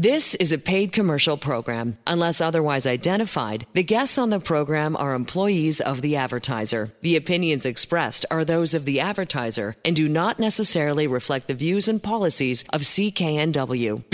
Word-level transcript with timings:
This 0.00 0.36
is 0.36 0.52
a 0.52 0.58
paid 0.58 0.92
commercial 0.92 1.36
program. 1.36 1.98
Unless 2.06 2.40
otherwise 2.40 2.86
identified, 2.86 3.66
the 3.72 3.82
guests 3.82 4.16
on 4.16 4.30
the 4.30 4.38
program 4.38 4.94
are 4.94 5.12
employees 5.12 5.80
of 5.80 6.02
the 6.02 6.14
advertiser. 6.14 6.90
The 7.02 7.16
opinions 7.16 7.66
expressed 7.66 8.24
are 8.30 8.44
those 8.44 8.74
of 8.74 8.84
the 8.84 9.00
advertiser 9.00 9.74
and 9.84 9.96
do 9.96 10.06
not 10.06 10.38
necessarily 10.38 11.08
reflect 11.08 11.48
the 11.48 11.54
views 11.54 11.88
and 11.88 12.00
policies 12.00 12.62
of 12.72 12.82
CKNW. 12.82 14.04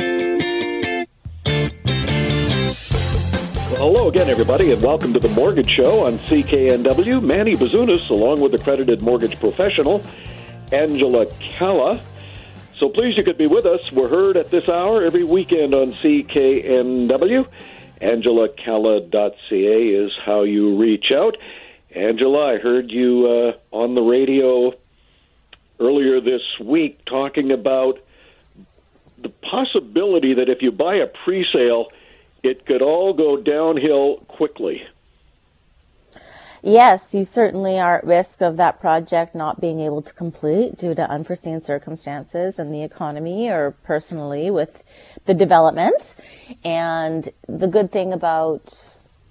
Hello 3.77 4.09
again, 4.09 4.31
everybody, 4.31 4.73
and 4.73 4.81
welcome 4.81 5.13
to 5.13 5.21
the 5.21 5.29
Mortgage 5.29 5.71
Show 5.71 6.07
on 6.07 6.19
CKNW. 6.21 7.23
Manny 7.23 7.57
Bazunas, 7.57 8.09
along 8.09 8.41
with 8.41 8.55
accredited 8.55 9.03
mortgage 9.03 9.39
professional 9.39 10.03
Angela 10.73 11.27
Calla. 11.59 12.03
So 12.79 12.89
pleased 12.89 13.17
you 13.17 13.23
could 13.23 13.39
be 13.39 13.47
with 13.47 13.67
us. 13.67 13.81
We're 13.93 14.09
heard 14.09 14.37
at 14.37 14.51
this 14.51 14.69
hour 14.69 15.05
every 15.05 15.23
weekend 15.23 15.75
on 15.75 15.93
CKNW. 15.93 17.47
AngelaCalla.ca 18.01 19.89
is 19.89 20.13
how 20.25 20.43
you 20.43 20.77
reach 20.77 21.13
out. 21.13 21.37
Angela, 21.95 22.55
I 22.55 22.59
heard 22.59 22.91
you 22.91 23.27
uh, 23.27 23.77
on 23.77 23.95
the 23.95 24.03
radio 24.03 24.73
earlier 25.79 26.21
this 26.21 26.43
week 26.61 27.05
talking 27.05 27.53
about 27.53 28.01
the 29.19 29.29
possibility 29.29 30.35
that 30.35 30.49
if 30.49 30.61
you 30.61 30.73
buy 30.73 30.97
a 30.97 31.07
pre-sale, 31.07 31.93
it 32.43 32.67
could 32.67 32.83
all 32.83 33.13
go 33.13 33.37
downhill 33.37 34.17
quickly. 34.29 34.83
Yes, 36.67 37.13
you 37.13 37.27
certainly 37.27 37.79
are 37.79 37.99
at 37.99 38.07
risk 38.07 38.41
of 38.41 38.57
that 38.57 38.81
project 38.81 39.35
not 39.35 39.61
being 39.61 39.81
able 39.81 40.01
to 40.01 40.15
complete 40.15 40.79
due 40.79 40.95
to 40.95 41.11
unforeseen 41.11 41.61
circumstances 41.61 42.59
in 42.59 42.73
the 42.73 42.83
economy 42.83 43.51
or 43.51 43.73
personally 43.83 44.51
with 44.51 44.83
the 45.27 45.35
development. 45.35 46.15
And 46.65 47.29
the 47.47 47.67
good 47.67 47.93
thing 47.93 48.15
about 48.15 48.63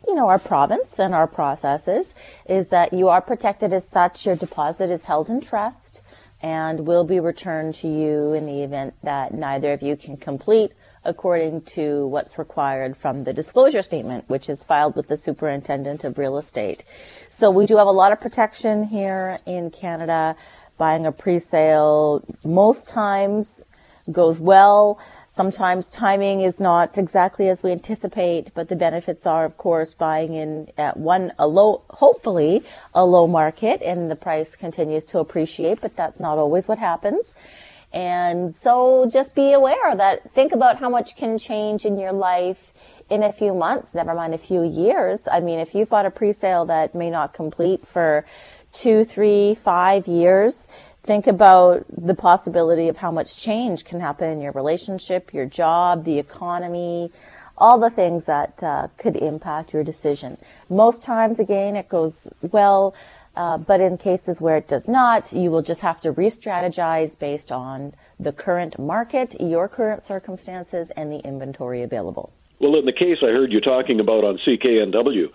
you 0.07 0.13
know, 0.13 0.27
our 0.27 0.38
province 0.38 0.99
and 0.99 1.16
our 1.16 1.25
processes 1.25 2.13
is 2.47 2.67
that 2.67 2.93
you 2.93 3.08
are 3.08 3.21
protected 3.21 3.73
as 3.73 3.88
such. 3.88 4.27
Your 4.27 4.36
deposit 4.36 4.91
is 4.91 5.05
held 5.05 5.27
in 5.27 5.41
trust 5.41 6.03
and 6.43 6.86
will 6.86 7.03
be 7.03 7.19
returned 7.19 7.73
to 7.75 7.88
you 7.88 8.33
in 8.33 8.45
the 8.45 8.61
event 8.61 8.93
that 9.02 9.33
neither 9.33 9.73
of 9.73 9.81
you 9.81 9.95
can 9.95 10.17
complete 10.17 10.73
according 11.05 11.61
to 11.61 12.07
what's 12.07 12.37
required 12.37 12.95
from 12.97 13.23
the 13.23 13.33
disclosure 13.33 13.81
statement, 13.81 14.29
which 14.29 14.49
is 14.49 14.63
filed 14.63 14.95
with 14.95 15.07
the 15.07 15.17
superintendent 15.17 16.03
of 16.03 16.17
real 16.17 16.37
estate. 16.37 16.83
So 17.29 17.51
we 17.51 17.65
do 17.65 17.77
have 17.77 17.87
a 17.87 17.91
lot 17.91 18.11
of 18.11 18.21
protection 18.21 18.85
here 18.85 19.37
in 19.45 19.71
Canada. 19.71 20.35
Buying 20.77 21.05
a 21.05 21.11
pre-sale 21.11 22.23
most 22.43 22.87
times 22.87 23.63
goes 24.11 24.39
well. 24.39 24.99
Sometimes 25.29 25.89
timing 25.89 26.41
is 26.41 26.59
not 26.59 26.95
exactly 26.97 27.49
as 27.49 27.63
we 27.63 27.71
anticipate, 27.71 28.53
but 28.53 28.69
the 28.69 28.75
benefits 28.75 29.25
are, 29.25 29.45
of 29.45 29.57
course, 29.57 29.95
buying 29.95 30.35
in 30.35 30.69
at 30.77 30.95
one, 30.95 31.31
a 31.39 31.47
low, 31.47 31.81
hopefully 31.89 32.63
a 32.93 33.03
low 33.03 33.25
market 33.25 33.81
and 33.81 34.11
the 34.11 34.15
price 34.15 34.55
continues 34.55 35.05
to 35.05 35.17
appreciate, 35.17 35.81
but 35.81 35.95
that's 35.95 36.19
not 36.19 36.37
always 36.37 36.67
what 36.67 36.77
happens. 36.77 37.33
And 37.94 38.53
so 38.53 39.08
just 39.11 39.36
be 39.36 39.53
aware 39.53 39.95
that 39.95 40.33
think 40.33 40.52
about 40.52 40.80
how 40.80 40.89
much 40.89 41.16
can 41.16 41.38
change 41.38 41.86
in 41.86 41.99
your 41.99 42.11
life 42.11 42.73
in 43.09 43.22
a 43.22 43.31
few 43.31 43.53
months, 43.53 43.94
never 43.94 44.16
mind 44.16 44.33
a 44.33 44.39
few 44.39 44.63
years. 44.63 45.27
I 45.31 45.39
mean, 45.39 45.59
if 45.59 45.75
you've 45.75 45.89
bought 45.89 46.08
a 46.08 46.11
pre-sale 46.11 46.66
that 46.66 46.95
may 46.95 47.11
not 47.11 47.33
complete 47.33 47.86
for 47.86 48.25
two, 48.71 49.03
three, 49.03 49.53
five 49.53 50.08
years, 50.08 50.67
think 51.03 51.27
about 51.27 51.86
the 51.89 52.16
possibility 52.16 52.88
of 52.88 52.97
how 52.97 53.11
much 53.11 53.38
change 53.38 53.86
can 53.86 53.99
happen 53.99 54.31
in 54.31 54.41
your 54.41 54.53
relationship, 54.53 55.31
your 55.33 55.45
job, 55.45 56.05
the 56.05 56.17
economy, 56.17 57.11
all 57.58 57.77
the 57.77 57.89
things 57.89 58.25
that 58.25 58.64
uh, 58.64 58.88
could 58.97 59.16
impact 59.16 59.73
your 59.73 59.83
decision. 59.83 60.38
Most 60.69 61.03
times, 61.03 61.39
again, 61.39 61.75
it 61.75 61.89
goes 61.89 62.27
well 62.41 62.95
uh, 63.36 63.58
but 63.58 63.81
in 63.81 63.98
cases 63.98 64.42
where 64.42 64.58
it 64.58 64.67
does 64.67 64.88
not, 64.88 65.32
you 65.33 65.49
will 65.49 65.61
just 65.61 65.82
have 65.82 65.99
to 66.02 66.11
re-strategize 66.11 67.17
based 67.17 67.52
on 67.52 67.94
the 68.20 68.32
current 68.32 68.77
market, 68.77 69.36
your 69.39 69.67
current 69.67 70.04
circumstances, 70.04 70.92
and 70.92 71.11
the 71.11 71.20
inventory 71.20 71.82
available. 71.82 72.32
Well, 72.60 72.77
in 72.77 72.86
the 72.86 72.93
case 72.93 73.17
I 73.22 73.27
heard 73.27 73.52
you 73.52 73.60
talking 73.60 73.99
about 73.99 74.23
on 74.23 74.38
CKNW, 74.45 75.32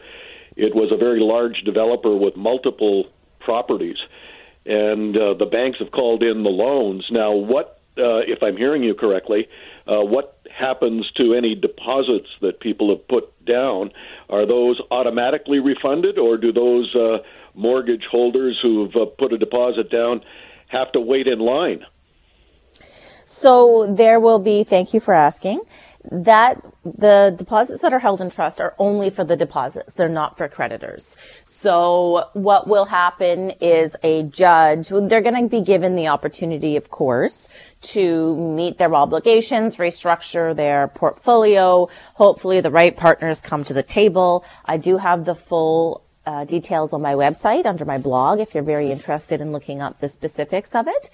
it 0.57 0.75
was 0.75 0.91
a 0.93 0.97
very 0.97 1.21
large 1.21 1.63
developer 1.63 2.17
with 2.17 2.37
multiple 2.37 3.07
properties, 3.41 3.99
and 4.65 5.17
uh, 5.17 5.35
the 5.35 5.47
banks 5.47 5.79
have 5.79 5.91
called 5.91 6.23
in 6.23 6.43
the 6.43 6.51
loans. 6.51 7.07
Now, 7.11 7.33
what, 7.33 7.81
uh, 7.97 8.19
if 8.27 8.43
I'm 8.43 8.57
hearing 8.57 8.83
you 8.83 8.95
correctly, 8.95 9.49
uh, 9.87 10.05
what 10.05 10.41
happens 10.51 11.11
to 11.13 11.35
any 11.35 11.55
deposits 11.55 12.29
that 12.41 12.61
people 12.61 12.91
have 12.91 13.07
put 13.09 13.45
down? 13.45 13.93
Are 14.29 14.47
those 14.47 14.81
automatically 14.91 15.59
refunded, 15.59 16.19
or 16.19 16.37
do 16.37 16.53
those 16.53 16.95
uh, 16.95 17.19
mortgage 17.55 18.05
holders 18.11 18.59
who've 18.63 18.95
uh, 18.97 19.07
put 19.19 19.33
a 19.33 19.39
deposit 19.39 19.91
down 19.91 20.23
have 20.69 20.93
to 20.93 21.01
wait 21.01 21.27
in 21.27 21.39
line? 21.39 21.85
So 23.25 23.87
there 23.93 24.21
will 24.21 24.39
be, 24.39 24.65
thank 24.65 24.95
you 24.95 25.01
for 25.01 25.13
asking, 25.13 25.61
that 26.11 26.65
the 26.85 27.35
deposits 27.37 27.83
that 27.83 27.93
are 27.93 27.99
held 27.99 28.21
in 28.21 28.31
trust 28.31 28.61
are 28.61 28.75
only 28.79 29.11
for 29.11 29.25
the 29.25 29.37
deposits. 29.37 29.95
They're 29.95 30.09
not 30.09 30.39
for 30.39 30.49
creditors. 30.49 31.19
So 31.45 32.31
what 32.33 32.67
will 32.67 32.87
happen 32.87 33.51
is 33.61 33.97
a 34.03 34.23
judge, 34.23 34.89
they're 34.89 35.21
going 35.21 35.43
to 35.43 35.49
be 35.49 35.61
given 35.61 35.97
the 35.97 36.09
opportunity, 36.09 36.77
of 36.77 36.91
course, 36.91 37.49
to 37.83 38.37
meet 38.37 38.79
their 38.79 38.95
obligations, 38.95 39.77
restructure 39.77 40.57
their 40.57 40.89
portfolio. 40.89 41.91
Hopefully 42.15 42.61
the 42.61 42.71
right 42.71 42.97
partners 42.97 43.41
come 43.43 43.65
to 43.65 43.75
the 43.75 43.83
table. 43.83 44.45
I 44.65 44.79
do 44.79 44.97
have 44.97 45.27
the 45.27 45.35
full 45.35 46.03
uh, 46.29 46.45
details 46.45 46.93
on 46.93 47.01
my 47.01 47.15
website 47.15 47.65
under 47.65 47.87
my 47.87 47.97
blog 47.97 48.39
if 48.39 48.53
you're 48.53 48.63
very 48.63 48.91
interested 48.91 49.41
in 49.41 49.51
looking 49.51 49.81
up 49.81 49.99
the 50.01 50.11
specifics 50.11 50.75
of 50.75 50.87
it. 50.87 51.09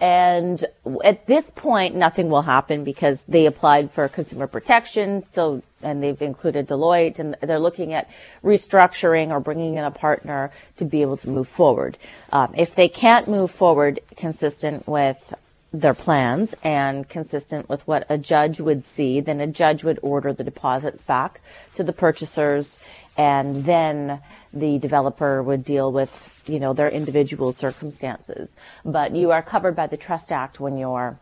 And 0.00 0.64
at 1.04 1.26
this 1.26 1.50
point, 1.50 1.94
nothing 1.94 2.30
will 2.30 2.42
happen 2.42 2.82
because 2.82 3.24
they 3.28 3.44
applied 3.44 3.90
for 3.90 4.08
consumer 4.08 4.46
protection. 4.46 5.24
So, 5.28 5.62
and 5.82 6.02
they've 6.02 6.22
included 6.22 6.66
Deloitte 6.66 7.18
and 7.18 7.36
they're 7.42 7.58
looking 7.58 7.92
at 7.92 8.08
restructuring 8.42 9.28
or 9.28 9.38
bringing 9.38 9.74
in 9.76 9.84
a 9.84 9.90
partner 9.90 10.50
to 10.78 10.86
be 10.86 11.02
able 11.02 11.18
to 11.18 11.28
move 11.28 11.46
forward. 11.46 11.98
Um, 12.32 12.54
if 12.56 12.74
they 12.74 12.88
can't 12.88 13.28
move 13.28 13.50
forward 13.50 14.00
consistent 14.16 14.88
with 14.88 15.34
their 15.74 15.92
plans 15.94 16.54
and 16.62 17.08
consistent 17.08 17.68
with 17.68 17.86
what 17.86 18.06
a 18.08 18.16
judge 18.16 18.60
would 18.60 18.84
see, 18.84 19.18
then 19.18 19.40
a 19.40 19.46
judge 19.46 19.82
would 19.82 19.98
order 20.02 20.32
the 20.32 20.44
deposits 20.44 21.02
back 21.02 21.40
to 21.74 21.82
the 21.82 21.92
purchasers 21.92 22.78
and 23.16 23.64
then 23.64 24.20
the 24.52 24.78
developer 24.78 25.42
would 25.42 25.64
deal 25.64 25.90
with, 25.90 26.30
you 26.46 26.60
know, 26.60 26.72
their 26.72 26.88
individual 26.88 27.50
circumstances. 27.50 28.54
But 28.84 29.16
you 29.16 29.32
are 29.32 29.42
covered 29.42 29.74
by 29.74 29.88
the 29.88 29.96
Trust 29.96 30.30
Act 30.30 30.60
when 30.60 30.78
your 30.78 31.18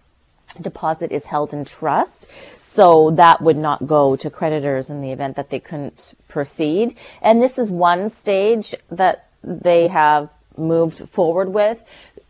deposit 0.61 1.13
is 1.13 1.25
held 1.25 1.55
in 1.55 1.65
trust. 1.65 2.29
So 2.61 3.11
that 3.13 3.41
would 3.41 3.57
not 3.57 3.87
go 3.87 4.17
to 4.17 4.29
creditors 4.29 4.91
in 4.91 5.01
the 5.01 5.13
event 5.13 5.37
that 5.37 5.49
they 5.49 5.61
couldn't 5.61 6.13
proceed. 6.29 6.95
And 7.23 7.41
this 7.41 7.57
is 7.57 7.71
one 7.71 8.11
stage 8.11 8.75
that 8.91 9.29
they 9.43 9.89
have 9.89 10.31
moved 10.59 11.09
forward 11.09 11.49
with 11.49 11.85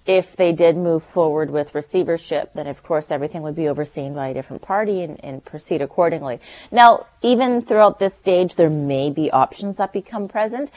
if 0.06 0.36
they 0.36 0.52
did 0.52 0.76
move 0.76 1.02
forward 1.02 1.50
with 1.50 1.74
receivership, 1.74 2.52
then 2.54 2.66
of 2.66 2.82
course 2.82 3.10
everything 3.10 3.42
would 3.42 3.54
be 3.54 3.68
overseen 3.68 4.14
by 4.14 4.28
a 4.28 4.34
different 4.34 4.62
party 4.62 5.02
and, 5.02 5.22
and, 5.24 5.44
proceed 5.44 5.80
accordingly. 5.80 6.40
Now, 6.70 7.06
even 7.22 7.62
throughout 7.62 7.98
this 7.98 8.14
stage, 8.14 8.56
there 8.56 8.70
may 8.70 9.10
be 9.10 9.30
options 9.30 9.76
that 9.76 9.92
become 9.92 10.28
present 10.28 10.70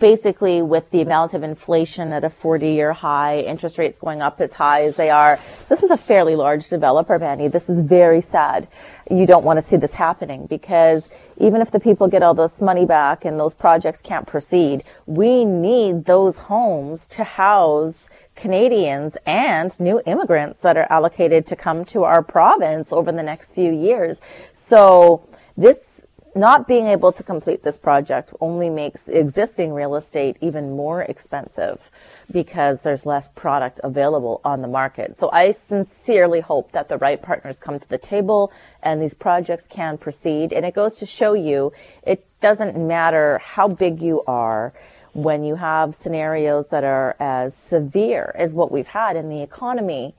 basically 0.00 0.62
with 0.62 0.90
the 0.90 1.02
amount 1.02 1.34
of 1.34 1.42
inflation 1.44 2.12
at 2.12 2.24
a 2.24 2.30
40 2.30 2.72
year 2.72 2.92
high, 2.92 3.40
interest 3.40 3.78
rates 3.78 3.98
going 3.98 4.20
up 4.20 4.40
as 4.40 4.54
high 4.54 4.82
as 4.82 4.96
they 4.96 5.10
are, 5.10 5.38
this 5.68 5.82
is 5.82 5.90
a 5.90 5.96
fairly 5.96 6.34
large 6.34 6.68
developer, 6.68 7.18
Manny. 7.18 7.46
This 7.46 7.68
is 7.68 7.80
very 7.80 8.20
sad. 8.20 8.66
You 9.10 9.26
don't 9.26 9.44
want 9.44 9.58
to 9.58 9.62
see 9.62 9.76
this 9.76 9.94
happening 9.94 10.46
because 10.46 11.08
even 11.36 11.60
if 11.60 11.70
the 11.70 11.78
people 11.78 12.08
get 12.08 12.22
all 12.22 12.34
this 12.34 12.60
money 12.60 12.86
back 12.86 13.24
and 13.24 13.38
those 13.38 13.54
projects 13.54 14.00
can't 14.00 14.26
proceed, 14.26 14.82
we 15.06 15.44
need 15.44 16.06
those 16.06 16.38
homes 16.38 17.06
to 17.08 17.22
house 17.22 18.08
Canadians 18.34 19.16
and 19.26 19.78
new 19.78 20.00
immigrants 20.06 20.60
that 20.60 20.76
are 20.76 20.86
allocated 20.90 21.44
to 21.46 21.56
come 21.56 21.84
to 21.84 22.04
our 22.04 22.22
province 22.22 22.90
over 22.90 23.12
the 23.12 23.22
next 23.22 23.54
few 23.54 23.70
years. 23.70 24.22
So 24.54 25.28
this 25.56 25.89
not 26.34 26.68
being 26.68 26.86
able 26.86 27.12
to 27.12 27.22
complete 27.22 27.62
this 27.62 27.78
project 27.78 28.32
only 28.40 28.70
makes 28.70 29.08
existing 29.08 29.72
real 29.72 29.96
estate 29.96 30.36
even 30.40 30.76
more 30.76 31.02
expensive 31.02 31.90
because 32.30 32.82
there's 32.82 33.04
less 33.04 33.28
product 33.28 33.80
available 33.82 34.40
on 34.44 34.62
the 34.62 34.68
market. 34.68 35.18
So 35.18 35.28
I 35.32 35.50
sincerely 35.50 36.40
hope 36.40 36.72
that 36.72 36.88
the 36.88 36.98
right 36.98 37.20
partners 37.20 37.58
come 37.58 37.78
to 37.80 37.88
the 37.88 37.98
table 37.98 38.52
and 38.82 39.02
these 39.02 39.14
projects 39.14 39.66
can 39.66 39.98
proceed. 39.98 40.52
And 40.52 40.64
it 40.64 40.74
goes 40.74 40.94
to 40.98 41.06
show 41.06 41.32
you 41.32 41.72
it 42.04 42.26
doesn't 42.40 42.76
matter 42.76 43.38
how 43.38 43.68
big 43.68 44.00
you 44.00 44.22
are 44.26 44.72
when 45.12 45.42
you 45.42 45.56
have 45.56 45.94
scenarios 45.94 46.68
that 46.68 46.84
are 46.84 47.16
as 47.18 47.56
severe 47.56 48.32
as 48.36 48.54
what 48.54 48.70
we've 48.70 48.86
had 48.86 49.16
in 49.16 49.28
the 49.28 49.42
economy 49.42 50.14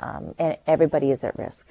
um, 0.00 0.34
and 0.38 0.56
everybody 0.66 1.10
is 1.10 1.24
at 1.24 1.38
risk. 1.38 1.66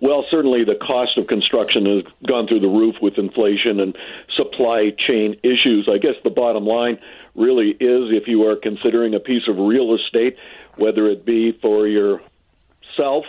Well, 0.00 0.24
certainly 0.30 0.64
the 0.64 0.74
cost 0.74 1.18
of 1.18 1.26
construction 1.26 1.86
has 1.86 2.02
gone 2.26 2.46
through 2.46 2.60
the 2.60 2.68
roof 2.68 2.96
with 3.00 3.18
inflation 3.18 3.80
and 3.80 3.96
supply 4.36 4.90
chain 4.96 5.36
issues. 5.42 5.88
I 5.90 5.98
guess 5.98 6.14
the 6.24 6.30
bottom 6.30 6.64
line 6.66 6.98
really 7.34 7.70
is 7.70 8.10
if 8.10 8.26
you 8.26 8.46
are 8.46 8.56
considering 8.56 9.14
a 9.14 9.20
piece 9.20 9.48
of 9.48 9.56
real 9.58 9.94
estate, 9.94 10.36
whether 10.76 11.06
it 11.06 11.24
be 11.24 11.52
for 11.60 11.86
yourself 11.86 13.24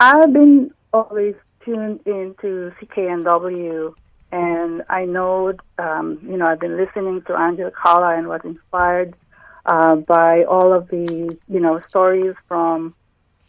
I've 0.00 0.32
been 0.32 0.72
always 0.92 1.34
tuned 1.64 2.00
into 2.04 2.72
CKNW, 2.80 3.94
and 4.30 4.82
I 4.88 5.04
know, 5.04 5.54
um, 5.78 6.18
you 6.22 6.36
know, 6.36 6.46
I've 6.46 6.60
been 6.60 6.76
listening 6.76 7.22
to 7.22 7.34
Angela 7.34 7.70
Calla 7.70 8.16
and 8.16 8.28
was 8.28 8.42
inspired 8.44 9.14
uh, 9.66 9.96
by 9.96 10.44
all 10.44 10.72
of 10.72 10.88
the 10.88 11.36
you 11.48 11.60
know 11.60 11.80
stories 11.88 12.34
from 12.46 12.94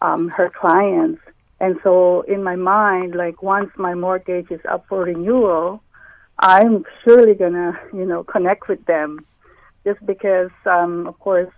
um, 0.02 0.30
her 0.30 0.50
clients. 0.50 1.22
And 1.60 1.78
so 1.84 2.22
in 2.22 2.44
my 2.44 2.56
mind, 2.56 3.16
like 3.16 3.44
once 3.44 3.72
my 3.78 3.94
mortgage 3.94 4.50
is 4.52 4.62
up 4.70 4.86
for 4.88 5.04
renewal, 5.04 5.84
I'm 6.38 6.86
surely 7.04 7.34
gonna 7.34 7.80
you 7.94 8.06
know 8.06 8.24
connect 8.24 8.70
with 8.70 8.86
them, 8.86 9.26
just 9.84 10.06
because 10.06 10.52
um, 10.66 11.08
of 11.08 11.20
course 11.20 11.52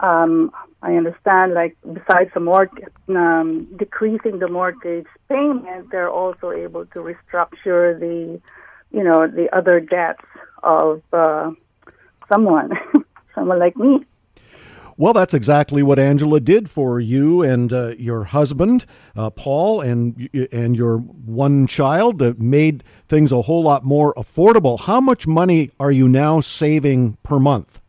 um, 0.00 0.52
I 0.82 0.94
understand 0.94 1.54
like 1.54 1.76
besides 1.82 2.30
the 2.34 2.40
mortgage 2.40 2.84
um, 3.08 3.66
decreasing 3.76 4.38
the 4.38 4.48
mortgage 4.48 5.06
payment, 5.28 5.90
they're 5.90 6.10
also 6.10 6.50
able 6.52 6.86
to 6.86 6.98
restructure 7.00 7.98
the 7.98 8.40
you 8.90 9.04
know 9.04 9.26
the 9.26 9.48
other 9.54 9.80
debts 9.80 10.24
of 10.62 11.02
uh, 11.12 11.50
someone. 12.28 12.70
someone 13.38 13.58
like 13.58 13.76
me. 13.76 14.04
Well, 14.96 15.12
that's 15.12 15.32
exactly 15.32 15.84
what 15.84 16.00
Angela 16.00 16.40
did 16.40 16.68
for 16.68 16.98
you 16.98 17.40
and 17.42 17.72
uh, 17.72 17.94
your 17.98 18.24
husband, 18.24 18.84
uh, 19.14 19.30
Paul, 19.30 19.80
and 19.80 20.28
and 20.50 20.74
your 20.74 20.98
one 20.98 21.68
child. 21.68 22.20
Uh, 22.20 22.34
made 22.36 22.82
things 23.08 23.30
a 23.30 23.42
whole 23.42 23.62
lot 23.62 23.84
more 23.84 24.12
affordable. 24.14 24.80
How 24.80 25.00
much 25.00 25.28
money 25.28 25.70
are 25.78 25.92
you 25.92 26.08
now 26.08 26.40
saving 26.40 27.16
per 27.22 27.38
month? 27.38 27.80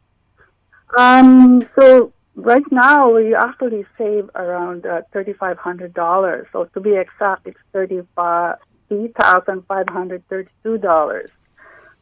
Um. 0.97 1.67
So 1.79 2.13
right 2.35 2.63
now 2.71 3.13
we 3.13 3.35
actually 3.35 3.85
save 3.97 4.29
around 4.35 4.85
uh, 4.85 5.01
thirty 5.13 5.33
five 5.33 5.57
hundred 5.57 5.93
dollars. 5.93 6.47
So 6.51 6.65
to 6.73 6.79
be 6.79 6.95
exact, 6.95 7.47
it's 7.47 7.59
thirty 7.71 8.01
five 8.15 8.57
thousand 8.89 9.65
five 9.67 9.89
hundred 9.89 10.27
thirty 10.29 10.51
two 10.63 10.77
dollars. 10.77 11.29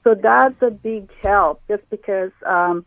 So 0.03 0.15
that's 0.15 0.61
a 0.61 0.71
big 0.71 1.09
help, 1.23 1.61
just 1.67 1.89
because. 1.89 2.31
Um, 2.45 2.85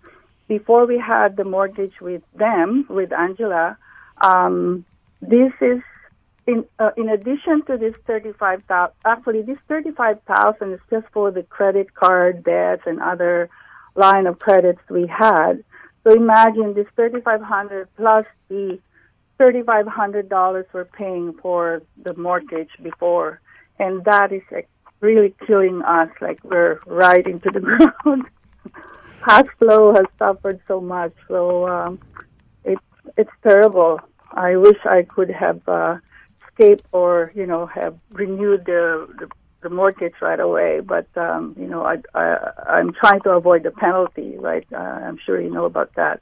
before 0.48 0.84
we 0.84 0.98
had 0.98 1.36
the 1.36 1.44
mortgage 1.44 2.00
with 2.00 2.22
them, 2.34 2.84
with 2.88 3.12
Angela, 3.12 3.78
um, 4.20 4.84
this 5.22 5.52
is 5.60 5.80
in 6.48 6.64
uh, 6.80 6.90
in 6.96 7.08
addition 7.08 7.62
to 7.66 7.78
this 7.78 7.94
thirty 8.04 8.32
five 8.32 8.64
thousand. 8.64 8.94
Actually, 9.04 9.42
this 9.42 9.58
thirty 9.68 9.92
five 9.92 10.20
thousand 10.22 10.72
is 10.72 10.80
just 10.90 11.06
for 11.12 11.30
the 11.30 11.44
credit 11.44 11.94
card 11.94 12.42
debts 12.42 12.82
and 12.84 13.00
other 13.00 13.48
line 13.94 14.26
of 14.26 14.40
credits 14.40 14.80
we 14.90 15.06
had. 15.06 15.62
So 16.04 16.12
imagine 16.12 16.74
this 16.74 16.86
thirty 16.96 17.20
five 17.20 17.42
hundred 17.42 17.88
plus 17.96 18.26
the 18.48 18.78
thirty 19.38 19.62
five 19.62 19.86
hundred 19.86 20.28
dollars 20.28 20.66
we're 20.72 20.84
paying 20.84 21.34
for 21.34 21.82
the 22.02 22.14
mortgage 22.14 22.70
before, 22.82 23.40
and 23.78 24.04
that 24.04 24.32
is 24.32 24.42
like, 24.50 24.68
really 25.00 25.34
killing 25.46 25.82
us. 25.82 26.10
Like 26.20 26.42
we're 26.44 26.80
right 26.86 27.26
into 27.26 27.50
the 27.50 27.60
ground 28.02 28.26
cash 29.24 29.46
flow 29.58 29.94
has 29.94 30.06
suffered 30.18 30.60
so 30.66 30.80
much. 30.80 31.12
So 31.28 31.68
um, 31.68 32.00
it's 32.64 32.82
it's 33.16 33.30
terrible. 33.42 34.00
I 34.32 34.56
wish 34.56 34.78
I 34.84 35.02
could 35.02 35.30
have 35.30 35.60
uh, 35.68 35.98
escaped 36.42 36.86
or 36.92 37.32
you 37.34 37.46
know 37.46 37.66
have 37.66 37.96
renewed 38.10 38.64
the, 38.66 39.08
the 39.18 39.28
the 39.62 39.70
mortgage 39.70 40.14
right 40.20 40.40
away. 40.40 40.80
But 40.80 41.06
um, 41.16 41.54
you 41.58 41.66
know 41.66 41.84
I, 41.84 41.98
I 42.14 42.52
I'm 42.68 42.92
trying 42.92 43.20
to 43.22 43.30
avoid 43.30 43.62
the 43.62 43.70
penalty. 43.70 44.36
Right? 44.36 44.66
Uh, 44.72 44.76
I'm 44.76 45.18
sure 45.24 45.40
you 45.40 45.50
know 45.50 45.64
about 45.64 45.94
that. 45.94 46.20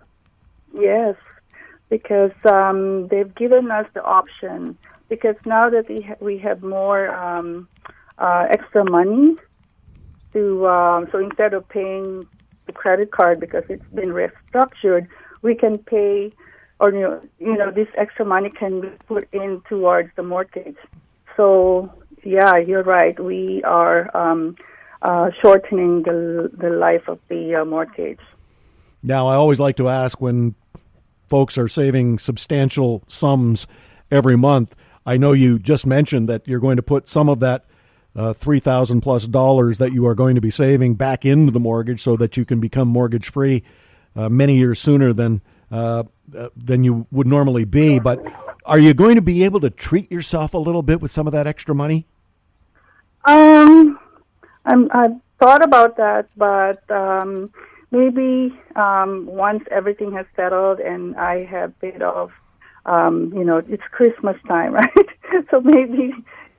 Yes, 0.74 1.14
because 1.88 2.32
um, 2.50 3.08
they've 3.08 3.34
given 3.34 3.70
us 3.70 3.86
the 3.94 4.02
option. 4.02 4.76
Because 5.08 5.36
now 5.44 5.70
that 5.70 5.88
we, 5.88 6.00
ha- 6.02 6.16
we 6.20 6.38
have 6.38 6.62
more 6.62 7.14
um, 7.14 7.68
uh, 8.18 8.46
extra 8.50 8.88
money 8.88 9.36
to, 10.32 10.66
um, 10.66 11.06
so 11.12 11.18
instead 11.18 11.54
of 11.54 11.68
paying 11.68 12.26
the 12.66 12.72
credit 12.72 13.12
card 13.12 13.38
because 13.38 13.62
it's 13.68 13.84
been 13.94 14.10
restructured, 14.10 15.06
we 15.42 15.54
can 15.54 15.78
pay 15.78 16.32
or 16.78 16.92
you 16.92 17.00
know, 17.00 17.20
you 17.38 17.56
know 17.56 17.70
this 17.70 17.88
extra 17.96 18.24
money 18.24 18.50
can 18.50 18.80
be 18.80 18.88
put 19.06 19.28
in 19.32 19.62
towards 19.68 20.10
the 20.16 20.22
mortgage. 20.22 20.76
So 21.36 21.90
yeah, 22.24 22.56
you're 22.56 22.82
right. 22.82 23.18
We 23.18 23.62
are 23.64 24.14
um, 24.16 24.56
uh, 25.02 25.30
shortening 25.40 26.02
the 26.02 26.50
the 26.52 26.70
life 26.70 27.08
of 27.08 27.18
the 27.28 27.56
uh, 27.56 27.64
mortgage. 27.64 28.20
Now, 29.02 29.28
I 29.28 29.36
always 29.36 29.60
like 29.60 29.76
to 29.76 29.88
ask 29.88 30.20
when 30.20 30.54
folks 31.28 31.58
are 31.58 31.68
saving 31.68 32.18
substantial 32.18 33.02
sums 33.08 33.66
every 34.10 34.36
month. 34.36 34.74
I 35.04 35.16
know 35.16 35.32
you 35.32 35.58
just 35.58 35.86
mentioned 35.86 36.28
that 36.28 36.46
you're 36.48 36.60
going 36.60 36.76
to 36.76 36.82
put 36.82 37.08
some 37.08 37.28
of 37.28 37.40
that 37.40 37.64
uh, 38.14 38.32
three 38.32 38.60
thousand 38.60 39.02
plus 39.02 39.26
dollars 39.26 39.78
that 39.78 39.92
you 39.92 40.06
are 40.06 40.14
going 40.14 40.34
to 40.34 40.40
be 40.40 40.50
saving 40.50 40.94
back 40.94 41.24
into 41.24 41.52
the 41.52 41.60
mortgage 41.60 42.02
so 42.02 42.16
that 42.16 42.36
you 42.36 42.44
can 42.44 42.60
become 42.60 42.88
mortgage 42.88 43.30
free 43.30 43.62
uh, 44.16 44.28
many 44.28 44.56
years 44.56 44.80
sooner 44.80 45.12
than 45.12 45.42
uh, 45.70 46.04
uh, 46.36 46.48
than 46.56 46.82
you 46.82 47.06
would 47.10 47.26
normally 47.26 47.64
be. 47.64 47.98
But 47.98 48.24
are 48.64 48.78
you 48.78 48.94
going 48.94 49.16
to 49.16 49.22
be 49.22 49.44
able 49.44 49.60
to 49.60 49.70
treat 49.70 50.10
yourself 50.10 50.54
a 50.54 50.58
little 50.58 50.82
bit 50.82 51.00
with 51.00 51.10
some 51.10 51.26
of 51.26 51.32
that 51.34 51.46
extra 51.46 51.74
money? 51.74 52.06
Um, 53.24 53.98
I'm, 54.64 54.88
I've 54.92 55.16
thought 55.38 55.62
about 55.62 55.96
that, 55.96 56.28
but 56.36 56.88
um, 56.90 57.52
maybe 57.90 58.58
um, 58.74 59.26
once 59.26 59.64
everything 59.70 60.12
has 60.12 60.26
settled 60.34 60.80
and 60.80 61.16
I 61.16 61.44
have 61.44 61.78
paid 61.80 62.02
off, 62.02 62.30
um, 62.84 63.32
you 63.34 63.44
know, 63.44 63.58
it's 63.58 63.82
Christmas 63.90 64.36
time, 64.46 64.74
right? 64.82 65.08
so 65.50 65.60
maybe 65.60 66.12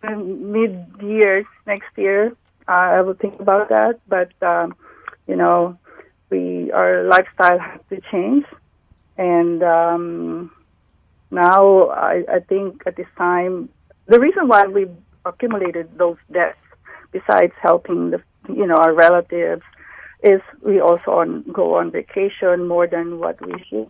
mid 0.04 0.86
year 1.02 1.44
next 1.66 1.98
year, 1.98 2.34
uh, 2.68 2.72
I 2.72 3.02
will 3.02 3.14
think 3.16 3.40
about 3.40 3.70
that. 3.70 4.00
But 4.08 4.32
um, 4.46 4.76
you 5.28 5.36
know, 5.36 5.78
we 6.30 6.72
our 6.72 7.04
lifestyle 7.04 7.60
has 7.60 7.82
to 7.90 8.02
change 8.12 8.46
and 9.18 9.64
um, 9.64 10.52
now 11.32 11.88
I, 11.90 12.24
I 12.32 12.40
think 12.40 12.84
at 12.86 12.96
this 12.96 13.08
time, 13.18 13.70
the 14.08 14.20
reason 14.20 14.48
why 14.48 14.66
we 14.66 14.88
accumulated 15.26 15.98
those 15.98 16.18
debts, 16.32 16.60
besides 17.12 17.54
helping 17.62 18.12
the 18.12 18.22
you 18.48 18.66
know 18.68 18.76
our 18.76 18.94
relatives 18.94 19.64
is 20.24 20.42
we 20.62 20.80
also 20.80 21.12
on, 21.12 21.44
go 21.52 21.76
on 21.76 21.92
vacation 21.92 22.68
more 22.68 22.88
than 22.88 23.20
what 23.20 23.40
we 23.46 23.54
should 23.70 23.90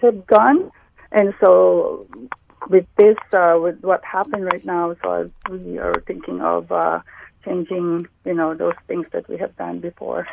have 0.00 0.26
gone. 0.26 0.70
And 1.12 1.34
so 1.40 2.06
with 2.68 2.86
this, 2.96 3.16
uh, 3.32 3.58
with 3.60 3.80
what 3.82 4.04
happened 4.04 4.44
right 4.44 4.64
now, 4.64 4.96
so 5.02 5.30
we 5.50 5.78
are 5.78 5.94
thinking 6.06 6.40
of 6.40 6.70
uh, 6.72 7.00
changing, 7.44 8.06
you 8.24 8.34
know, 8.34 8.54
those 8.54 8.74
things 8.86 9.06
that 9.12 9.28
we 9.28 9.36
have 9.38 9.56
done 9.56 9.80
before. 9.80 10.26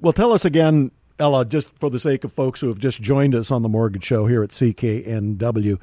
Well, 0.00 0.12
tell 0.12 0.32
us 0.32 0.44
again, 0.44 0.90
Ella, 1.18 1.44
just 1.44 1.68
for 1.78 1.90
the 1.90 1.98
sake 1.98 2.24
of 2.24 2.32
folks 2.32 2.60
who 2.60 2.68
have 2.68 2.78
just 2.78 3.00
joined 3.00 3.34
us 3.34 3.50
on 3.50 3.62
the 3.62 3.68
Mortgage 3.68 4.04
Show 4.04 4.26
here 4.26 4.42
at 4.42 4.50
CKNW. 4.50 5.78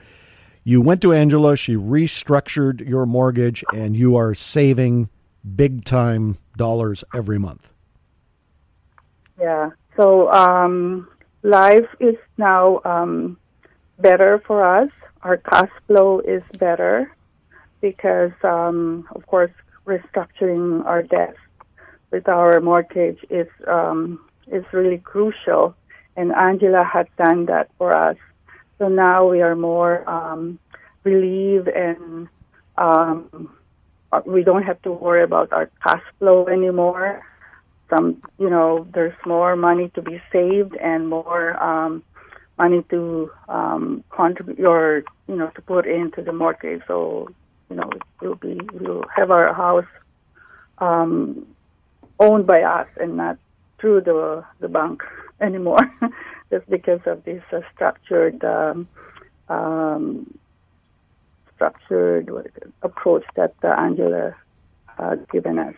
You 0.63 0.81
went 0.81 1.01
to 1.01 1.13
Angela, 1.13 1.55
she 1.55 1.75
restructured 1.75 2.87
your 2.87 3.05
mortgage, 3.05 3.63
and 3.73 3.95
you 3.95 4.17
are 4.17 4.35
saving 4.35 5.09
big 5.55 5.85
time 5.85 6.37
dollars 6.57 7.03
every 7.13 7.39
month. 7.39 7.71
Yeah. 9.39 9.71
So 9.95 10.31
um, 10.31 11.07
life 11.43 11.87
is 11.99 12.15
now 12.37 12.81
um, 12.85 13.37
better 13.99 14.41
for 14.45 14.63
us. 14.63 14.89
Our 15.23 15.37
cash 15.37 15.69
flow 15.87 16.19
is 16.19 16.43
better 16.57 17.11
because, 17.81 18.31
um, 18.43 19.07
of 19.11 19.25
course, 19.27 19.51
restructuring 19.85 20.85
our 20.85 21.03
debts 21.03 21.37
with 22.11 22.27
our 22.27 22.59
mortgage 22.61 23.19
is 23.29 23.47
um, 23.67 24.19
is 24.47 24.63
really 24.71 24.97
crucial, 24.97 25.75
and 26.15 26.31
Angela 26.33 26.83
had 26.83 27.07
done 27.17 27.45
that 27.47 27.69
for 27.77 27.95
us. 27.95 28.17
So 28.77 28.87
now 28.87 29.27
we 29.29 29.41
are 29.41 29.55
more 29.55 30.09
um, 30.09 30.57
relieved 31.03 31.67
and 31.67 32.27
um, 32.77 33.53
we 34.25 34.43
don't 34.43 34.63
have 34.63 34.81
to 34.83 34.91
worry 34.91 35.23
about 35.23 35.51
our 35.51 35.69
cash 35.83 36.01
flow 36.17 36.47
anymore. 36.47 37.21
Some, 37.89 38.21
you 38.37 38.49
know, 38.49 38.87
there's 38.93 39.15
more 39.25 39.55
money 39.55 39.89
to 39.95 40.01
be 40.01 40.21
saved 40.31 40.75
and 40.75 41.07
more 41.09 41.61
um, 41.61 42.03
money 42.59 42.83
to 42.89 43.31
um, 43.47 44.03
contribute 44.09 44.59
or 44.67 45.03
you 45.27 45.35
know 45.35 45.49
to 45.55 45.61
put 45.61 45.87
into 45.87 46.21
the 46.21 46.33
mortgage. 46.33 46.81
So 46.87 47.29
you 47.69 47.77
know 47.77 47.89
we'll 48.21 48.35
be 48.35 48.59
we'll 48.73 49.05
have 49.15 49.31
our 49.31 49.53
house 49.53 49.91
um, 50.77 51.47
owned 52.19 52.45
by 52.45 52.61
us 52.61 52.87
and 52.99 53.17
not 53.17 53.37
through 53.79 54.01
the 54.01 54.43
the 54.59 54.67
bank 54.67 55.01
anymore, 55.41 55.79
just 56.51 56.69
because 56.69 56.99
of 57.05 57.23
this 57.23 57.41
uh, 57.51 57.61
structured 57.73 58.43
um, 58.43 58.87
um, 59.47 60.37
structured 61.55 62.29
approach 62.83 63.23
that 63.35 63.53
uh, 63.63 63.67
Angela 63.67 64.35
uh, 64.97 65.15
given 65.31 65.57
us. 65.57 65.75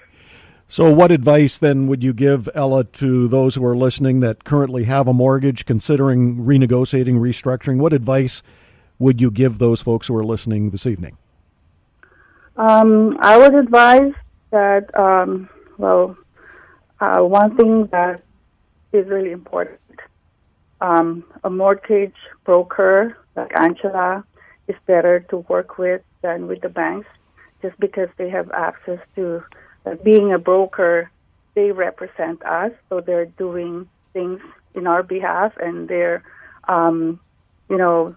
So, 0.72 0.90
what 0.90 1.12
advice 1.12 1.58
then 1.58 1.88
would 1.88 2.02
you 2.02 2.14
give, 2.14 2.48
Ella, 2.56 2.86
to 2.86 3.28
those 3.28 3.56
who 3.56 3.66
are 3.66 3.76
listening 3.76 4.22
that 4.22 4.46
currently 4.46 4.86
have 4.86 5.06
a 5.06 5.12
mortgage, 5.12 5.66
considering 5.66 6.38
renegotiating, 6.38 7.16
restructuring? 7.16 7.80
What 7.80 7.92
advice 7.92 8.42
would 8.98 9.20
you 9.20 9.32
give 9.32 9.58
those 9.58 9.82
folks 9.82 10.08
who 10.08 10.16
are 10.16 10.24
listening 10.24 10.70
this 10.70 10.88
evening? 10.88 11.18
Um, 12.56 13.18
I 13.20 13.38
would 13.38 13.54
advise 13.54 14.14
that, 14.52 14.98
um, 14.98 15.50
well, 15.78 16.16
uh, 17.02 17.20
one 17.20 17.58
thing 17.58 17.88
that 17.88 18.24
is 18.94 19.06
really 19.10 19.32
important 19.32 19.82
um, 20.80 21.26
a 21.44 21.50
mortgage 21.50 22.16
broker 22.46 23.18
like 23.36 23.52
Angela 23.60 24.24
is 24.70 24.78
better 24.86 25.20
to 25.32 25.38
work 25.50 25.78
with 25.78 26.02
than 26.22 26.48
with 26.48 26.62
the 26.62 26.70
banks 26.70 27.10
just 27.62 27.78
because 27.78 28.08
they 28.16 28.30
have 28.30 28.50
access 28.52 29.00
to 29.18 29.44
being 30.04 30.34
a 30.34 30.40
broker, 30.40 31.10
they 31.56 31.72
represent 31.72 32.44
us, 32.46 32.72
so 32.90 33.02
they're 33.02 33.26
doing 33.26 33.88
things 34.14 34.40
in 34.74 34.88
our 34.88 35.04
behalf, 35.04 35.54
and 35.58 35.88
they're, 35.88 36.24
um, 36.68 37.20
you 37.70 37.78
know, 37.78 38.16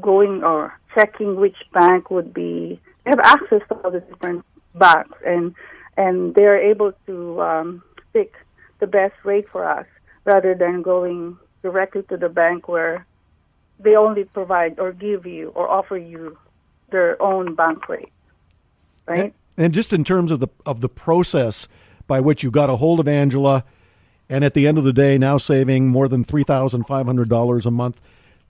going 0.00 0.42
or 0.42 0.78
checking 0.94 1.36
which 1.36 1.56
bank 1.72 2.10
would 2.10 2.32
be. 2.32 2.80
They 3.04 3.10
have 3.10 3.20
access 3.20 3.62
to 3.68 3.74
all 3.76 3.90
the 3.90 4.00
different 4.00 4.44
banks, 4.74 5.18
and 5.26 5.54
and 5.96 6.34
they're 6.34 6.60
able 6.60 6.92
to 7.06 7.42
um, 7.42 7.82
pick 8.12 8.34
the 8.78 8.86
best 8.86 9.14
rate 9.24 9.46
for 9.50 9.68
us 9.68 9.86
rather 10.24 10.54
than 10.54 10.82
going 10.82 11.36
directly 11.62 12.02
to 12.04 12.16
the 12.16 12.28
bank 12.28 12.68
where 12.68 13.04
they 13.80 13.96
only 13.96 14.24
provide 14.24 14.78
or 14.78 14.92
give 14.92 15.26
you 15.26 15.50
or 15.50 15.68
offer 15.68 15.96
you 15.96 16.38
their 16.90 17.20
own 17.20 17.54
bank 17.54 17.88
rate, 17.88 18.12
right? 19.06 19.34
And 19.58 19.74
just 19.74 19.92
in 19.92 20.04
terms 20.04 20.30
of 20.30 20.38
the 20.38 20.48
of 20.64 20.80
the 20.80 20.88
process 20.88 21.66
by 22.06 22.20
which 22.20 22.44
you 22.44 22.50
got 22.50 22.70
a 22.70 22.76
hold 22.76 23.00
of 23.00 23.08
Angela, 23.08 23.64
and 24.30 24.44
at 24.44 24.54
the 24.54 24.68
end 24.68 24.78
of 24.78 24.84
the 24.84 24.92
day, 24.92 25.18
now 25.18 25.36
saving 25.36 25.88
more 25.88 26.08
than 26.08 26.22
three 26.22 26.44
thousand 26.44 26.84
five 26.84 27.06
hundred 27.06 27.28
dollars 27.28 27.66
a 27.66 27.70
month. 27.70 28.00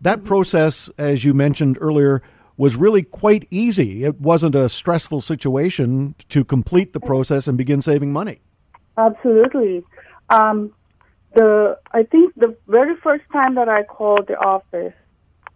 That 0.03 0.23
process, 0.23 0.91
as 0.99 1.25
you 1.25 1.33
mentioned 1.33 1.79
earlier, 1.81 2.23
was 2.59 2.77
really 2.77 3.03
quite 3.03 3.49
easy. 3.51 4.05
It 4.05 4.21
wasn't 4.21 4.55
a 4.55 4.69
stressful 4.69 5.23
situation 5.23 6.15
to 6.29 6.45
complete 6.45 6.93
the 6.93 7.01
process 7.01 7.49
and 7.49 7.57
begin 7.57 7.81
saving 7.81 8.13
money. 8.13 8.41
Absolutely. 8.99 9.85
Um, 10.29 10.75
the 11.35 11.79
I 11.93 12.03
think 12.03 12.35
the 12.35 12.55
very 12.67 12.97
first 12.97 13.25
time 13.33 13.55
that 13.55 13.69
I 13.69 13.83
called 13.85 14.27
the 14.27 14.39
office, 14.39 14.93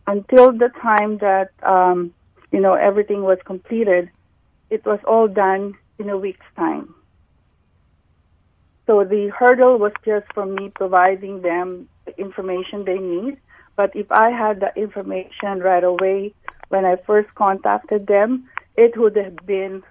until 0.07 0.53
the 0.53 0.71
time 0.81 1.19
that 1.19 1.51
um, 1.63 2.15
you 2.53 2.61
know 2.61 2.73
everything 2.73 3.23
was 3.23 3.39
completed, 3.45 4.09
it 4.73 4.85
was 4.87 5.01
all 5.07 5.29
done 5.29 5.75
in 5.99 6.09
a 6.09 6.17
week's 6.17 6.51
time. 6.57 6.95
So 8.87 9.05
the 9.05 9.29
hurdle 9.29 9.79
was 9.79 9.93
just 10.05 10.27
for 10.33 10.47
me 10.47 10.71
providing 10.75 11.43
them 11.43 11.89
the 12.07 12.19
information 12.19 12.85
they 12.85 12.99
need. 12.99 13.37
But 13.77 13.95
if 13.95 14.11
I 14.11 14.31
had 14.31 14.61
the 14.61 14.73
information 14.81 15.61
right 15.61 15.85
away 15.85 16.35
when 16.71 16.85
I 16.87 16.97
first 17.07 17.29
contacted 17.35 18.07
them, 18.07 18.49
it 18.77 18.97
would 18.97 19.17
have 19.17 19.37
been 19.47 19.83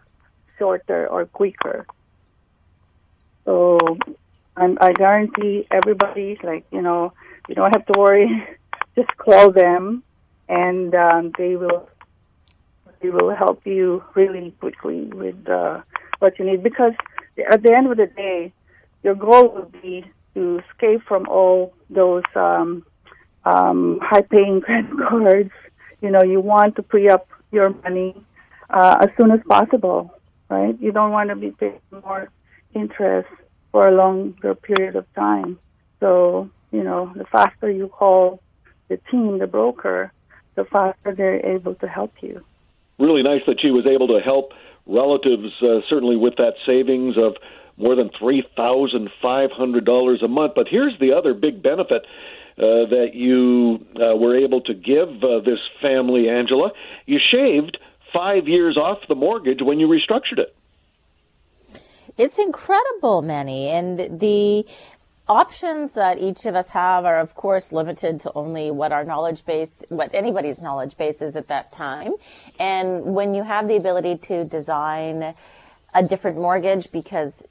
shorter 0.58 1.08
or 1.08 1.26
quicker. 1.28 1.86
So 3.46 3.78
I'm, 4.58 4.78
I 4.82 4.94
guarantee 4.94 5.68
everybody, 5.70 6.40
like, 6.44 6.66
you 6.72 6.82
know, 6.82 7.14
you 7.48 7.54
don't 7.54 7.74
have 7.76 7.86
to 7.86 8.00
worry. 8.00 8.28
Just 8.96 9.16
call 9.18 9.52
them 9.52 10.04
and 10.50 10.94
um, 10.96 11.32
they 11.38 11.56
will 11.56 11.88
they 13.02 13.10
will 13.10 13.34
help 13.36 13.66
you 13.66 14.04
really 14.16 14.52
quickly 14.60 15.06
with 15.06 15.48
uh, 15.50 15.82
what 16.20 16.38
you 16.38 16.46
need. 16.46 16.64
Because 16.64 16.94
at 17.52 17.64
the 17.64 17.74
end 17.74 17.92
of 17.92 17.98
the 17.98 18.08
day, 18.08 18.54
your 19.04 19.16
goal 19.16 19.50
would 19.56 19.82
be 19.82 20.06
to 20.36 20.60
escape 20.60 21.02
from 21.08 21.28
all 21.28 21.74
those 21.90 22.24
um, 22.36 22.86
um, 23.46 24.00
high-paying 24.02 24.62
credit 24.66 24.92
cards. 25.10 25.52
You 26.02 26.12
know, 26.12 26.24
you 26.24 26.40
want 26.40 26.76
to 26.76 26.84
free 26.84 27.10
up 27.10 27.28
your 27.52 27.70
money 27.70 28.16
uh, 28.70 28.98
as 29.02 29.10
soon 29.18 29.32
as 29.32 29.40
possible, 29.48 30.14
right? 30.50 30.80
You 30.80 30.92
don't 30.92 31.12
want 31.12 31.30
to 31.30 31.36
be 31.36 31.52
paying 31.52 31.82
more 31.92 32.30
interest 32.74 33.30
for 33.72 33.88
a 33.88 33.92
longer 33.92 34.56
period 34.56 34.96
of 34.96 35.12
time. 35.14 35.60
So, 36.00 36.50
you 36.72 36.84
know, 36.84 37.12
the 37.16 37.26
faster 37.26 37.70
you 37.70 37.88
call 37.88 38.42
the 38.88 38.98
team, 39.10 39.40
the 39.40 39.48
broker, 39.48 40.12
the 40.56 40.66
faster 40.66 41.14
they're 41.16 41.46
able 41.46 41.76
to 41.76 41.88
help 41.88 42.14
you 42.22 42.44
really 43.02 43.24
nice 43.24 43.42
that 43.48 43.60
she 43.60 43.72
was 43.72 43.86
able 43.86 44.08
to 44.08 44.20
help 44.20 44.54
relatives, 44.86 45.52
uh, 45.62 45.82
certainly 45.90 46.16
with 46.16 46.38
that 46.38 46.54
savings 46.66 47.18
of 47.18 47.36
more 47.78 47.96
than 47.96 48.10
$3,500 48.10 50.24
a 50.24 50.28
month. 50.28 50.54
But 50.56 50.68
here's 50.70 50.98
the 51.00 51.14
other 51.14 51.34
big 51.34 51.64
benefit. 51.64 52.06
Uh, 52.58 52.84
that 52.86 53.16
you 53.16 53.80
uh, 53.96 54.14
were 54.16 54.36
able 54.36 54.60
to 54.60 54.74
give 54.74 55.24
uh, 55.24 55.40
this 55.40 55.60
family, 55.82 56.28
Angela. 56.30 56.74
You 57.06 57.18
shaved 57.18 57.78
five 58.14 58.50
years 58.50 58.76
off 58.78 59.00
the 59.08 59.16
mortgage 59.16 59.62
when 59.62 59.80
you 59.80 59.88
restructured 59.88 60.38
it. 60.38 60.54
It's 62.18 62.38
incredible, 62.38 63.22
Manny. 63.22 63.70
And 63.70 64.20
the 64.20 64.66
options 65.28 65.94
that 65.94 66.20
each 66.20 66.46
of 66.46 66.56
us 66.56 66.70
have 66.70 67.06
are 67.06 67.20
of 67.20 67.36
course 67.36 67.72
limited 67.72 68.20
to 68.20 68.32
only 68.34 68.72
what 68.72 68.92
our 68.92 69.04
knowledge 69.04 69.46
base 69.46 69.72
what 69.90 70.10
anybody's 70.14 70.62
knowledge 70.62 70.98
base 70.98 71.22
is 71.22 71.36
at 71.36 71.48
that 71.48 71.72
time 71.72 72.14
and 72.60 73.06
when 73.06 73.34
you 73.34 73.44
have 73.44 73.68
the 73.68 73.76
ability 73.76 74.18
to 74.18 74.44
design 74.44 75.34
a 75.94 76.04
different 76.04 76.38
mortgage 76.38 76.92
because 76.92 77.44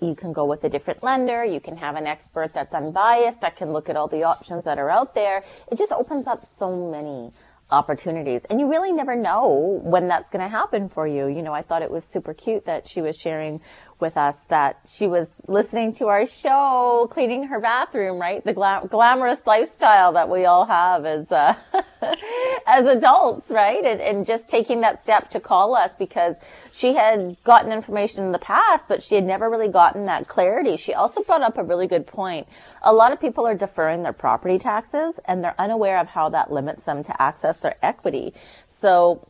you 0.00 0.14
can 0.14 0.32
go 0.32 0.44
with 0.44 0.62
a 0.64 0.68
different 0.68 1.02
lender 1.02 1.44
you 1.44 1.60
can 1.60 1.76
have 1.76 1.96
an 1.96 2.06
expert 2.06 2.52
that's 2.52 2.74
unbiased 2.74 3.40
that 3.40 3.56
can 3.56 3.72
look 3.72 3.88
at 3.88 3.96
all 3.96 4.08
the 4.08 4.22
options 4.22 4.64
that 4.64 4.78
are 4.78 4.90
out 4.90 5.14
there 5.14 5.42
it 5.72 5.78
just 5.78 5.92
opens 5.92 6.26
up 6.26 6.44
so 6.44 6.90
many 6.90 7.32
opportunities. 7.70 8.44
And 8.48 8.60
you 8.60 8.70
really 8.70 8.92
never 8.92 9.16
know 9.16 9.80
when 9.82 10.08
that's 10.08 10.30
going 10.30 10.42
to 10.42 10.48
happen 10.48 10.88
for 10.88 11.06
you. 11.06 11.26
You 11.26 11.42
know, 11.42 11.52
I 11.52 11.62
thought 11.62 11.82
it 11.82 11.90
was 11.90 12.04
super 12.04 12.34
cute 12.34 12.66
that 12.66 12.86
she 12.86 13.00
was 13.00 13.16
sharing 13.16 13.60
with 14.00 14.16
us 14.16 14.36
that 14.48 14.80
she 14.86 15.06
was 15.06 15.30
listening 15.46 15.92
to 15.94 16.08
our 16.08 16.26
show, 16.26 17.08
cleaning 17.10 17.44
her 17.44 17.60
bathroom, 17.60 18.20
right? 18.20 18.44
The 18.44 18.52
glam- 18.52 18.86
glamorous 18.86 19.46
lifestyle 19.46 20.12
that 20.12 20.28
we 20.28 20.44
all 20.44 20.64
have 20.66 21.04
as, 21.04 21.30
uh, 21.32 21.54
as 22.66 22.86
adults, 22.86 23.50
right? 23.50 23.84
And, 23.84 24.00
and 24.00 24.26
just 24.26 24.48
taking 24.48 24.80
that 24.82 25.02
step 25.02 25.30
to 25.30 25.40
call 25.40 25.74
us 25.74 25.94
because 25.94 26.38
she 26.72 26.94
had 26.94 27.36
gotten 27.44 27.72
information 27.72 28.24
in 28.24 28.32
the 28.32 28.38
past, 28.38 28.84
but 28.88 29.02
she 29.02 29.14
had 29.14 29.24
never 29.24 29.48
really 29.48 29.68
gotten 29.68 30.04
that 30.04 30.28
clarity. 30.28 30.76
She 30.76 30.94
also 30.94 31.22
brought 31.22 31.42
up 31.42 31.58
a 31.58 31.64
really 31.64 31.86
good 31.86 32.06
point. 32.06 32.48
A 32.82 32.92
lot 32.92 33.12
of 33.12 33.20
people 33.20 33.46
are 33.46 33.54
deferring 33.54 34.02
their 34.02 34.12
property 34.12 34.58
taxes 34.58 35.18
and 35.24 35.42
they're 35.42 35.54
unaware 35.58 35.98
of 35.98 36.08
how 36.08 36.28
that 36.30 36.52
limits 36.52 36.84
them 36.84 37.04
to 37.04 37.22
access 37.22 37.58
their 37.58 37.76
equity. 37.82 38.34
So 38.66 39.28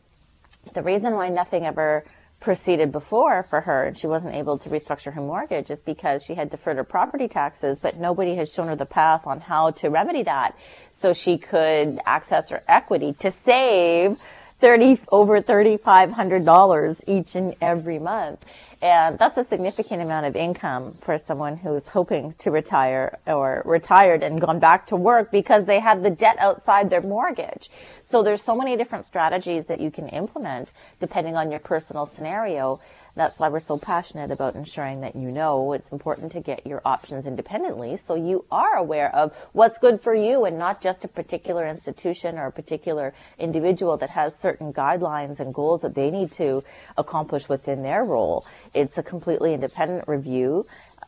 the 0.73 0.81
reason 0.81 1.13
why 1.13 1.29
nothing 1.29 1.65
ever 1.65 2.03
proceeded 2.39 2.91
before 2.91 3.43
for 3.43 3.61
her 3.61 3.85
and 3.85 3.97
she 3.97 4.07
wasn't 4.07 4.35
able 4.35 4.57
to 4.59 4.69
restructure 4.69 5.13
her 5.13 5.21
mortgage 5.21 5.71
is 5.71 5.81
because 5.81 6.23
she 6.23 6.35
had 6.35 6.49
deferred 6.49 6.77
her 6.77 6.83
property 6.83 7.27
taxes, 7.27 7.79
but 7.79 7.97
nobody 7.97 8.35
has 8.35 8.53
shown 8.53 8.67
her 8.67 8.75
the 8.75 8.85
path 8.85 9.25
on 9.25 9.39
how 9.39 9.71
to 9.71 9.89
remedy 9.89 10.23
that. 10.23 10.57
So 10.91 11.13
she 11.13 11.37
could 11.37 11.99
access 12.05 12.49
her 12.49 12.61
equity 12.67 13.13
to 13.19 13.31
save 13.31 14.19
30 14.59 15.01
over 15.09 15.41
$3,500 15.41 17.01
each 17.07 17.35
and 17.35 17.55
every 17.61 17.99
month. 17.99 18.45
And 18.81 19.17
that's 19.17 19.37
a 19.37 19.43
significant 19.43 20.01
amount 20.01 20.25
of 20.25 20.35
income 20.35 20.93
for 21.01 21.17
someone 21.17 21.57
who's 21.57 21.87
hoping 21.87 22.33
to 22.39 22.51
retire 22.51 23.17
or 23.25 23.63
retired 23.65 24.23
and 24.23 24.39
gone 24.39 24.59
back 24.59 24.87
to 24.87 24.95
work 24.95 25.31
because 25.31 25.65
they 25.65 25.79
had 25.79 26.03
the 26.03 26.09
debt 26.09 26.37
outside 26.39 26.89
their 26.89 27.01
mortgage. 27.01 27.69
So 28.01 28.23
there's 28.23 28.41
so 28.41 28.55
many 28.55 28.77
different 28.77 29.05
strategies 29.05 29.65
that 29.65 29.79
you 29.79 29.91
can 29.91 30.07
implement 30.09 30.71
depending 30.99 31.35
on 31.35 31.51
your 31.51 31.59
personal 31.59 32.05
scenario 32.05 32.79
that's 33.15 33.39
why 33.39 33.49
we're 33.49 33.59
so 33.59 33.77
passionate 33.77 34.31
about 34.31 34.55
ensuring 34.55 35.01
that 35.01 35.15
you 35.15 35.31
know 35.31 35.73
it's 35.73 35.91
important 35.91 36.31
to 36.33 36.39
get 36.39 36.67
your 36.67 36.81
options 36.85 37.25
independently 37.25 37.97
so 37.97 38.15
you 38.15 38.45
are 38.51 38.75
aware 38.75 39.13
of 39.15 39.33
what's 39.53 39.77
good 39.77 40.01
for 40.01 40.13
you 40.13 40.45
and 40.45 40.59
not 40.59 40.81
just 40.81 41.03
a 41.05 41.07
particular 41.07 41.67
institution 41.67 42.37
or 42.37 42.47
a 42.47 42.51
particular 42.51 43.13
individual 43.39 43.97
that 43.97 44.09
has 44.09 44.35
certain 44.35 44.73
guidelines 44.73 45.39
and 45.39 45.53
goals 45.53 45.81
that 45.81 45.95
they 45.95 46.11
need 46.11 46.31
to 46.31 46.63
accomplish 46.97 47.47
within 47.47 47.81
their 47.81 48.03
role. 48.03 48.45
It's 48.73 48.97
a 48.97 49.03
completely 49.03 49.53
independent 49.53 50.07
review 50.07 50.65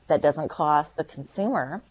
that 0.08 0.22
doesn't 0.22 0.50
cost 0.50 0.98
the 0.98 1.04
consumer 1.04 1.82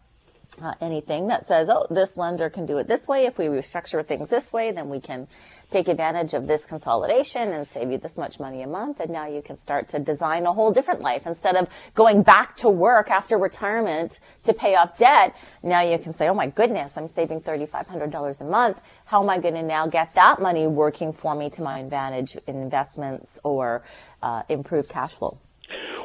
uh, 0.61 0.73
anything 0.81 1.29
that 1.29 1.45
says, 1.45 1.69
oh, 1.69 1.87
this 1.91 2.17
lender 2.17 2.49
can 2.49 2.67
do 2.67 2.79
it 2.79 2.89
this 2.89 3.07
way. 3.07 3.27
If 3.27 3.39
we 3.39 3.47
restructure 3.47 4.05
things 4.07 4.31
this 4.31 4.53
way, 4.53 4.73
then 4.73 4.89
we 4.89 5.01
can 5.01 5.29
take 5.71 5.89
advantage 5.89 6.33
of 6.33 6.47
this 6.47 6.65
consolidation 6.65 7.49
and 7.49 7.67
save 7.67 7.91
you 7.91 7.99
this 7.99 8.17
much 8.17 8.41
money 8.41 8.63
a 8.63 8.67
month. 8.67 9.01
And 9.01 9.11
now 9.11 9.27
you 9.27 9.43
can 9.43 9.57
start 9.57 9.89
to 9.91 9.99
design 9.99 10.47
a 10.47 10.53
whole 10.53 10.73
different 10.73 11.01
life 11.01 11.27
instead 11.27 11.57
of 11.57 11.69
going 11.95 12.23
back 12.23 12.57
to 12.57 12.71
work 12.71 13.11
after 13.11 13.37
retirement 13.37 14.21
to 14.45 14.55
pay 14.55 14.77
off 14.77 14.97
debt. 14.97 15.37
Now 15.63 15.83
you 15.83 15.99
can 15.99 16.15
say, 16.15 16.29
oh 16.29 16.35
my 16.35 16.47
goodness, 16.47 16.97
I'm 16.97 17.09
saving 17.09 17.43
$3,500 17.43 18.41
a 18.41 18.45
month. 18.45 18.81
How 19.05 19.23
am 19.23 19.29
I 19.29 19.39
going 19.39 19.55
to 19.55 19.63
now 19.63 19.87
get 19.87 20.15
that 20.15 20.41
money 20.41 20.67
working 20.67 21.13
for 21.13 21.35
me 21.35 21.51
to 21.51 21.63
my 21.63 21.81
advantage 21.81 22.37
in 22.47 22.57
investments 22.57 23.39
or 23.45 23.83
uh, 24.23 24.43
improve 24.49 24.89
cash 24.89 25.15
flow? 25.15 25.39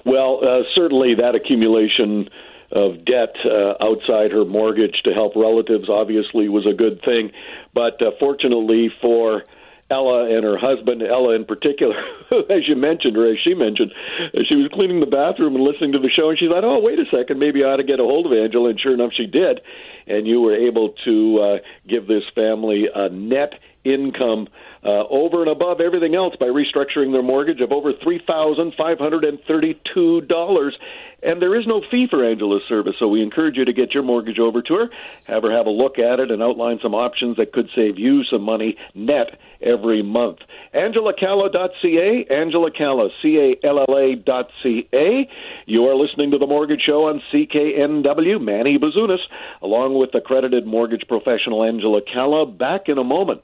Well, 0.03 0.39
uh, 0.43 0.63
certainly 0.73 1.13
that 1.15 1.35
accumulation 1.35 2.29
of 2.71 3.05
debt 3.05 3.35
uh, 3.45 3.75
outside 3.81 4.31
her 4.31 4.45
mortgage 4.45 5.01
to 5.03 5.13
help 5.13 5.35
relatives 5.35 5.89
obviously 5.89 6.47
was 6.49 6.65
a 6.65 6.73
good 6.73 7.01
thing. 7.03 7.31
But 7.73 8.01
uh, 8.05 8.11
fortunately 8.19 8.91
for 9.01 9.43
Ella 9.91 10.33
and 10.33 10.43
her 10.45 10.57
husband, 10.57 11.03
Ella 11.03 11.35
in 11.35 11.45
particular, 11.45 11.95
as 12.49 12.67
you 12.67 12.77
mentioned, 12.77 13.17
or 13.17 13.29
as 13.29 13.37
she 13.45 13.53
mentioned, 13.53 13.91
she 14.49 14.55
was 14.55 14.69
cleaning 14.73 15.01
the 15.01 15.05
bathroom 15.05 15.55
and 15.55 15.63
listening 15.63 15.91
to 15.91 15.99
the 15.99 16.09
show, 16.09 16.29
and 16.29 16.39
she 16.39 16.47
thought, 16.47 16.63
oh, 16.63 16.79
wait 16.79 16.97
a 16.97 17.05
second, 17.13 17.39
maybe 17.39 17.63
I 17.63 17.71
ought 17.73 17.77
to 17.77 17.83
get 17.83 17.99
a 17.99 18.03
hold 18.03 18.25
of 18.25 18.31
Angela. 18.31 18.69
And 18.69 18.79
sure 18.79 18.93
enough, 18.93 19.11
she 19.15 19.27
did. 19.27 19.59
And 20.07 20.25
you 20.25 20.39
were 20.39 20.55
able 20.55 20.95
to 21.05 21.39
uh, 21.39 21.57
give 21.87 22.07
this 22.07 22.23
family 22.33 22.87
a 22.93 23.09
net 23.09 23.53
income 23.83 24.47
uh, 24.83 25.03
over 25.09 25.41
and 25.41 25.51
above 25.51 25.79
everything 25.79 26.15
else 26.15 26.35
by 26.39 26.47
restructuring 26.47 27.11
their 27.11 27.21
mortgage 27.21 27.61
of 27.61 27.71
over 27.71 27.93
$3,532. 27.93 30.71
And 31.23 31.39
there 31.39 31.55
is 31.55 31.67
no 31.67 31.83
fee 31.91 32.07
for 32.09 32.25
Angela's 32.25 32.63
service, 32.67 32.95
so 32.97 33.07
we 33.07 33.21
encourage 33.21 33.55
you 33.55 33.65
to 33.65 33.73
get 33.73 33.93
your 33.93 34.01
mortgage 34.01 34.39
over 34.39 34.63
to 34.63 34.73
her, 34.73 34.89
have 35.25 35.43
her 35.43 35.55
have 35.55 35.67
a 35.67 35.71
look 35.71 35.99
at 35.99 36.19
it, 36.19 36.31
and 36.31 36.41
outline 36.41 36.79
some 36.81 36.95
options 36.95 37.37
that 37.37 37.53
could 37.53 37.69
save 37.75 37.99
you 37.99 38.23
some 38.23 38.41
money 38.41 38.75
net 38.95 39.39
every 39.61 40.01
month. 40.01 40.39
AngelaCalla.ca, 40.73 42.25
Angela 42.35 42.71
Calla, 42.71 43.09
C-A-L-L-A 43.21 44.15
dot 44.15 44.49
C-A. 44.63 45.29
You 45.67 45.85
are 45.85 45.95
listening 45.95 46.31
to 46.31 46.39
The 46.39 46.47
Mortgage 46.47 46.81
Show 46.81 47.09
on 47.09 47.21
CKNW. 47.31 48.41
Manny 48.41 48.79
Bazunas, 48.79 49.21
along 49.61 49.93
with 49.93 50.15
accredited 50.15 50.65
mortgage 50.65 51.07
professional 51.07 51.63
Angela 51.63 52.01
Calla. 52.01 52.47
Back 52.47 52.89
in 52.89 52.97
a 52.97 53.03
moment. 53.03 53.43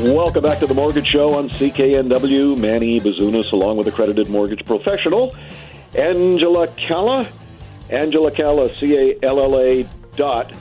Welcome 0.00 0.42
back 0.42 0.60
to 0.60 0.66
the 0.66 0.72
Mortgage 0.72 1.08
Show 1.08 1.34
on 1.34 1.50
CKNW. 1.50 2.56
Manny 2.56 3.00
Bazunas, 3.00 3.52
along 3.52 3.76
with 3.76 3.86
accredited 3.86 4.30
mortgage 4.30 4.64
professional 4.64 5.36
Angela 5.94 6.68
Calla. 6.68 7.30
Angela 7.90 8.30
Calla, 8.30 8.74
C 8.78 8.96
A 8.96 9.18
L 9.22 9.38
L 9.38 9.60
A 9.60 9.86
dot 10.16 10.54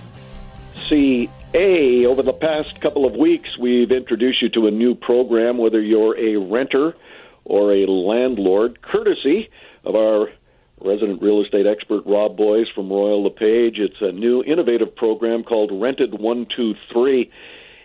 C 0.90 1.30
A. 1.54 2.06
Over 2.06 2.22
the 2.22 2.34
past 2.34 2.82
couple 2.82 3.06
of 3.06 3.16
weeks, 3.16 3.58
we've 3.58 3.94
introduced 3.94 4.42
you 4.42 4.50
to 4.50 4.68
a 4.68 4.72
new 4.72 4.94
program, 4.94 5.58
whether 5.58 5.80
you're 5.80 6.18
a 6.18 6.36
renter 6.36 6.98
or 7.46 7.72
a 7.72 7.86
landlord, 7.86 8.82
courtesy 8.82 9.50
of 9.86 9.96
our 9.96 10.30
resident 10.82 11.22
real 11.22 11.42
estate 11.42 11.66
expert 11.66 12.04
Rob 12.06 12.36
Boys 12.36 12.68
from 12.76 12.90
Royal 12.90 13.24
LePage. 13.24 13.80
It's 13.80 14.02
a 14.02 14.12
new 14.12 14.44
innovative 14.44 14.94
program 14.98 15.46
called 15.46 15.72
Rented 15.72 16.12
123. 16.12 17.32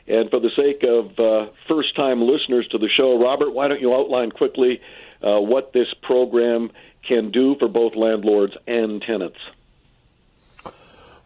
And 0.06 0.28
for 0.30 0.38
the 0.38 0.50
sake 0.54 0.84
of 0.84 1.18
uh, 1.18 1.50
first 1.66 1.96
time 1.96 2.20
listeners 2.20 2.66
to 2.72 2.78
the 2.78 2.88
show, 2.88 3.18
Robert, 3.18 3.52
why 3.52 3.68
don't 3.68 3.80
you 3.80 3.94
outline 3.94 4.30
quickly 4.30 4.80
uh, 5.22 5.40
what 5.40 5.72
this 5.72 5.88
program 6.02 6.70
can 7.06 7.30
do 7.30 7.56
for 7.58 7.68
both 7.68 7.94
landlords 7.96 8.54
and 8.66 9.00
tenants? 9.00 9.38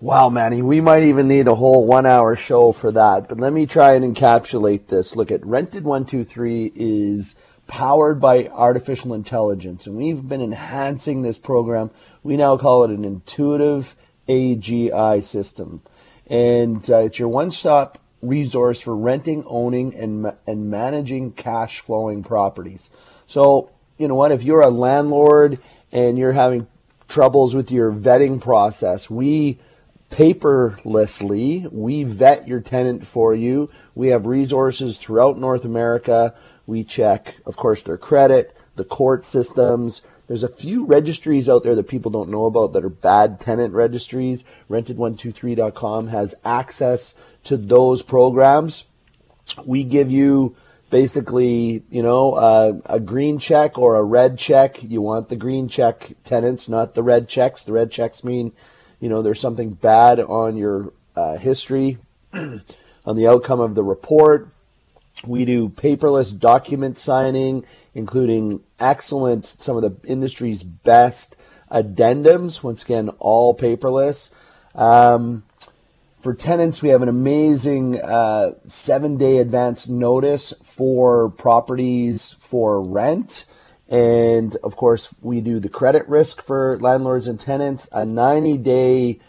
Wow, 0.00 0.28
Manny, 0.28 0.62
we 0.62 0.80
might 0.80 1.02
even 1.02 1.26
need 1.26 1.48
a 1.48 1.56
whole 1.56 1.84
one 1.84 2.06
hour 2.06 2.36
show 2.36 2.70
for 2.70 2.92
that. 2.92 3.28
But 3.28 3.40
let 3.40 3.52
me 3.52 3.66
try 3.66 3.94
and 3.94 4.04
encapsulate 4.04 4.86
this. 4.86 5.16
Look 5.16 5.32
at 5.32 5.44
Rented 5.44 5.82
123 5.82 6.72
is 6.76 7.34
powered 7.66 8.20
by 8.20 8.46
artificial 8.46 9.12
intelligence, 9.12 9.88
and 9.88 9.96
we've 9.96 10.28
been 10.28 10.40
enhancing 10.40 11.22
this 11.22 11.36
program. 11.36 11.90
We 12.22 12.36
now 12.36 12.56
call 12.56 12.84
it 12.84 12.90
an 12.90 13.04
intuitive 13.04 13.96
AGI 14.28 15.24
system. 15.24 15.82
And 16.28 16.88
uh, 16.88 16.98
it's 16.98 17.18
your 17.18 17.28
one 17.28 17.50
stop 17.50 17.98
resource 18.22 18.81
for 18.81 18.96
renting, 18.96 19.44
owning, 19.46 19.94
and, 19.94 20.33
and 20.46 20.70
managing 20.70 21.33
cash 21.33 21.81
flowing 21.81 22.22
properties. 22.22 22.90
So, 23.26 23.70
you 23.96 24.09
know 24.09 24.14
what? 24.14 24.33
If 24.33 24.42
you're 24.42 24.62
a 24.62 24.70
landlord 24.70 25.59
and 25.92 26.18
you're 26.18 26.33
having 26.33 26.66
troubles 27.09 27.54
with 27.54 27.70
your 27.70 27.92
vetting 27.92 28.40
process, 28.40 29.09
we 29.09 29.59
paperlessly, 30.11 31.70
we 31.70 32.02
vet 32.02 32.48
your 32.48 32.61
tenant 32.61 33.07
for 33.07 33.35
you. 33.35 33.68
We 33.94 34.09
have 34.09 34.26
resources 34.26 34.98
throughout 34.98 35.38
North 35.38 35.64
America. 35.64 36.35
We 36.66 36.85
check, 36.85 37.37
of 37.46 37.57
course, 37.57 37.83
their 37.83 37.98
credit, 37.98 38.57
the 38.76 38.85
court 38.85 39.26
systems, 39.26 40.02
there's 40.28 40.42
a 40.42 40.48
few 40.48 40.85
registries 40.85 41.48
out 41.48 41.64
there 41.64 41.74
that 41.74 41.88
people 41.88 42.11
don't 42.11 42.28
know 42.28 42.44
about 42.44 42.74
that 42.74 42.85
are 42.85 42.90
bad 42.90 43.40
tenant 43.40 43.72
registries. 43.72 44.44
Rented123.com 44.68 46.09
has 46.09 46.35
access 46.44 47.14
to 47.48 47.56
those 47.56 48.02
programs. 48.02 48.84
We 49.64 49.82
give 49.82 50.11
you 50.11 50.54
basically, 50.90 51.82
you 51.90 52.02
know, 52.02 52.34
uh, 52.34 52.74
a 52.84 53.00
green 53.00 53.38
check 53.38 53.78
or 53.78 53.96
a 53.96 54.04
red 54.04 54.38
check. 54.38 54.82
You 54.82 55.00
want 55.00 55.30
the 55.30 55.37
green 55.37 55.68
check 55.68 56.12
tenants, 56.24 56.68
not 56.68 56.94
the 56.94 57.02
red 57.02 57.26
checks. 57.26 57.64
The 57.64 57.72
red 57.72 57.90
checks 57.90 58.22
mean, 58.22 58.52
you 59.00 59.08
know, 59.08 59.22
there's 59.22 59.40
something 59.40 59.70
bad 59.70 60.20
on 60.20 60.58
your 60.58 60.92
uh, 61.16 61.38
history, 61.38 61.96
on 62.32 63.16
the 63.16 63.26
outcome 63.26 63.61
of 63.61 63.74
the 63.74 63.84
report. 63.84 64.50
We 65.26 65.46
do 65.46 65.70
paperless 65.70 66.38
document 66.38 66.98
signing, 66.98 67.64
including 67.94 68.61
excellent, 68.78 69.46
some 69.46 69.76
of 69.76 69.82
the 69.82 69.96
industry's 70.06 70.62
best 70.62 71.34
addendums. 71.70 72.62
Once 72.62 72.82
again, 72.82 73.08
all 73.18 73.56
paperless. 73.56 74.30
Um, 74.74 75.44
for 76.20 76.35
tenants, 76.35 76.83
we 76.83 76.88
have 76.88 77.02
an 77.02 77.09
amazing 77.09 78.00
uh, 78.00 78.52
seven 78.66 79.16
day 79.16 79.38
advance 79.38 79.87
notice 79.87 80.52
for 80.62 81.31
properties 81.31 82.35
for 82.40 82.83
rent. 82.83 83.44
And 83.88 84.57
of 84.62 84.76
course, 84.76 85.14
we 85.20 85.40
do 85.40 85.61
the 85.61 85.68
credit 85.68 86.07
risk 86.09 86.42
for 86.42 86.78
landlords 86.81 87.28
and 87.28 87.38
tenants, 87.38 87.88
a 87.92 88.04
90 88.04 88.59
day 88.59 89.20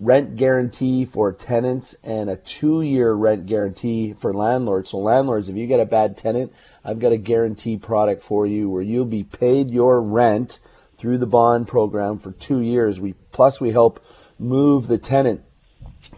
rent 0.00 0.36
guarantee 0.36 1.04
for 1.04 1.32
tenants 1.32 1.94
and 2.02 2.28
a 2.28 2.36
two 2.36 2.82
year 2.82 3.12
rent 3.12 3.46
guarantee 3.46 4.14
for 4.14 4.32
landlords. 4.32 4.90
So, 4.90 4.98
landlords, 4.98 5.48
if 5.48 5.56
you 5.56 5.66
get 5.66 5.78
a 5.78 5.86
bad 5.86 6.16
tenant, 6.16 6.52
I've 6.84 6.98
got 6.98 7.12
a 7.12 7.18
guarantee 7.18 7.76
product 7.76 8.22
for 8.22 8.46
you 8.46 8.70
where 8.70 8.82
you'll 8.82 9.04
be 9.04 9.24
paid 9.24 9.70
your 9.70 10.00
rent 10.00 10.58
through 10.96 11.18
the 11.18 11.26
bond 11.26 11.68
program 11.68 12.18
for 12.18 12.32
two 12.32 12.60
years. 12.60 12.98
We 12.98 13.12
plus 13.30 13.60
we 13.60 13.70
help 13.70 14.04
move 14.38 14.88
the 14.88 14.98
tenant 14.98 15.43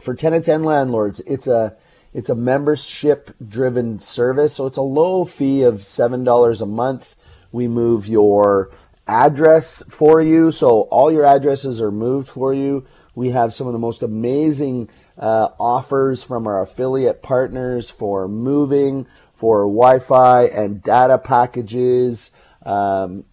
for 0.07 0.15
tenants 0.15 0.49
and 0.49 0.65
landlords, 0.65 1.21
it's 1.27 1.47
a 1.47 1.77
it's 2.15 2.31
a 2.31 2.35
membership 2.35 3.35
driven 3.47 3.99
service, 3.99 4.55
so 4.55 4.65
it's 4.65 4.79
a 4.79 4.83
low 4.83 5.27
fee 5.27 5.65
of 5.65 5.85
seven 5.85 6.25
dollars 6.25 6.63
a 6.63 6.67
month. 6.67 7.15
We 7.53 7.69
move 7.69 8.07
your 8.07 8.71
address 9.07 9.83
for 9.89 10.23
you, 10.23 10.53
so 10.53 10.83
all 10.83 11.13
your 11.13 11.25
addresses 11.27 11.83
are 11.83 11.91
moved 11.91 12.29
for 12.29 12.55
you. 12.55 12.87
We 13.15 13.31
have 13.31 13.53
some 13.53 13.67
of 13.67 13.73
the 13.73 13.79
most 13.81 14.03
amazing 14.03 14.89
uh, 15.19 15.49
offers 15.59 16.23
from 16.23 16.47
our 16.47 16.63
affiliate 16.63 17.23
partners 17.23 17.91
for 17.91 18.29
moving, 18.29 19.07
for 19.35 19.63
Wi-Fi 19.63 20.45
and 20.45 20.83
data 20.83 21.19
packages. 21.19 22.31
Um, 22.65 23.25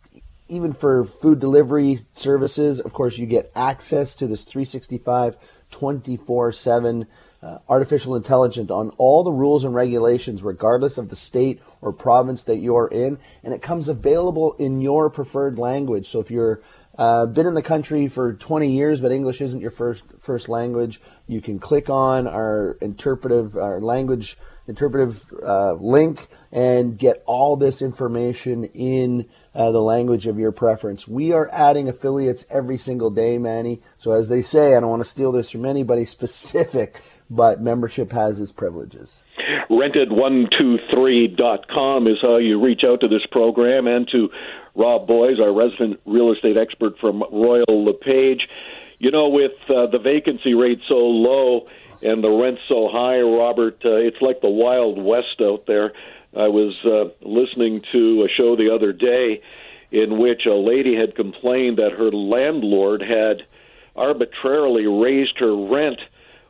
even 0.48 0.74
for 0.74 1.06
food 1.06 1.40
delivery 1.40 2.00
services, 2.14 2.80
of 2.80 2.94
course, 2.94 3.18
you 3.18 3.26
get 3.26 3.52
access 3.56 4.16
to 4.16 4.28
this 4.28 4.46
365 4.46 5.38
24 5.74 6.52
7 6.52 7.08
uh, 7.42 7.58
artificial 7.68 8.16
intelligence 8.16 8.72
on 8.72 8.90
all 8.92 9.24
the 9.24 9.32
rules 9.32 9.66
and 9.66 9.76
regulations, 9.76 10.42
regardless 10.42 10.98
of 10.98 11.10
the 11.10 11.16
state 11.16 11.62
or 11.82 11.92
province 11.92 12.44
that 12.44 12.58
you're 12.58 12.88
in, 12.88 13.18
and 13.44 13.54
it 13.54 13.62
comes 13.62 13.90
available 13.90 14.54
in 14.54 14.80
your 14.80 15.10
preferred 15.10 15.60
language. 15.60 16.08
So 16.08 16.22
if 16.22 16.32
you're 16.32 16.62
uh, 16.98 17.26
been 17.26 17.48
in 17.48 17.56
the 17.56 17.62
country 17.62 18.08
for 18.08 18.34
20 18.34 18.72
years, 18.72 19.02
but 19.02 19.12
English 19.12 19.42
isn't 19.42 19.60
your 19.60 19.72
first 19.72 20.04
first 20.20 20.48
language, 20.48 21.02
you 21.28 21.42
can 21.42 21.60
click 21.60 21.90
on 21.90 22.28
our 22.28 22.78
interpretive, 22.82 23.58
our 23.58 23.82
language 23.82 24.38
interpretive 24.68 25.32
uh, 25.44 25.74
link, 25.74 26.28
and 26.52 26.98
get 26.98 27.24
all 27.26 27.58
this 27.58 27.82
information 27.82 28.66
in 28.66 29.28
uh, 29.54 29.72
the 29.72 29.82
language 29.82 30.28
of 30.28 30.40
your 30.40 30.52
preference. 30.52 31.08
We 31.08 31.34
are 31.34 31.50
adding 31.52 31.90
affiliates 31.90 32.46
every 32.50 32.78
single 32.78 33.10
day, 33.10 33.38
Manny. 33.38 33.82
So 33.98 34.12
as 34.12 34.30
they 34.30 34.42
say, 34.42 34.76
I 34.76 34.80
don't 34.80 34.90
want 34.90 35.04
to 35.04 35.10
steal 35.10 35.32
this 35.32 35.50
from 35.50 35.66
anybody 35.66 36.06
specific, 36.14 37.02
but 37.30 37.62
membership 37.62 38.12
has 38.12 38.40
its 38.40 38.52
privileges. 38.52 39.20
Rented123.com 39.70 42.08
is 42.08 42.18
how 42.22 42.38
you 42.38 42.64
reach 42.64 42.84
out 42.86 43.02
to 43.02 43.08
this 43.08 43.26
program 43.32 43.88
and 43.88 44.08
to 44.10 44.30
Rob 44.76 45.08
Boys, 45.08 45.40
our 45.40 45.54
resident 45.54 46.00
real 46.06 46.32
estate 46.32 46.58
expert 46.58 46.98
from 47.00 47.24
Royal 47.32 47.86
LePage. 47.86 48.48
You 49.00 49.12
know, 49.12 49.30
with 49.30 49.52
uh, 49.70 49.88
the 49.88 50.00
vacancy 50.00 50.54
rate 50.54 50.80
so 50.88 50.96
low 50.96 51.68
and 52.02 52.24
the 52.24 52.30
rent 52.30 52.60
so 52.68 52.90
high, 52.92 53.22
Robert, 53.22 53.82
uh, 53.86 53.96
it's 53.96 54.22
like 54.22 54.42
the 54.42 54.50
Wild 54.50 55.02
West 55.02 55.42
out 55.42 55.66
there. 55.68 55.94
I 56.36 56.48
was 56.48 56.74
uh, 56.86 57.14
listening 57.28 57.84
to 57.92 58.24
a 58.24 58.30
show 58.30 58.56
the 58.56 58.74
other 58.74 58.92
day 58.92 59.42
in 59.92 60.18
which 60.18 60.48
a 60.48 60.56
lady 60.56 60.96
had 60.96 61.16
complained 61.16 61.78
that 61.78 61.92
her 61.92 62.12
landlord 62.12 63.02
had 63.02 63.44
arbitrarily 63.96 64.88
raised 64.88 65.38
her 65.38 65.56
rent. 65.56 66.00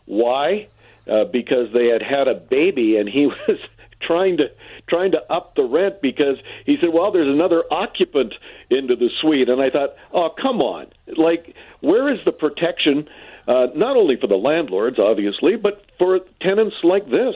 Why? 0.05 0.69
Uh, 1.05 1.25
because 1.25 1.73
they 1.73 1.87
had 1.87 2.01
had 2.01 2.29
a 2.29 2.35
baby 2.35 2.95
and 2.95 3.09
he 3.09 3.25
was 3.47 3.59
trying 4.01 4.37
to 4.37 4.45
trying 4.93 5.11
to 5.11 5.33
up 5.33 5.55
the 5.55 5.63
rent 5.63 6.01
because 6.01 6.37
he 6.65 6.77
said, 6.79 6.89
"Well, 6.93 7.11
there's 7.11 7.27
another 7.27 7.63
occupant 7.71 8.33
into 8.69 8.95
the 8.95 9.09
suite." 9.21 9.49
And 9.49 9.61
I 9.61 9.69
thought, 9.69 9.95
"Oh, 10.13 10.29
come 10.29 10.61
on! 10.61 10.87
Like, 11.17 11.55
where 11.81 12.09
is 12.09 12.19
the 12.25 12.31
protection?" 12.31 13.07
Uh, 13.47 13.67
not 13.75 13.97
only 13.97 14.15
for 14.15 14.27
the 14.27 14.37
landlords, 14.37 14.99
obviously, 14.99 15.55
but 15.55 15.83
for 15.97 16.19
tenants 16.41 16.75
like 16.83 17.09
this. 17.09 17.35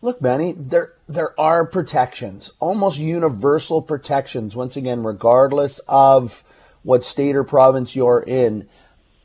Look, 0.00 0.20
Manny, 0.20 0.54
there 0.56 0.92
there 1.08 1.38
are 1.40 1.64
protections, 1.64 2.52
almost 2.60 2.98
universal 2.98 3.82
protections. 3.82 4.54
Once 4.54 4.76
again, 4.76 5.02
regardless 5.02 5.80
of 5.88 6.44
what 6.82 7.02
state 7.02 7.34
or 7.34 7.44
province 7.44 7.96
you're 7.96 8.22
in. 8.26 8.68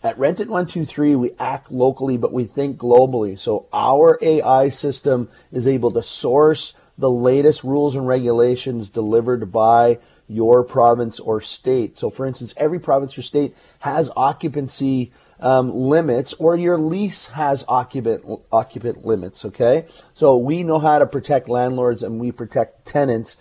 At 0.03 0.19
Rented 0.19 0.49
123, 0.49 1.15
we 1.15 1.31
act 1.39 1.71
locally, 1.71 2.17
but 2.17 2.33
we 2.33 2.43
think 2.43 2.77
globally. 2.77 3.39
So 3.39 3.67
our 3.71 4.19
AI 4.21 4.67
system 4.67 5.29
is 5.49 5.65
able 5.65 5.91
to 5.91 6.03
source 6.03 6.73
the 6.97 7.09
latest 7.09 7.63
rules 7.63 7.95
and 7.95 8.05
regulations 8.05 8.89
delivered 8.89 9.49
by 9.51 9.99
your 10.27 10.63
province 10.63 11.21
or 11.21 11.39
state. 11.39 11.97
So, 11.97 12.09
for 12.09 12.25
instance, 12.25 12.53
every 12.57 12.79
province 12.79 13.17
or 13.17 13.21
state 13.21 13.55
has 13.79 14.11
occupancy 14.15 15.13
um, 15.39 15.73
limits, 15.73 16.33
or 16.33 16.55
your 16.55 16.77
lease 16.77 17.27
has 17.27 17.65
occupant 17.67 18.23
occupant 18.51 19.05
limits. 19.05 19.43
Okay, 19.43 19.85
so 20.13 20.37
we 20.37 20.63
know 20.63 20.79
how 20.79 20.99
to 20.99 21.05
protect 21.05 21.49
landlords 21.49 22.03
and 22.03 22.19
we 22.19 22.31
protect 22.31 22.85
tenants 22.85 23.35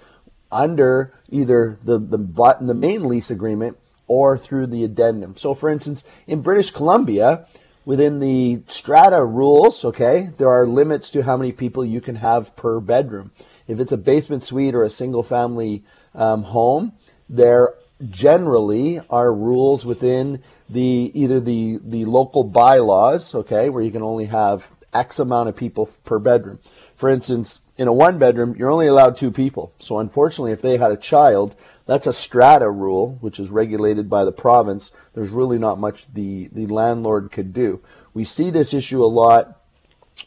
under 0.50 1.14
either 1.30 1.78
the 1.84 1.98
the, 1.98 2.18
the 2.60 2.74
main 2.74 3.06
lease 3.06 3.30
agreement 3.30 3.76
or 4.06 4.36
through 4.36 4.66
the 4.66 4.84
addendum. 4.84 5.36
So, 5.36 5.54
for 5.54 5.68
instance, 5.68 6.04
in 6.26 6.42
British 6.42 6.70
Columbia, 6.70 7.46
within 7.84 8.20
the 8.20 8.62
strata 8.66 9.24
rules, 9.24 9.84
okay, 9.84 10.30
there 10.38 10.48
are 10.48 10.66
limits 10.66 11.10
to 11.10 11.22
how 11.22 11.36
many 11.36 11.52
people 11.52 11.84
you 11.84 12.00
can 12.00 12.16
have 12.16 12.54
per 12.56 12.80
bedroom. 12.80 13.32
If 13.66 13.80
it's 13.80 13.92
a 13.92 13.96
basement 13.96 14.44
suite 14.44 14.74
or 14.74 14.82
a 14.82 14.90
single 14.90 15.22
family 15.22 15.84
um, 16.14 16.44
home, 16.44 16.92
there 17.28 17.74
generally 18.10 19.00
are 19.08 19.32
rules 19.32 19.86
within 19.86 20.42
the 20.68 21.10
either 21.14 21.40
the 21.40 21.78
the 21.82 22.04
local 22.04 22.44
bylaws, 22.44 23.34
okay, 23.34 23.68
where 23.68 23.82
you 23.82 23.90
can 23.90 24.02
only 24.02 24.26
have 24.26 24.72
X 24.92 25.18
amount 25.18 25.48
of 25.48 25.56
people 25.56 25.88
per 26.04 26.18
bedroom. 26.18 26.58
For 26.96 27.08
instance, 27.08 27.60
in 27.82 27.88
a 27.88 27.92
one 27.92 28.16
bedroom, 28.16 28.54
you're 28.56 28.70
only 28.70 28.86
allowed 28.86 29.16
two 29.16 29.32
people. 29.32 29.74
So 29.80 29.98
unfortunately, 29.98 30.52
if 30.52 30.62
they 30.62 30.76
had 30.76 30.92
a 30.92 30.96
child, 30.96 31.56
that's 31.84 32.06
a 32.06 32.12
strata 32.12 32.70
rule, 32.70 33.18
which 33.20 33.40
is 33.40 33.50
regulated 33.50 34.08
by 34.08 34.24
the 34.24 34.30
province. 34.30 34.92
There's 35.14 35.30
really 35.30 35.58
not 35.58 35.80
much 35.80 36.06
the, 36.14 36.48
the 36.52 36.68
landlord 36.68 37.32
could 37.32 37.52
do. 37.52 37.80
We 38.14 38.24
see 38.24 38.50
this 38.50 38.72
issue 38.72 39.02
a 39.02 39.06
lot 39.06 39.58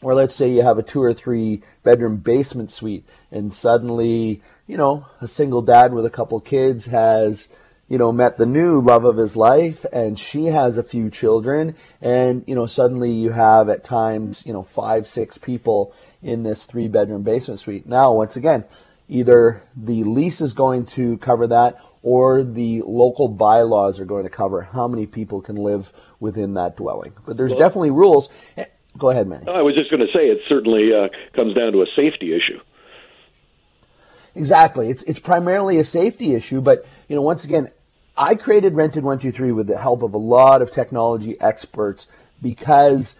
where 0.02 0.14
let's 0.14 0.36
say 0.36 0.50
you 0.50 0.60
have 0.60 0.76
a 0.76 0.82
two 0.82 1.02
or 1.02 1.14
three 1.14 1.62
bedroom 1.82 2.18
basement 2.18 2.70
suite 2.70 3.06
and 3.30 3.54
suddenly, 3.54 4.42
you 4.66 4.76
know, 4.76 5.06
a 5.22 5.26
single 5.26 5.62
dad 5.62 5.94
with 5.94 6.04
a 6.04 6.10
couple 6.10 6.38
kids 6.40 6.84
has 6.84 7.48
you 7.88 7.98
know, 7.98 8.10
met 8.10 8.36
the 8.36 8.46
new 8.46 8.80
love 8.80 9.04
of 9.04 9.16
his 9.16 9.36
life 9.36 9.86
and 9.92 10.18
she 10.18 10.46
has 10.46 10.76
a 10.76 10.82
few 10.82 11.08
children 11.10 11.74
and, 12.00 12.42
you 12.46 12.54
know, 12.54 12.66
suddenly 12.66 13.12
you 13.12 13.30
have 13.30 13.68
at 13.68 13.84
times, 13.84 14.42
you 14.44 14.52
know, 14.52 14.62
five, 14.62 15.06
six 15.06 15.38
people 15.38 15.94
in 16.22 16.42
this 16.42 16.64
three 16.64 16.88
bedroom 16.88 17.22
basement 17.22 17.60
suite. 17.60 17.86
Now, 17.86 18.12
once 18.12 18.36
again, 18.36 18.64
either 19.08 19.62
the 19.76 20.02
lease 20.04 20.40
is 20.40 20.52
going 20.52 20.86
to 20.86 21.16
cover 21.18 21.46
that 21.46 21.80
or 22.02 22.42
the 22.42 22.82
local 22.82 23.28
bylaws 23.28 24.00
are 24.00 24.04
going 24.04 24.24
to 24.24 24.30
cover 24.30 24.62
how 24.62 24.88
many 24.88 25.06
people 25.06 25.40
can 25.40 25.56
live 25.56 25.92
within 26.18 26.54
that 26.54 26.76
dwelling. 26.76 27.12
But 27.24 27.36
there's 27.36 27.52
well, 27.52 27.60
definitely 27.60 27.90
rules. 27.90 28.28
Eh, 28.56 28.64
go 28.98 29.10
ahead, 29.10 29.28
Manny. 29.28 29.46
I 29.48 29.62
was 29.62 29.74
just 29.74 29.90
going 29.90 30.00
to 30.00 30.12
say 30.12 30.26
it 30.26 30.40
certainly 30.48 30.92
uh, 30.92 31.08
comes 31.34 31.54
down 31.54 31.72
to 31.72 31.82
a 31.82 31.86
safety 31.96 32.32
issue. 32.34 32.60
Exactly. 34.36 34.90
It's 34.90 35.02
it's 35.04 35.18
primarily 35.18 35.78
a 35.78 35.84
safety 35.84 36.34
issue, 36.34 36.60
but 36.60 36.86
you 37.08 37.16
know, 37.16 37.22
once 37.22 37.44
again, 37.44 37.70
I 38.18 38.34
created 38.34 38.74
Rented 38.74 39.04
123 39.04 39.52
with 39.52 39.66
the 39.66 39.78
help 39.78 40.02
of 40.02 40.14
a 40.14 40.18
lot 40.18 40.62
of 40.62 40.70
technology 40.70 41.38
experts 41.40 42.06
because 42.40 43.14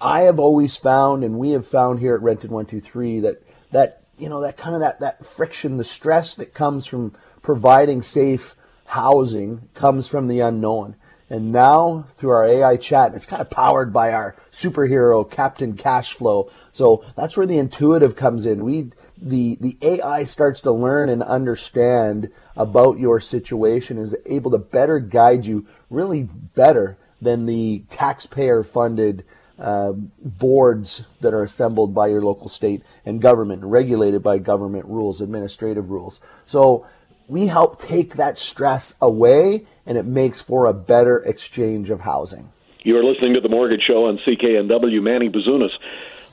I 0.00 0.22
have 0.22 0.40
always 0.40 0.74
found, 0.74 1.22
and 1.22 1.38
we 1.38 1.50
have 1.50 1.66
found 1.66 2.00
here 2.00 2.14
at 2.14 2.22
Rented 2.22 2.50
123, 2.50 3.20
that, 3.20 3.42
that, 3.70 4.02
you 4.18 4.28
know, 4.28 4.40
that 4.40 4.56
kind 4.56 4.74
of 4.74 4.80
that, 4.80 4.98
that 4.98 5.24
friction, 5.24 5.76
the 5.76 5.84
stress 5.84 6.34
that 6.34 6.54
comes 6.54 6.86
from 6.86 7.14
providing 7.40 8.02
safe 8.02 8.56
housing 8.86 9.68
comes 9.74 10.08
from 10.08 10.26
the 10.26 10.40
unknown. 10.40 10.96
And 11.30 11.52
now 11.52 12.06
through 12.16 12.30
our 12.30 12.46
AI 12.46 12.76
chat, 12.76 13.14
it's 13.14 13.26
kind 13.26 13.42
of 13.42 13.50
powered 13.50 13.92
by 13.92 14.12
our 14.12 14.36
superhero 14.50 15.28
Captain 15.28 15.74
Cashflow. 15.74 16.50
So 16.72 17.04
that's 17.16 17.36
where 17.36 17.46
the 17.46 17.58
intuitive 17.58 18.16
comes 18.16 18.46
in. 18.46 18.64
We 18.64 18.90
the 19.20 19.56
the 19.60 19.76
AI 19.82 20.24
starts 20.24 20.60
to 20.62 20.72
learn 20.72 21.08
and 21.08 21.22
understand 21.22 22.30
about 22.56 22.98
your 22.98 23.20
situation 23.20 23.98
is 23.98 24.16
able 24.26 24.50
to 24.50 24.58
better 24.58 24.98
guide 24.98 25.44
you 25.44 25.66
really 25.90 26.22
better 26.54 26.98
than 27.20 27.46
the 27.46 27.82
taxpayer 27.88 28.62
funded 28.62 29.24
uh, 29.58 29.92
boards 29.92 31.02
that 31.20 31.32
are 31.32 31.42
assembled 31.42 31.94
by 31.94 32.08
your 32.08 32.22
local 32.22 32.48
state 32.48 32.82
and 33.06 33.22
government 33.22 33.64
regulated 33.64 34.22
by 34.22 34.38
government 34.38 34.84
rules 34.84 35.20
administrative 35.20 35.90
rules. 35.90 36.20
So 36.44 36.86
we 37.26 37.46
help 37.46 37.80
take 37.80 38.16
that 38.16 38.38
stress 38.38 38.94
away 39.00 39.66
and 39.86 39.96
it 39.96 40.04
makes 40.04 40.40
for 40.40 40.66
a 40.66 40.74
better 40.74 41.18
exchange 41.18 41.90
of 41.90 42.00
housing. 42.00 42.50
You 42.82 42.98
are 42.98 43.04
listening 43.04 43.34
to 43.34 43.40
the 43.40 43.48
mortgage 43.48 43.82
show 43.86 44.06
on 44.06 44.18
cknw 44.18 45.02
manny 45.02 45.28
bazunas 45.28 45.70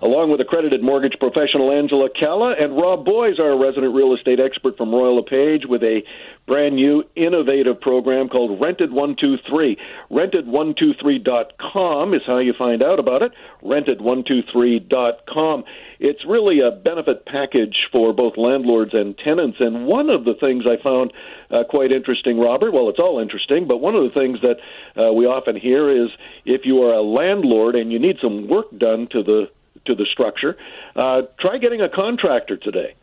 along 0.04 0.30
with 0.30 0.40
accredited 0.42 0.84
mortgage 0.84 1.18
professional 1.18 1.72
Angela 1.72 2.10
Calla, 2.10 2.56
and 2.60 2.76
Rob 2.76 3.06
Boys, 3.06 3.40
our 3.40 3.58
resident 3.58 3.96
real 3.96 4.14
estate 4.14 4.38
expert 4.38 4.76
from 4.76 4.94
Royal 4.94 5.16
LePage, 5.16 5.66
with 5.66 5.82
a 5.82 6.04
brand 6.46 6.76
new 6.76 7.06
innovative 7.16 7.80
program 7.80 8.28
called 8.28 8.60
Rented 8.60 8.92
123. 8.92 9.78
Rented123.com 10.12 12.14
is 12.14 12.22
how 12.28 12.40
you 12.40 12.52
find 12.52 12.84
out 12.84 13.00
about 13.00 13.22
it. 13.22 13.32
Rented123.com. 13.64 15.64
It's 16.02 16.26
really 16.26 16.60
a 16.60 16.72
benefit 16.72 17.26
package 17.26 17.88
for 17.90 18.12
both 18.12 18.36
landlords 18.36 18.94
and 18.94 19.18
tenants. 19.18 19.60
And 19.62 19.86
one 19.86 20.10
of 20.10 20.26
the 20.26 20.34
things 20.34 20.66
I 20.68 20.76
found 20.86 21.14
uh, 21.50 21.64
quite 21.64 21.94
interesting, 21.94 22.38
Robert, 22.38 22.74
well, 22.74 22.90
it's 22.90 23.00
all 23.00 23.22
interesting, 23.22 23.70
but 23.70 23.78
one 23.78 23.96
of 23.96 24.04
the 24.04 24.10
things 24.10 24.40
that 24.42 24.58
uh, 25.02 25.14
we 25.14 25.28
often 25.28 25.56
hear 25.56 25.90
is 25.90 26.10
if 26.44 26.66
you 26.66 26.84
are 26.84 26.94
a 26.94 27.02
landlord 27.02 27.76
and 27.76 27.90
you 27.90 28.00
need 28.00 28.18
some 28.22 28.50
work 28.50 28.66
done 28.78 29.08
to 29.12 29.24
the 29.24 29.48
to 29.86 29.96
the 29.96 30.06
structure, 30.12 30.58
uh, 30.96 31.24
try 31.40 31.58
getting 31.58 31.82
a 31.82 31.90
contractor 31.90 32.58
today. 32.58 32.96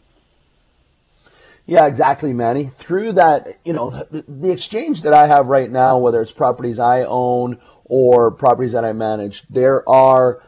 Yeah, 1.67 1.87
exactly, 1.87 2.33
Manny. 2.33 2.65
Through 2.65 3.13
that, 3.13 3.47
you 3.65 3.73
know, 3.73 3.91
the, 4.11 4.25
the, 4.27 4.51
exchange 4.51 5.03
that 5.03 5.13
I 5.13 5.29
have 5.29 5.47
right 5.47 5.71
now, 5.71 5.99
whether 5.99 6.21
it's 6.21 6.33
properties 6.33 6.81
I 6.81 7.05
own 7.05 7.59
or 7.85 8.33
properties 8.33 8.73
that 8.73 8.85
I 8.85 8.93
manage, 8.93 9.43
there 9.49 9.89
are 9.89 10.43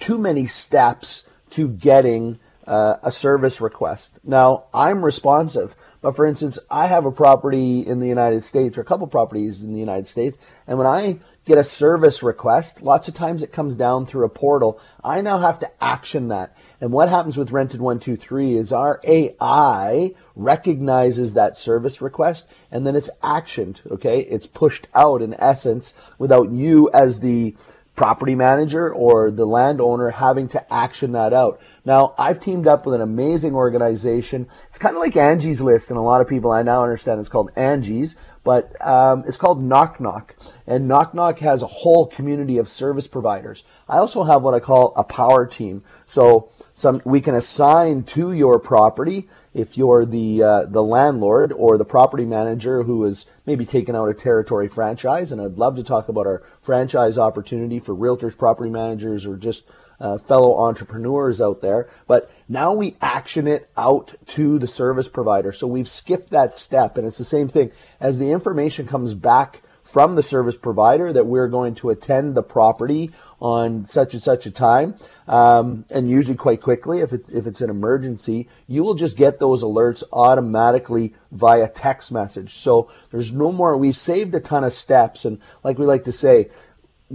too 0.00 0.18
many 0.18 0.46
steps 0.46 1.24
to 1.50 1.68
getting 1.68 2.40
uh, 2.66 2.96
a 3.02 3.12
service 3.12 3.60
request. 3.60 4.10
Now, 4.24 4.64
I'm 4.72 5.04
responsive, 5.04 5.76
but 6.00 6.16
for 6.16 6.24
instance, 6.24 6.58
I 6.70 6.86
have 6.86 7.04
a 7.04 7.12
property 7.12 7.80
in 7.80 8.00
the 8.00 8.08
United 8.08 8.42
States 8.42 8.76
or 8.76 8.80
a 8.80 8.84
couple 8.84 9.06
properties 9.06 9.62
in 9.62 9.72
the 9.72 9.78
United 9.78 10.08
States, 10.08 10.36
and 10.66 10.78
when 10.78 10.86
I 10.86 11.18
get 11.44 11.58
a 11.58 11.64
service 11.64 12.22
request. 12.22 12.82
Lots 12.82 13.08
of 13.08 13.14
times 13.14 13.42
it 13.42 13.52
comes 13.52 13.74
down 13.74 14.06
through 14.06 14.24
a 14.24 14.30
portal. 14.30 14.80
I 15.02 15.20
now 15.20 15.38
have 15.38 15.58
to 15.60 15.70
action 15.82 16.28
that. 16.28 16.56
And 16.80 16.90
what 16.90 17.08
happens 17.08 17.36
with 17.36 17.50
Rented 17.50 17.80
123 17.80 18.56
is 18.56 18.72
our 18.72 19.00
AI 19.04 20.12
recognizes 20.34 21.34
that 21.34 21.58
service 21.58 22.00
request 22.00 22.46
and 22.70 22.86
then 22.86 22.96
it's 22.96 23.10
actioned. 23.22 23.80
Okay. 23.90 24.20
It's 24.20 24.46
pushed 24.46 24.88
out 24.94 25.22
in 25.22 25.34
essence 25.34 25.94
without 26.18 26.50
you 26.50 26.90
as 26.92 27.20
the 27.20 27.54
property 27.94 28.34
manager 28.34 28.92
or 28.92 29.30
the 29.30 29.46
landowner 29.46 30.10
having 30.10 30.48
to 30.48 30.72
action 30.72 31.12
that 31.12 31.32
out. 31.32 31.60
Now, 31.84 32.14
I've 32.16 32.40
teamed 32.40 32.66
up 32.66 32.86
with 32.86 32.94
an 32.94 33.00
amazing 33.02 33.54
organization. 33.54 34.48
It's 34.68 34.78
kind 34.78 34.96
of 34.96 35.02
like 35.02 35.16
Angie's 35.16 35.60
List, 35.60 35.90
and 35.90 35.98
a 35.98 36.02
lot 36.02 36.22
of 36.22 36.28
people 36.28 36.50
I 36.50 36.62
now 36.62 36.82
understand 36.82 37.20
it's 37.20 37.28
called 37.28 37.50
Angie's, 37.56 38.16
but 38.42 38.74
um, 38.86 39.24
it's 39.26 39.36
called 39.36 39.62
Knock 39.62 40.00
Knock. 40.00 40.34
And 40.66 40.88
Knock 40.88 41.14
Knock 41.14 41.40
has 41.40 41.62
a 41.62 41.66
whole 41.66 42.06
community 42.06 42.56
of 42.56 42.68
service 42.68 43.06
providers. 43.06 43.64
I 43.88 43.98
also 43.98 44.24
have 44.24 44.42
what 44.42 44.54
I 44.54 44.60
call 44.60 44.94
a 44.96 45.04
power 45.04 45.46
team. 45.46 45.82
So 46.06 46.50
some 46.74 47.00
we 47.04 47.20
can 47.20 47.34
assign 47.34 48.02
to 48.04 48.32
your 48.32 48.58
property 48.58 49.28
if 49.54 49.78
you're 49.78 50.04
the 50.04 50.42
uh, 50.42 50.66
the 50.66 50.82
landlord 50.82 51.52
or 51.52 51.78
the 51.78 51.84
property 51.84 52.24
manager 52.24 52.82
who 52.82 53.04
is 53.04 53.26
maybe 53.46 53.64
taking 53.64 53.94
out 53.94 54.08
a 54.08 54.14
territory 54.14 54.68
franchise. 54.68 55.30
And 55.30 55.40
I'd 55.40 55.58
love 55.58 55.76
to 55.76 55.84
talk 55.84 56.08
about 56.08 56.26
our 56.26 56.42
franchise 56.60 57.16
opportunity 57.16 57.78
for 57.78 57.94
realtors, 57.94 58.36
property 58.36 58.70
managers, 58.70 59.24
or 59.24 59.36
just 59.36 59.64
uh, 60.04 60.18
fellow 60.18 60.58
entrepreneurs 60.58 61.40
out 61.40 61.62
there. 61.62 61.88
But 62.06 62.30
now 62.46 62.74
we 62.74 62.96
action 63.00 63.46
it 63.46 63.70
out 63.74 64.14
to 64.26 64.58
the 64.58 64.66
service 64.66 65.08
provider. 65.08 65.50
So 65.52 65.66
we've 65.66 65.88
skipped 65.88 66.28
that 66.30 66.58
step, 66.58 66.98
and 66.98 67.06
it's 67.06 67.16
the 67.16 67.24
same 67.24 67.48
thing 67.48 67.72
as 67.98 68.18
the 68.18 68.30
information 68.30 68.86
comes 68.86 69.14
back 69.14 69.62
from 69.82 70.14
the 70.14 70.22
service 70.22 70.56
provider 70.56 71.12
that 71.12 71.26
we're 71.26 71.48
going 71.48 71.74
to 71.76 71.88
attend 71.88 72.34
the 72.34 72.42
property 72.42 73.10
on 73.40 73.86
such 73.86 74.12
and 74.12 74.22
such 74.22 74.44
a 74.44 74.50
time, 74.50 74.94
um, 75.28 75.84
and 75.90 76.10
usually 76.10 76.36
quite 76.36 76.60
quickly 76.60 77.00
if 77.00 77.12
it's 77.12 77.28
if 77.28 77.46
it's 77.46 77.60
an 77.60 77.70
emergency, 77.70 78.48
you 78.66 78.82
will 78.82 78.94
just 78.94 79.16
get 79.16 79.38
those 79.38 79.62
alerts 79.62 80.02
automatically 80.12 81.14
via 81.30 81.68
text 81.68 82.10
message. 82.10 82.54
So 82.54 82.90
there's 83.10 83.30
no 83.30 83.52
more. 83.52 83.76
We've 83.76 83.96
saved 83.96 84.34
a 84.34 84.40
ton 84.40 84.64
of 84.64 84.72
steps, 84.72 85.24
and 85.24 85.38
like 85.62 85.78
we 85.78 85.86
like 85.86 86.04
to 86.04 86.12
say, 86.12 86.48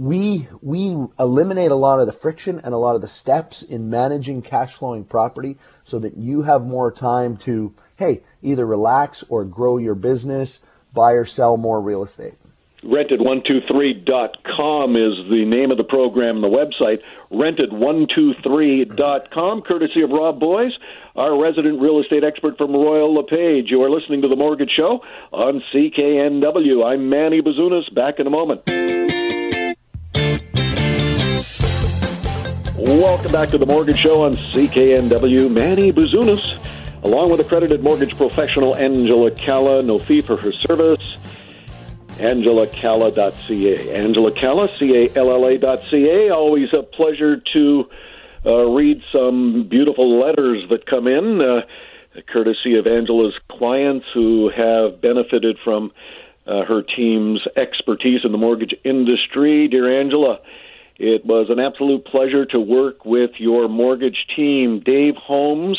we 0.00 0.48
we 0.62 0.96
eliminate 1.18 1.70
a 1.70 1.74
lot 1.74 2.00
of 2.00 2.06
the 2.06 2.12
friction 2.12 2.58
and 2.64 2.72
a 2.72 2.78
lot 2.78 2.94
of 2.94 3.02
the 3.02 3.08
steps 3.08 3.62
in 3.62 3.90
managing 3.90 4.40
cash 4.40 4.72
flowing 4.72 5.04
property, 5.04 5.58
so 5.84 5.98
that 5.98 6.16
you 6.16 6.40
have 6.42 6.62
more 6.62 6.90
time 6.90 7.36
to 7.36 7.74
hey 7.98 8.22
either 8.42 8.64
relax 8.64 9.22
or 9.28 9.44
grow 9.44 9.76
your 9.76 9.94
business, 9.94 10.60
buy 10.94 11.12
or 11.12 11.26
sell 11.26 11.58
more 11.58 11.82
real 11.82 12.02
estate. 12.02 12.32
Rented123.com 12.82 14.96
is 14.96 15.12
the 15.30 15.44
name 15.44 15.70
of 15.70 15.76
the 15.76 15.84
program 15.84 16.36
and 16.36 16.44
the 16.44 16.48
website. 16.48 17.02
Rented123.com 17.30 19.60
courtesy 19.60 20.00
of 20.00 20.08
rob 20.08 20.40
boys 20.40 20.72
our 21.14 21.38
resident 21.38 21.78
real 21.78 22.00
estate 22.00 22.24
expert 22.24 22.56
from 22.56 22.72
royal 22.72 23.14
lepage. 23.14 23.70
You 23.70 23.82
are 23.82 23.90
listening 23.90 24.22
to 24.22 24.28
the 24.28 24.36
mortgage 24.36 24.70
show 24.70 25.04
on 25.30 25.62
cknw 25.74 26.86
i'm 26.86 27.10
manny 27.10 27.42
bazunas. 27.42 27.94
Back 27.94 28.18
in 28.18 28.26
a 28.26 28.30
moment 28.30 28.62
welcome 33.20 33.32
back 33.38 33.50
to 33.50 33.58
the 33.58 33.66
mortgage 33.66 33.98
show 33.98 34.22
on 34.22 34.32
cknw 34.32 35.50
manny 35.50 35.92
bazunas 35.92 36.58
along 37.02 37.30
with 37.30 37.38
accredited 37.38 37.82
mortgage 37.82 38.16
professional 38.16 38.74
angela 38.76 39.30
calla 39.30 39.82
no 39.82 39.98
fee 39.98 40.22
for 40.22 40.38
her 40.38 40.50
service 40.52 41.18
angelacalla.ca. 42.16 43.94
Angela 43.94 44.32
Calla, 44.32 44.68
C-A-L-L-A.ca. 44.78 46.30
Always 46.30 46.68
a 46.72 46.82
pleasure 46.82 47.42
to 47.52 47.88
uh, 48.46 48.64
read 48.70 49.02
some 49.12 49.68
beautiful 49.68 50.18
letters 50.18 50.66
that 50.70 50.86
come 50.86 51.06
in, 51.06 51.42
uh, 51.42 51.60
courtesy 52.26 52.76
of 52.76 52.86
Angela's 52.86 53.38
clients 53.50 54.06
who 54.14 54.50
have 54.50 55.00
benefited 55.02 55.58
from 55.62 55.92
uh, 56.46 56.64
her 56.64 56.82
team's 56.82 57.42
expertise 57.56 58.20
in 58.24 58.32
the 58.32 58.38
mortgage 58.38 58.74
industry. 58.84 59.68
Dear 59.68 60.00
Angela, 60.00 60.40
it 61.02 61.24
was 61.24 61.48
an 61.48 61.58
absolute 61.58 62.04
pleasure 62.04 62.44
to 62.44 62.60
work 62.60 63.06
with 63.06 63.30
your 63.38 63.70
mortgage 63.70 64.26
team. 64.36 64.80
Dave 64.84 65.14
Holmes 65.16 65.78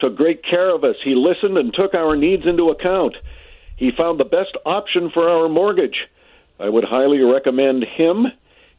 took 0.00 0.16
great 0.16 0.42
care 0.42 0.74
of 0.74 0.82
us. 0.82 0.96
He 1.04 1.14
listened 1.14 1.58
and 1.58 1.74
took 1.74 1.92
our 1.92 2.16
needs 2.16 2.44
into 2.46 2.70
account. 2.70 3.16
He 3.76 3.90
found 3.90 4.18
the 4.18 4.24
best 4.24 4.56
option 4.64 5.10
for 5.12 5.28
our 5.28 5.50
mortgage. 5.50 6.06
I 6.58 6.70
would 6.70 6.84
highly 6.84 7.20
recommend 7.20 7.84
him 7.84 8.28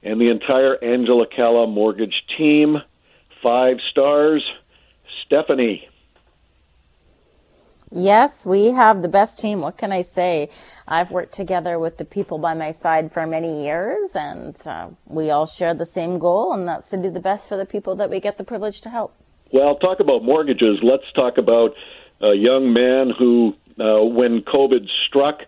and 0.01 0.19
the 0.19 0.31
entire 0.31 0.83
Angela 0.83 1.27
Calla 1.27 1.67
mortgage 1.67 2.23
team. 2.35 2.77
Five 3.43 3.77
stars. 3.91 4.43
Stephanie. 5.27 5.87
Yes, 7.91 8.45
we 8.45 8.71
have 8.71 9.01
the 9.01 9.07
best 9.07 9.39
team. 9.39 9.61
What 9.61 9.77
can 9.77 9.91
I 9.91 10.01
say? 10.01 10.49
I've 10.87 11.09
worked 11.09 11.33
together 11.33 11.79
with 11.79 11.97
the 11.97 12.05
people 12.05 12.37
by 12.37 12.53
my 12.53 12.71
side 12.71 13.13
for 13.13 13.25
many 13.25 13.63
years, 13.63 14.09
and 14.13 14.55
uh, 14.67 14.89
we 15.05 15.29
all 15.29 15.45
share 15.45 15.73
the 15.73 15.85
same 15.85 16.19
goal, 16.19 16.53
and 16.53 16.67
that's 16.67 16.89
to 16.89 16.97
do 16.97 17.09
the 17.09 17.21
best 17.21 17.47
for 17.47 17.55
the 17.55 17.65
people 17.65 17.95
that 17.95 18.09
we 18.09 18.19
get 18.19 18.37
the 18.37 18.43
privilege 18.43 18.81
to 18.81 18.89
help. 18.89 19.15
Well, 19.53 19.75
talk 19.75 20.01
about 20.01 20.23
mortgages. 20.23 20.79
Let's 20.83 21.09
talk 21.15 21.37
about 21.37 21.71
a 22.21 22.35
young 22.35 22.73
man 22.73 23.11
who 23.17 23.53
uh, 23.79 24.03
when 24.03 24.41
COVID 24.41 24.87
struck, 25.07 25.41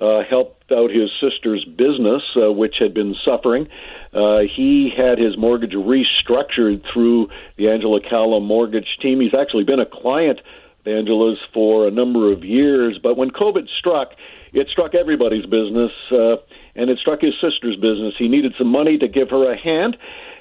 uh, 0.00 0.22
helped 0.28 0.72
out 0.72 0.90
his 0.90 1.10
sister's 1.20 1.64
business, 1.64 2.22
uh, 2.36 2.50
which 2.50 2.76
had 2.80 2.94
been 2.94 3.14
suffering. 3.24 3.68
Uh, 4.12 4.40
he 4.56 4.90
had 4.96 5.18
his 5.18 5.36
mortgage 5.36 5.72
restructured 5.72 6.82
through 6.92 7.28
the 7.56 7.70
Angela 7.70 8.00
Calla 8.00 8.40
mortgage 8.40 8.88
team. 9.00 9.20
He's 9.20 9.34
actually 9.38 9.64
been 9.64 9.80
a 9.80 9.86
client 9.86 10.40
Angela's 10.86 11.38
for 11.52 11.86
a 11.86 11.90
number 11.90 12.32
of 12.32 12.44
years, 12.44 12.98
but 13.02 13.16
when 13.16 13.30
COVID 13.30 13.68
struck, 13.78 14.10
it 14.52 14.68
struck 14.70 14.94
everybody's 14.94 15.46
business, 15.46 15.90
uh, 16.12 16.36
and 16.74 16.90
it 16.90 16.98
struck 16.98 17.20
his 17.20 17.34
sister's 17.40 17.76
business. 17.76 18.14
He 18.18 18.28
needed 18.28 18.54
some 18.58 18.68
money 18.68 18.98
to 18.98 19.08
give 19.08 19.30
her 19.30 19.52
a 19.52 19.56
hand, 19.56 19.96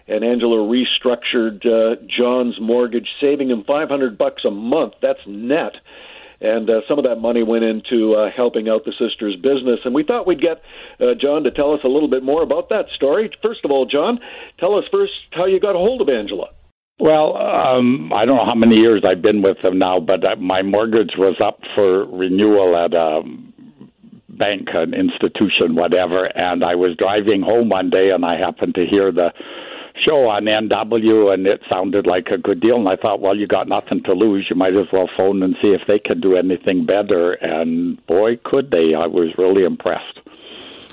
and 0.08 0.24
Angela 0.24 0.58
restructured 0.58 1.66
uh, 1.66 1.96
John's 2.08 2.60
mortgage, 2.60 3.08
saving 3.22 3.50
him 3.50 3.64
500 3.66 4.18
bucks 4.18 4.44
a 4.46 4.52
month. 4.52 4.94
That's 5.02 5.20
net 5.28 5.74
and 6.44 6.70
uh, 6.70 6.82
some 6.90 7.00
of 7.00 7.06
that 7.06 7.16
money 7.16 7.42
went 7.42 7.64
into 7.64 8.16
uh, 8.16 8.30
helping 8.36 8.68
out 8.68 8.84
the 8.84 8.92
sisters' 8.92 9.38
business. 9.38 9.80
And 9.86 9.96
we 9.96 10.04
thought 10.04 10.28
we'd 10.28 10.42
get 10.42 10.62
uh, 11.00 11.16
John 11.20 11.44
to 11.44 11.52
tell 11.52 11.74
us 11.74 11.80
a 11.86 11.88
little 11.88 12.10
bit 12.10 12.22
more 12.22 12.44
about 12.44 12.68
that 12.70 12.86
story. 12.94 13.32
First 13.42 13.62
of 13.64 13.72
all, 13.72 13.86
John, 13.86 14.20
tell 14.60 14.76
us 14.76 14.84
first 14.92 15.14
how 15.32 15.46
you 15.46 15.60
got 15.60 15.76
a 15.76 15.80
hold 15.80 16.02
of 16.02 16.10
Angela. 16.10 16.50
Well, 17.00 17.36
um, 17.38 18.14
I 18.14 18.26
don't 18.26 18.38
know 18.38 18.46
how 18.46 18.56
many 18.56 18.78
years 18.78 19.02
I've 19.04 19.22
been 19.22 19.42
with 19.42 19.60
them 19.62 19.80
now, 19.80 20.00
but 20.00 20.28
uh, 20.28 20.36
my 20.36 20.62
mortgage 20.62 21.12
was 21.18 21.36
up 21.44 21.60
for 21.76 22.06
renewal 22.06 22.78
at 22.78 22.94
a 22.94 23.24
bank, 24.30 24.70
an 24.74 24.94
institution, 24.94 25.76
whatever. 25.76 26.26
And 26.36 26.64
I 26.64 26.76
was 26.76 26.96
driving 26.98 27.42
home 27.42 27.70
one 27.70 27.90
day, 27.90 28.12
and 28.12 28.24
I 28.24 28.38
happened 28.38 28.76
to 28.76 28.86
hear 28.86 29.12
the 29.12 29.34
show 30.00 30.30
on 30.30 30.46
NW, 30.46 31.34
and 31.34 31.48
it 31.48 31.62
sounded 31.72 32.06
like 32.06 32.28
a 32.28 32.38
good 32.38 32.60
deal. 32.60 32.78
And 32.78 32.88
I 32.88 32.96
thought, 32.96 33.22
well, 33.22 33.36
you 33.36 33.48
got 33.48 33.68
nothing 33.68 34.04
to 34.04 34.14
lose. 34.14 34.48
You 34.50 34.56
might 34.56 34.76
as 34.76 34.88
well 34.92 35.10
phone 35.18 35.44
and 35.44 35.56
see 35.62 35.70
if 35.74 35.82
they 35.88 36.00
could 36.00 36.22
do 36.22 36.36
anything 36.36 36.86
better. 36.86 37.34
And 37.34 38.06
boy, 38.06 38.38
could 38.44 38.72
they! 38.72 38.94
I 38.94 39.08
was 39.08 39.30
really 39.38 39.64
impressed. 39.64 40.20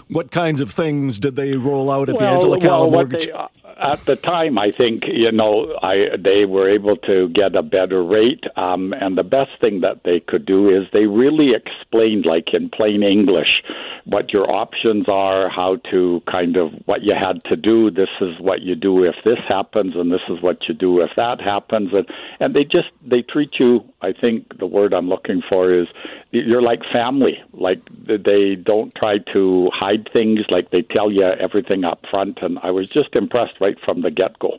What 0.08 0.32
kinds 0.32 0.60
of 0.60 0.72
things 0.72 1.18
did 1.18 1.36
they 1.36 1.56
roll 1.56 1.90
out 1.90 2.08
at 2.08 2.16
well, 2.16 2.24
the 2.24 2.34
Angela 2.34 2.60
Calla 2.60 2.88
well, 2.88 2.90
Mortgage? 2.90 3.26
They, 3.26 3.32
uh, 3.32 3.46
at 3.80 4.04
the 4.04 4.16
time, 4.16 4.58
I 4.58 4.70
think 4.70 5.04
you 5.06 5.32
know, 5.32 5.76
I 5.82 6.16
they 6.18 6.44
were 6.44 6.68
able 6.68 6.96
to 6.96 7.28
get 7.28 7.56
a 7.56 7.62
better 7.62 8.02
rate, 8.02 8.44
um, 8.56 8.92
and 8.92 9.16
the 9.16 9.24
best 9.24 9.50
thing 9.60 9.80
that 9.80 10.02
they 10.04 10.20
could 10.20 10.44
do 10.44 10.68
is 10.68 10.86
they 10.92 11.06
really 11.06 11.54
explained, 11.54 12.26
like 12.26 12.52
in 12.52 12.68
plain 12.70 13.02
English, 13.02 13.62
what 14.04 14.32
your 14.32 14.50
options 14.50 15.06
are, 15.08 15.48
how 15.48 15.76
to 15.90 16.22
kind 16.30 16.56
of 16.56 16.72
what 16.84 17.02
you 17.02 17.14
had 17.14 17.42
to 17.44 17.56
do. 17.56 17.90
This 17.90 18.10
is 18.20 18.38
what 18.40 18.60
you 18.60 18.74
do 18.74 19.04
if 19.04 19.14
this 19.24 19.38
happens, 19.48 19.94
and 19.96 20.12
this 20.12 20.26
is 20.28 20.42
what 20.42 20.58
you 20.68 20.74
do 20.74 21.00
if 21.00 21.10
that 21.16 21.40
happens, 21.40 21.90
and 21.92 22.06
and 22.38 22.54
they 22.54 22.64
just 22.64 22.90
they 23.06 23.22
treat 23.22 23.50
you. 23.58 23.89
I 24.02 24.12
think 24.12 24.58
the 24.58 24.66
word 24.66 24.94
I'm 24.94 25.08
looking 25.08 25.42
for 25.50 25.72
is 25.72 25.86
you're 26.30 26.62
like 26.62 26.80
family. 26.92 27.42
Like 27.52 27.80
they 28.06 28.54
don't 28.54 28.94
try 28.94 29.18
to 29.34 29.70
hide 29.74 30.08
things. 30.12 30.40
Like 30.50 30.70
they 30.70 30.82
tell 30.82 31.10
you 31.10 31.24
everything 31.24 31.84
up 31.84 32.00
front, 32.10 32.38
and 32.40 32.58
I 32.62 32.70
was 32.70 32.88
just 32.88 33.14
impressed 33.14 33.60
right 33.60 33.76
from 33.84 34.02
the 34.02 34.10
get 34.10 34.38
go. 34.38 34.58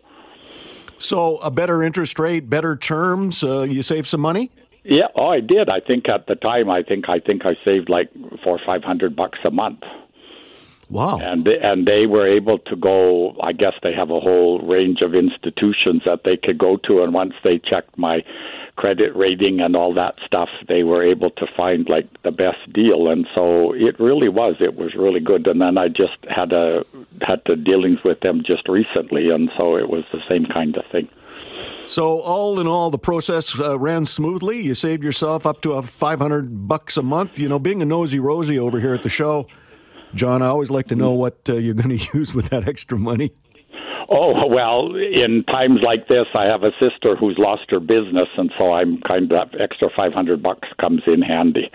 So 0.99 1.38
a 1.38 1.49
better 1.49 1.82
interest 1.82 2.19
rate, 2.19 2.49
better 2.49 2.75
terms. 2.75 3.43
Uh, 3.43 3.62
you 3.62 3.82
save 3.82 4.08
some 4.08 4.21
money. 4.21 4.51
Yeah, 4.84 5.08
oh, 5.15 5.30
I 5.30 5.39
did. 5.39 5.69
I 5.69 5.80
think 5.80 6.10
at 6.10 6.27
the 6.27 6.36
time, 6.36 6.69
I 6.69 6.84
think 6.84 7.10
I 7.10 7.19
think 7.19 7.45
I 7.45 7.56
saved 7.65 7.89
like 7.89 8.12
four 8.43 8.56
or 8.56 8.62
five 8.65 8.84
hundred 8.84 9.15
bucks 9.15 9.39
a 9.45 9.51
month. 9.51 9.82
Wow! 10.89 11.19
And 11.19 11.47
and 11.47 11.88
they 11.88 12.06
were 12.06 12.27
able 12.27 12.60
to 12.60 12.75
go. 12.75 13.36
I 13.41 13.54
guess 13.54 13.73
they 13.82 13.93
have 13.93 14.10
a 14.10 14.19
whole 14.19 14.60
range 14.60 15.01
of 15.01 15.15
institutions 15.15 16.01
that 16.06 16.21
they 16.25 16.36
could 16.36 16.58
go 16.58 16.77
to, 16.88 17.01
and 17.01 17.13
once 17.13 17.34
they 17.43 17.60
checked 17.60 17.97
my 17.97 18.23
credit 18.82 19.15
rating 19.15 19.60
and 19.60 19.76
all 19.76 19.94
that 19.94 20.15
stuff, 20.26 20.50
they 20.67 20.82
were 20.82 21.06
able 21.06 21.30
to 21.30 21.46
find 21.56 21.88
like 21.88 22.08
the 22.24 22.32
best 22.32 22.62
deal. 22.74 23.10
And 23.12 23.28
so 23.36 23.74
it 23.74 24.00
really 24.00 24.28
was. 24.28 24.56
It 24.60 24.76
was 24.76 24.96
really 24.96 25.20
good. 25.20 25.46
And 25.46 25.62
then 25.62 25.78
I 25.78 25.88
just 25.88 26.17
had 26.28 26.52
a 26.52 26.84
had 27.22 27.41
the 27.46 27.56
dealings 27.56 28.00
with 28.04 28.20
them 28.22 28.41
just 28.44 28.67
recently, 28.67 29.30
and 29.30 29.52
so 29.60 29.78
it 29.78 29.88
was 29.88 30.04
the 30.12 30.22
same 30.28 30.46
kind 30.46 30.76
of 30.76 30.84
thing. 30.91 31.08
So 31.86 32.22
all 32.22 32.60
in 32.60 32.65
all, 32.65 32.89
the 32.89 32.98
process 32.98 33.60
uh, 33.60 33.78
ran 33.78 34.06
smoothly. 34.06 34.62
You 34.62 34.74
saved 34.74 35.04
yourself 35.04 35.46
up 35.46 35.62
to 35.62 35.74
a 35.74 35.84
five 35.84 36.20
hundred 36.20 36.67
bucks 36.67 36.98
a 36.98 37.04
month. 37.04 37.38
You 37.38 37.50
know, 37.50 37.60
being 37.60 37.84
a 37.84 37.86
nosy 37.86 38.20
Rosie 38.20 38.58
over 38.58 38.80
here 38.80 38.96
at 38.96 39.04
the 39.04 39.10
show, 39.10 39.46
John, 40.15 40.41
I 40.41 40.48
always 40.48 40.72
like 40.72 40.88
to 40.88 40.96
know 40.96 41.12
what 41.12 41.38
uh, 41.48 41.54
you're 41.54 41.76
going 41.76 41.96
to 42.00 42.17
use 42.17 42.34
with 42.34 42.50
that 42.50 42.67
extra 42.67 42.98
money. 42.98 43.32
Oh 44.13 44.45
well, 44.45 44.93
in 44.95 45.45
times 45.45 45.80
like 45.84 46.10
this, 46.10 46.26
I 46.36 46.45
have 46.50 46.63
a 46.63 46.71
sister 46.82 47.15
who's 47.15 47.38
lost 47.38 47.63
her 47.69 47.80
business, 47.80 48.28
and 48.38 48.52
so 48.60 48.74
I'm 48.74 49.00
kind 49.02 49.32
of 49.32 49.50
extra 49.58 49.89
five 49.95 50.12
hundred 50.12 50.43
bucks 50.43 50.67
comes 50.82 51.02
in 51.08 51.21
handy. 51.21 51.71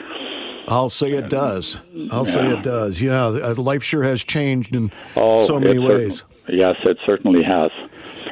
I'll 0.69 0.91
say 0.91 1.13
it 1.13 1.31
does. 1.31 1.81
I'll 2.11 2.27
yeah. 2.27 2.33
say 2.33 2.47
it 2.53 2.63
does. 2.63 3.01
Yeah, 3.01 3.25
uh, 3.25 3.55
life 3.55 3.83
sure 3.83 4.03
has 4.03 4.23
changed 4.23 4.75
in 4.75 4.93
oh, 5.17 5.43
so 5.47 5.59
many 5.59 5.79
ways. 5.79 6.25
yes, 6.49 6.77
it 6.85 6.99
certainly 7.07 7.43
has. 7.43 7.71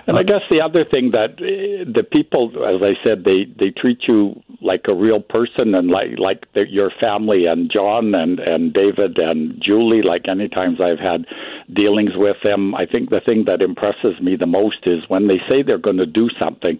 And 0.06 0.18
I 0.18 0.22
guess 0.22 0.42
the 0.50 0.60
other 0.60 0.84
thing 0.84 1.10
that 1.10 1.32
uh, 1.32 1.90
the 1.90 2.04
people, 2.12 2.52
as 2.66 2.82
I 2.82 2.92
said, 3.06 3.24
they 3.24 3.46
they 3.58 3.70
treat 3.70 4.00
you 4.06 4.42
like 4.60 4.82
a 4.88 4.94
real 4.94 5.20
person 5.20 5.74
and 5.74 5.88
like 5.88 6.18
like 6.18 6.44
your 6.68 6.90
family 7.00 7.46
and 7.46 7.70
John 7.74 8.14
and 8.14 8.38
and 8.38 8.72
David 8.72 9.18
and 9.18 9.62
Julie. 9.64 10.02
Like 10.02 10.28
any 10.28 10.48
times 10.48 10.78
I've 10.80 10.98
had 10.98 11.24
dealings 11.72 12.12
with 12.14 12.36
them, 12.44 12.74
I 12.74 12.84
think 12.86 13.10
the 13.10 13.22
thing 13.26 13.44
that 13.46 13.62
impresses 13.62 14.20
me 14.20 14.36
the 14.36 14.46
most 14.46 14.78
is 14.84 15.00
when 15.08 15.26
they 15.28 15.40
say 15.50 15.62
they're 15.62 15.78
going 15.78 15.98
to 15.98 16.06
do 16.06 16.28
something 16.38 16.78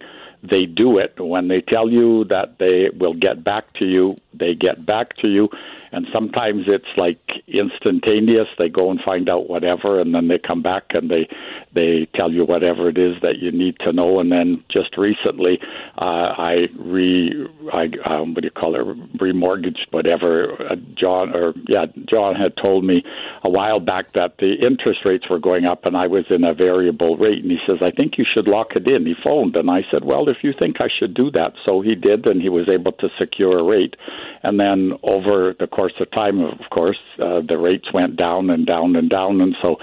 they 0.51 0.67
do 0.67 0.99
it. 0.99 1.15
When 1.19 1.49
they 1.49 1.63
tell 1.63 1.89
you 1.89 2.25
that 2.25 2.59
they 2.59 2.91
will 2.99 3.15
get 3.15 3.45
back 3.45 3.73
to 3.81 3.87
you, 3.87 4.17
they 4.39 4.55
get 4.55 4.85
back 4.85 5.17
to 5.19 5.29
you. 5.29 5.49
And 5.93 6.07
sometimes 6.13 6.65
it's 6.67 6.85
like 6.97 7.21
instantaneous. 7.47 8.49
They 8.59 8.69
go 8.69 8.91
and 8.91 9.01
find 9.01 9.31
out 9.31 9.49
whatever, 9.49 10.01
and 10.01 10.15
then 10.15 10.29
they 10.29 10.39
come 10.39 10.63
back 10.63 10.85
and 10.91 11.11
they 11.11 11.29
they 11.73 12.07
tell 12.15 12.33
you 12.33 12.45
whatever 12.45 12.89
it 12.89 12.99
is 12.99 13.21
that 13.23 13.39
you 13.39 13.53
need 13.53 13.79
to 13.81 13.93
know. 13.93 14.21
And 14.21 14.31
then 14.31 14.65
just 14.69 14.97
recently, 14.97 15.61
uh, 15.97 16.35
I 16.37 16.65
re 16.77 17.47
I 17.73 17.91
um, 18.07 18.35
what 18.35 18.43
do 18.43 18.47
you 18.47 18.51
call 18.51 18.75
it 18.75 19.19
remortgaged 19.19 19.87
whatever. 19.91 20.73
Uh, 20.73 20.77
John 20.97 21.35
or 21.35 21.55
yeah, 21.69 21.85
John 22.11 22.35
had 22.35 22.57
told 22.57 22.85
me 22.85 23.05
a 23.45 23.51
while 23.51 23.81
back 23.81 24.13
that 24.15 24.39
the 24.39 24.55
interest 24.55 25.01
rates 25.05 25.29
were 25.31 25.39
going 25.39 25.65
up, 25.65 25.87
and 25.87 25.97
I 25.97 26.09
was 26.09 26.25
in 26.31 26.45
a 26.45 26.55
variable 26.55 27.17
rate. 27.17 27.43
And 27.43 27.51
he 27.51 27.59
says, 27.69 27.79
I 27.83 27.91
think 27.91 28.19
you 28.19 28.25
should 28.35 28.49
lock 28.49 28.75
it 28.75 28.89
in. 28.91 29.07
He 29.07 29.15
phoned, 29.15 29.57
and 29.57 29.71
I 29.71 29.83
said, 29.91 30.05
well 30.05 30.29
if 30.29 30.39
you 30.43 30.53
think 30.59 30.81
I 30.81 30.89
should 30.99 31.15
do 31.15 31.31
that. 31.33 31.55
So 31.67 31.81
he 31.81 31.95
did, 31.95 32.27
and 32.27 32.41
he 32.41 32.49
was 32.49 32.69
able 32.69 32.93
to 32.93 33.09
secure 33.19 33.59
a 33.59 33.63
rate. 33.63 33.97
And 34.43 34.59
then 34.59 34.93
over 35.03 35.55
the 35.59 35.67
course 35.67 35.95
of 36.01 36.11
time, 36.11 36.41
of 36.41 36.59
course, 36.71 36.99
uh, 37.21 37.41
the 37.49 37.59
rates 37.59 37.87
went 37.93 38.17
down 38.17 38.51
and 38.51 38.67
down 38.67 38.97
and 38.97 39.09
down. 39.09 39.41
And 39.41 39.55
so 39.63 39.77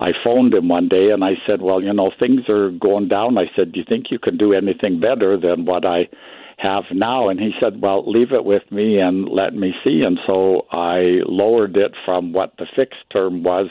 I 0.00 0.10
phoned 0.24 0.54
him 0.54 0.68
one 0.68 0.88
day 0.88 1.10
and 1.10 1.24
I 1.24 1.32
said, 1.48 1.60
Well, 1.62 1.82
you 1.82 1.92
know, 1.92 2.10
things 2.20 2.48
are 2.48 2.70
going 2.70 3.08
down. 3.08 3.38
I 3.38 3.50
said, 3.56 3.72
Do 3.72 3.80
you 3.80 3.86
think 3.88 4.06
you 4.10 4.18
can 4.18 4.36
do 4.36 4.52
anything 4.52 5.00
better 5.00 5.36
than 5.36 5.64
what 5.64 5.86
I 5.86 6.08
have 6.58 6.84
now? 6.92 7.28
And 7.28 7.38
he 7.38 7.52
said, 7.60 7.80
Well, 7.80 8.10
leave 8.10 8.32
it 8.32 8.44
with 8.44 8.70
me 8.70 8.98
and 8.98 9.28
let 9.28 9.54
me 9.54 9.72
see. 9.86 10.02
And 10.04 10.18
so 10.26 10.66
I 10.70 11.20
lowered 11.26 11.76
it 11.76 11.92
from 12.04 12.32
what 12.32 12.54
the 12.58 12.66
fixed 12.76 13.04
term 13.14 13.42
was 13.42 13.66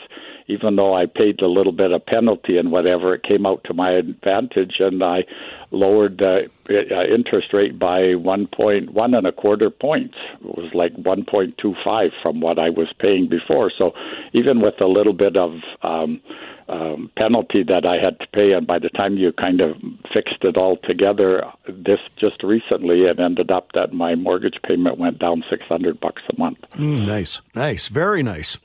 even 0.47 0.75
though 0.75 0.93
I 0.93 1.05
paid 1.05 1.41
a 1.41 1.47
little 1.47 1.73
bit 1.73 1.91
of 1.91 2.05
penalty 2.05 2.57
and 2.57 2.71
whatever, 2.71 3.13
it 3.13 3.23
came 3.23 3.45
out 3.45 3.63
to 3.65 3.73
my 3.73 3.91
advantage, 3.91 4.75
and 4.79 5.03
I 5.03 5.25
lowered 5.71 6.17
the 6.17 6.49
uh, 6.69 7.13
interest 7.13 7.53
rate 7.53 7.77
by 7.77 8.15
one 8.15 8.47
point 8.47 8.91
one 8.91 9.13
and 9.13 9.27
a 9.27 9.31
quarter 9.31 9.69
points. 9.69 10.15
It 10.39 10.57
was 10.57 10.71
like 10.73 10.93
one 10.95 11.25
point 11.25 11.57
two 11.57 11.75
five 11.85 12.11
from 12.21 12.39
what 12.39 12.59
I 12.59 12.69
was 12.69 12.87
paying 12.99 13.27
before. 13.27 13.71
So 13.77 13.93
even 14.33 14.61
with 14.61 14.79
a 14.81 14.87
little 14.87 15.13
bit 15.13 15.35
of 15.37 15.51
um, 15.81 16.21
um, 16.69 17.11
penalty 17.19 17.63
that 17.63 17.85
I 17.85 17.95
had 18.01 18.19
to 18.19 18.27
pay, 18.33 18.53
and 18.53 18.65
by 18.65 18.79
the 18.79 18.89
time 18.89 19.17
you 19.17 19.33
kind 19.33 19.61
of 19.61 19.75
fixed 20.13 20.43
it 20.43 20.57
all 20.57 20.77
together, 20.77 21.43
this 21.67 21.99
just 22.17 22.43
recently 22.43 23.01
it 23.01 23.19
ended 23.19 23.51
up 23.51 23.71
that 23.73 23.93
my 23.93 24.15
mortgage 24.15 24.57
payment 24.67 24.97
went 24.97 25.19
down 25.19 25.43
six 25.49 25.63
hundred 25.67 25.99
bucks 25.99 26.21
a 26.33 26.39
month. 26.39 26.59
Mm, 26.75 27.05
nice, 27.05 27.41
nice, 27.53 27.89
very 27.89 28.23
nice. 28.23 28.57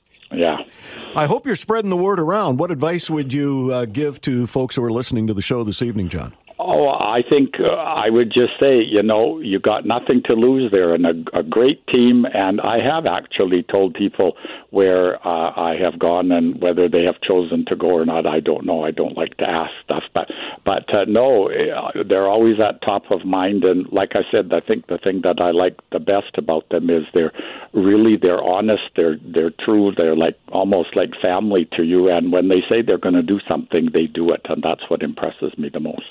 I 1.15 1.27
hope 1.27 1.45
you're 1.45 1.57
spreading 1.57 1.91
the 1.91 1.97
word 1.97 2.19
around. 2.19 2.59
What 2.59 2.71
advice 2.71 3.11
would 3.11 3.35
you 3.35 3.71
uh, 3.71 3.85
give 3.85 4.19
to 4.23 4.47
folks 4.47 4.77
who 4.77 4.83
are 4.83 4.91
listening 4.91 5.27
to 5.27 5.35
the 5.35 5.43
show 5.43 5.63
this 5.63 5.83
evening, 5.83 6.09
John? 6.09 6.33
Oh, 6.65 6.91
I 6.91 7.23
think 7.29 7.55
uh, 7.59 7.75
I 7.75 8.09
would 8.09 8.33
just 8.33 8.53
say, 8.63 8.81
you 8.85 9.03
know, 9.03 9.41
you 9.41 9.59
got 9.59 9.85
nothing 9.85 10.23
to 10.29 10.37
lose 10.37 10.71
there, 10.73 10.91
and 10.91 11.05
a, 11.05 11.41
a 11.41 11.43
great 11.43 11.85
team. 11.89 12.25
And 12.25 12.61
I 12.61 12.79
have 12.85 13.07
actually 13.07 13.65
told 13.65 13.95
people 13.95 14.37
where 14.71 15.17
uh, 15.27 15.51
I 15.57 15.75
have 15.83 15.99
gone 15.99 16.31
and 16.31 16.61
whether 16.63 16.89
they 16.89 17.05
have 17.05 17.21
chosen 17.29 17.65
to 17.67 17.75
go 17.75 17.89
or 17.89 18.05
not. 18.05 18.27
I 18.27 18.39
don't 18.39 18.65
know. 18.65 18.85
I 18.85 18.93
don't 18.93 19.17
like 19.17 19.37
to 19.39 19.49
ask 19.49 19.73
stuff, 19.85 20.05
but 20.15 20.29
but 20.65 20.97
uh, 20.97 21.05
no, 21.09 21.51
uh, 21.51 22.05
they're 22.09 22.29
always 22.29 22.61
at 22.61 22.81
top 22.83 23.11
of 23.11 23.25
mind. 23.25 23.65
And 23.65 23.91
like 23.91 24.13
I 24.15 24.23
said, 24.31 24.53
I 24.53 24.61
think 24.61 24.87
the 24.87 24.99
thing 24.99 25.23
that 25.25 25.41
I 25.41 25.51
like 25.51 25.77
the 25.91 26.01
best 26.01 26.39
about 26.39 26.69
them 26.69 26.91
is 26.91 27.03
they're 27.13 27.33
really 27.73 28.17
they're 28.17 28.43
honest. 28.43 28.85
They're 28.95 29.17
they're 29.35 29.53
true. 29.65 29.93
They're 29.97 30.17
like 30.17 30.39
almost 30.53 30.95
like 30.95 31.11
family 31.21 31.69
to 31.77 31.85
you. 31.85 32.09
And 32.09 32.31
when 32.33 32.49
they 32.49 32.63
say 32.71 32.83
they're 32.83 32.99
going 32.99 33.15
to 33.17 33.23
do 33.23 33.41
something, 33.49 33.89
they 33.93 34.07
do 34.07 34.31
it, 34.31 34.43
and 34.49 34.63
that's 34.63 34.89
what 34.89 35.03
impresses 35.03 35.53
me 35.59 35.69
the 35.69 35.81
most. 35.81 36.07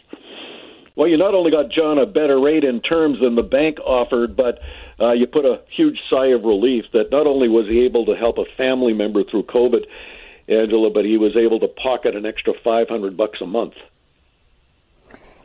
Well, 1.02 1.10
you 1.10 1.18
not 1.18 1.34
only 1.34 1.50
got 1.50 1.72
John 1.72 1.98
a 1.98 2.06
better 2.06 2.40
rate 2.40 2.64
in 2.64 2.80
terms 2.80 3.22
than 3.22 3.34
the 3.34 3.42
bank 3.42 3.80
offered, 3.80 4.36
but 4.36 4.60
uh, 5.00 5.14
you 5.14 5.26
put 5.26 5.46
a 5.46 5.62
huge 5.76 5.98
sigh 6.12 6.28
of 6.28 6.44
relief 6.44 6.86
that 6.94 7.10
not 7.10 7.26
only 7.26 7.50
was 7.50 7.66
he 7.68 7.86
able 7.86 8.06
to 8.06 8.14
help 8.14 8.38
a 8.38 8.46
family 8.56 8.94
member 8.94 9.24
through 9.24 9.46
COVID, 9.46 9.88
Angela, 10.48 10.92
but 10.92 11.04
he 11.04 11.18
was 11.18 11.36
able 11.36 11.60
to 11.62 11.68
pocket 11.68 12.16
an 12.16 12.28
extra 12.28 12.54
500 12.64 13.18
bucks 13.18 13.42
a 13.42 13.48
month. 13.48 13.74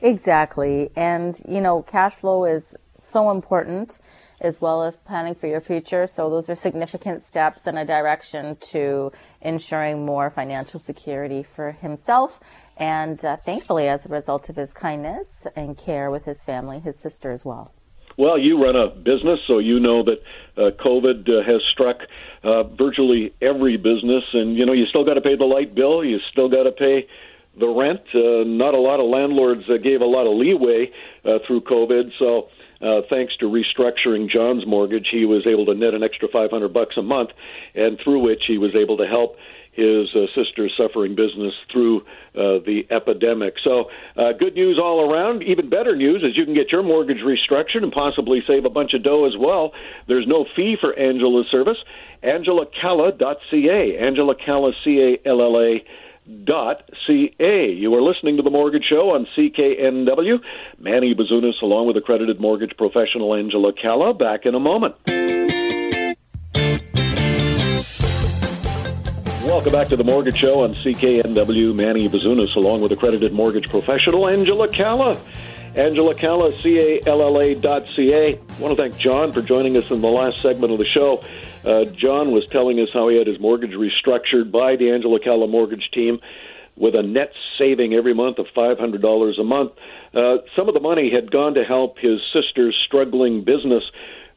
Exactly. 0.03 0.91
And, 0.95 1.41
you 1.49 1.63
know, 1.63 1.81
cash 1.81 2.17
flow 2.17 2.45
is 2.45 2.77
so 2.99 3.31
important 3.31 3.99
as 4.43 4.61
well 4.61 4.83
as 4.83 4.99
planning 4.99 5.35
for 5.35 5.47
your 5.47 5.63
future. 5.63 6.07
So 6.07 6.29
those 6.29 6.51
are 6.51 6.55
significant 6.55 7.25
steps 7.25 7.67
in 7.67 7.79
a 7.79 7.85
direction 7.87 8.57
to 8.73 9.11
ensuring 9.41 10.05
more 10.05 10.29
financial 10.29 10.79
security 10.79 11.43
for 11.43 11.73
himself. 11.73 12.41
And 12.77 13.25
uh, 13.25 13.37
thankfully, 13.37 13.89
as 13.89 14.05
a 14.05 14.09
result 14.09 14.49
of 14.49 14.57
his 14.57 14.73
kindness 14.73 15.47
and 15.57 15.77
care 15.77 16.11
with 16.11 16.25
his 16.25 16.45
family, 16.45 16.81
his 16.81 16.99
sister 16.99 17.31
as 17.31 17.45
well. 17.45 17.73
Well, 18.19 18.39
you 18.39 18.63
run 18.63 18.77
a 18.77 18.89
business, 18.89 19.41
so 19.47 19.59
you 19.59 19.79
know 19.79 20.03
that 20.03 20.23
uh, 20.57 20.71
COVID 20.83 21.29
uh, 21.29 21.43
has 21.45 21.61
struck 21.71 21.99
uh, 22.43 22.63
virtually 22.63 23.35
every 23.43 23.77
business, 23.77 24.25
and 24.33 24.57
you 24.57 24.65
know 24.65 24.73
you 24.73 24.87
still 24.87 25.05
got 25.05 25.15
to 25.15 25.21
pay 25.21 25.37
the 25.37 25.45
light 25.45 25.75
bill, 25.75 26.03
you 26.03 26.19
still 26.33 26.49
got 26.49 26.63
to 26.63 26.73
pay 26.73 27.07
the 27.59 27.69
rent. 27.69 28.01
Uh, 28.15 28.45
not 28.47 28.75
a 28.75 28.81
lot 28.81 29.01
of 29.01 29.07
landlords 29.07 29.65
uh, 29.69 29.77
gave 29.77 30.01
a 30.01 30.07
lot 30.07 30.27
of 30.27 30.37
leeway 30.37 30.91
uh, 31.27 31.39
through 31.47 31.61
COVID, 31.63 32.13
so 32.19 32.49
uh, 32.81 33.03
thanks 33.09 33.37
to 33.37 33.47
restructuring 33.47 34.31
John's 34.31 34.67
mortgage, 34.67 35.09
he 35.11 35.25
was 35.25 35.47
able 35.47 35.67
to 35.67 35.75
net 35.75 35.95
an 35.95 36.03
extra 36.03 36.29
500 36.29 36.73
bucks 36.73 36.97
a 36.97 37.03
month, 37.03 37.31
and 37.75 37.99
through 38.03 38.21
which 38.21 38.43
he 38.47 38.59
was 38.59 38.75
able 38.75 38.97
to 38.99 39.07
help 39.07 39.37
his 39.77 40.09
uh, 40.15 40.27
sister 40.35 40.69
suffering 40.77 41.15
business 41.15 41.53
through 41.71 42.01
uh, 42.35 42.65
the 42.65 42.83
epidemic. 42.91 43.55
So, 43.63 43.91
uh, 44.17 44.33
good 44.39 44.55
news 44.55 44.79
all 44.83 45.11
around. 45.11 45.43
Even 45.43 45.69
better 45.69 45.95
news 45.95 46.23
is 46.23 46.37
you 46.37 46.45
can 46.45 46.55
get 46.55 46.73
your 46.73 46.83
mortgage 46.83 47.19
restructured 47.19 47.83
and 47.83 47.93
possibly 47.93 48.43
save 48.47 48.65
a 48.65 48.71
bunch 48.71 48.95
of 48.95 49.03
dough 49.03 49.27
as 49.27 49.37
well. 49.39 49.73
There's 50.09 50.27
no 50.27 50.47
fee 50.57 50.77
for 50.81 50.99
Angela's 50.99 51.47
service. 51.51 51.79
AngelaCalla.ca. 52.25 53.99
Angela 53.99 54.35
Calla, 54.35 54.73
C 54.83 55.19
A 55.25 55.29
L 55.29 55.43
L 55.43 55.61
A 55.61 55.85
CA. 57.07 57.71
You 57.71 57.95
are 57.95 58.03
listening 58.03 58.37
to 58.39 58.43
The 58.43 58.51
Mortgage 58.51 58.85
Show 58.89 59.11
on 59.11 59.27
CKNW. 59.37 60.41
Manny 60.79 61.15
Bazunas, 61.15 61.63
along 61.63 61.87
with 61.87 61.97
accredited 61.97 62.41
mortgage 62.41 62.77
professional 62.77 63.35
Angela 63.35 63.73
Calla, 63.73 64.13
back 64.13 64.45
in 64.45 64.55
a 64.55 64.61
moment. 64.61 64.97
Welcome 69.47 69.71
back 69.71 69.87
to 69.89 69.97
The 69.97 70.03
Mortgage 70.03 70.39
Show 70.39 70.65
on 70.65 70.75
CKNW. 70.75 71.73
Manny 71.73 72.09
Bazunas, 72.09 72.57
along 72.57 72.81
with 72.81 72.91
accredited 72.91 73.33
mortgage 73.33 73.69
professional 73.71 74.29
Angela 74.29 74.67
Calla. 74.67 75.17
Angela 75.77 76.17
Calla, 76.17 76.51
C-A-L-L-A 76.63 77.55
dot 77.55 77.87
C-A. 77.95 78.35
I 78.35 78.59
want 78.59 78.77
to 78.77 78.83
thank 78.83 78.99
John 78.99 79.33
for 79.33 79.43
joining 79.43 79.77
us 79.77 79.89
in 79.89 80.01
the 80.01 80.09
last 80.09 80.43
segment 80.43 80.73
of 80.73 80.81
the 80.81 80.85
show. 80.85 81.25
Uh, 81.65 81.85
John 81.85 82.33
was 82.33 82.45
telling 82.49 82.81
us 82.81 82.89
how 82.93 83.09
he 83.09 83.19
had 83.19 83.29
his 83.29 83.39
mortgage 83.39 83.71
restructured 83.71 84.51
by 84.51 84.75
the 84.75 84.91
Angela 84.91 85.21
Calla 85.21 85.47
mortgage 85.47 85.91
team 85.93 86.19
with 86.75 86.97
a 86.97 87.05
net 87.05 87.31
saving 87.57 87.95
every 87.95 88.15
month 88.15 88.39
of 88.39 88.47
$500 88.47 89.41
a 89.41 89.45
month. 89.45 89.73
Uh, 90.13 90.39
some 90.57 90.67
of 90.67 90.75
the 90.75 90.81
money 90.81 91.09
had 91.15 91.31
gone 91.31 91.55
to 91.55 91.63
help 91.63 91.99
his 91.99 92.19
sister's 92.33 92.77
struggling 92.85 93.45
business 93.45 93.85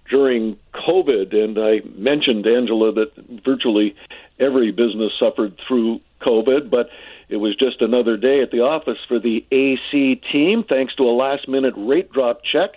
during 0.07 0.57
COVID, 0.73 1.35
and 1.35 1.57
I 1.57 1.81
mentioned, 1.97 2.45
Angela, 2.45 2.91
that 2.93 3.11
virtually 3.45 3.95
every 4.39 4.71
business 4.71 5.11
suffered 5.19 5.59
through 5.67 6.01
COVID, 6.21 6.69
but 6.69 6.89
it 7.29 7.37
was 7.37 7.55
just 7.55 7.81
another 7.81 8.17
day 8.17 8.41
at 8.41 8.51
the 8.51 8.61
office 8.61 8.97
for 9.07 9.19
the 9.19 9.45
AC 9.51 10.21
team. 10.31 10.63
Thanks 10.69 10.95
to 10.95 11.03
a 11.03 11.13
last 11.13 11.47
minute 11.47 11.73
rate 11.77 12.11
drop 12.11 12.41
check, 12.43 12.71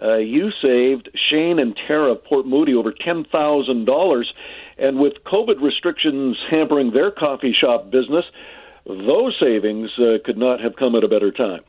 uh, 0.00 0.16
you 0.16 0.50
saved 0.62 1.10
Shane 1.28 1.58
and 1.58 1.76
Tara 1.86 2.14
Port 2.14 2.46
Moody 2.46 2.74
over 2.74 2.92
$10,000. 2.92 4.24
And 4.78 4.98
with 5.00 5.14
COVID 5.24 5.60
restrictions 5.60 6.36
hampering 6.50 6.92
their 6.92 7.10
coffee 7.10 7.52
shop 7.52 7.90
business, 7.90 8.24
those 8.86 9.36
savings 9.40 9.90
uh, 9.98 10.18
could 10.24 10.38
not 10.38 10.60
have 10.60 10.76
come 10.76 10.94
at 10.94 11.02
a 11.02 11.08
better 11.08 11.32
time. 11.32 11.62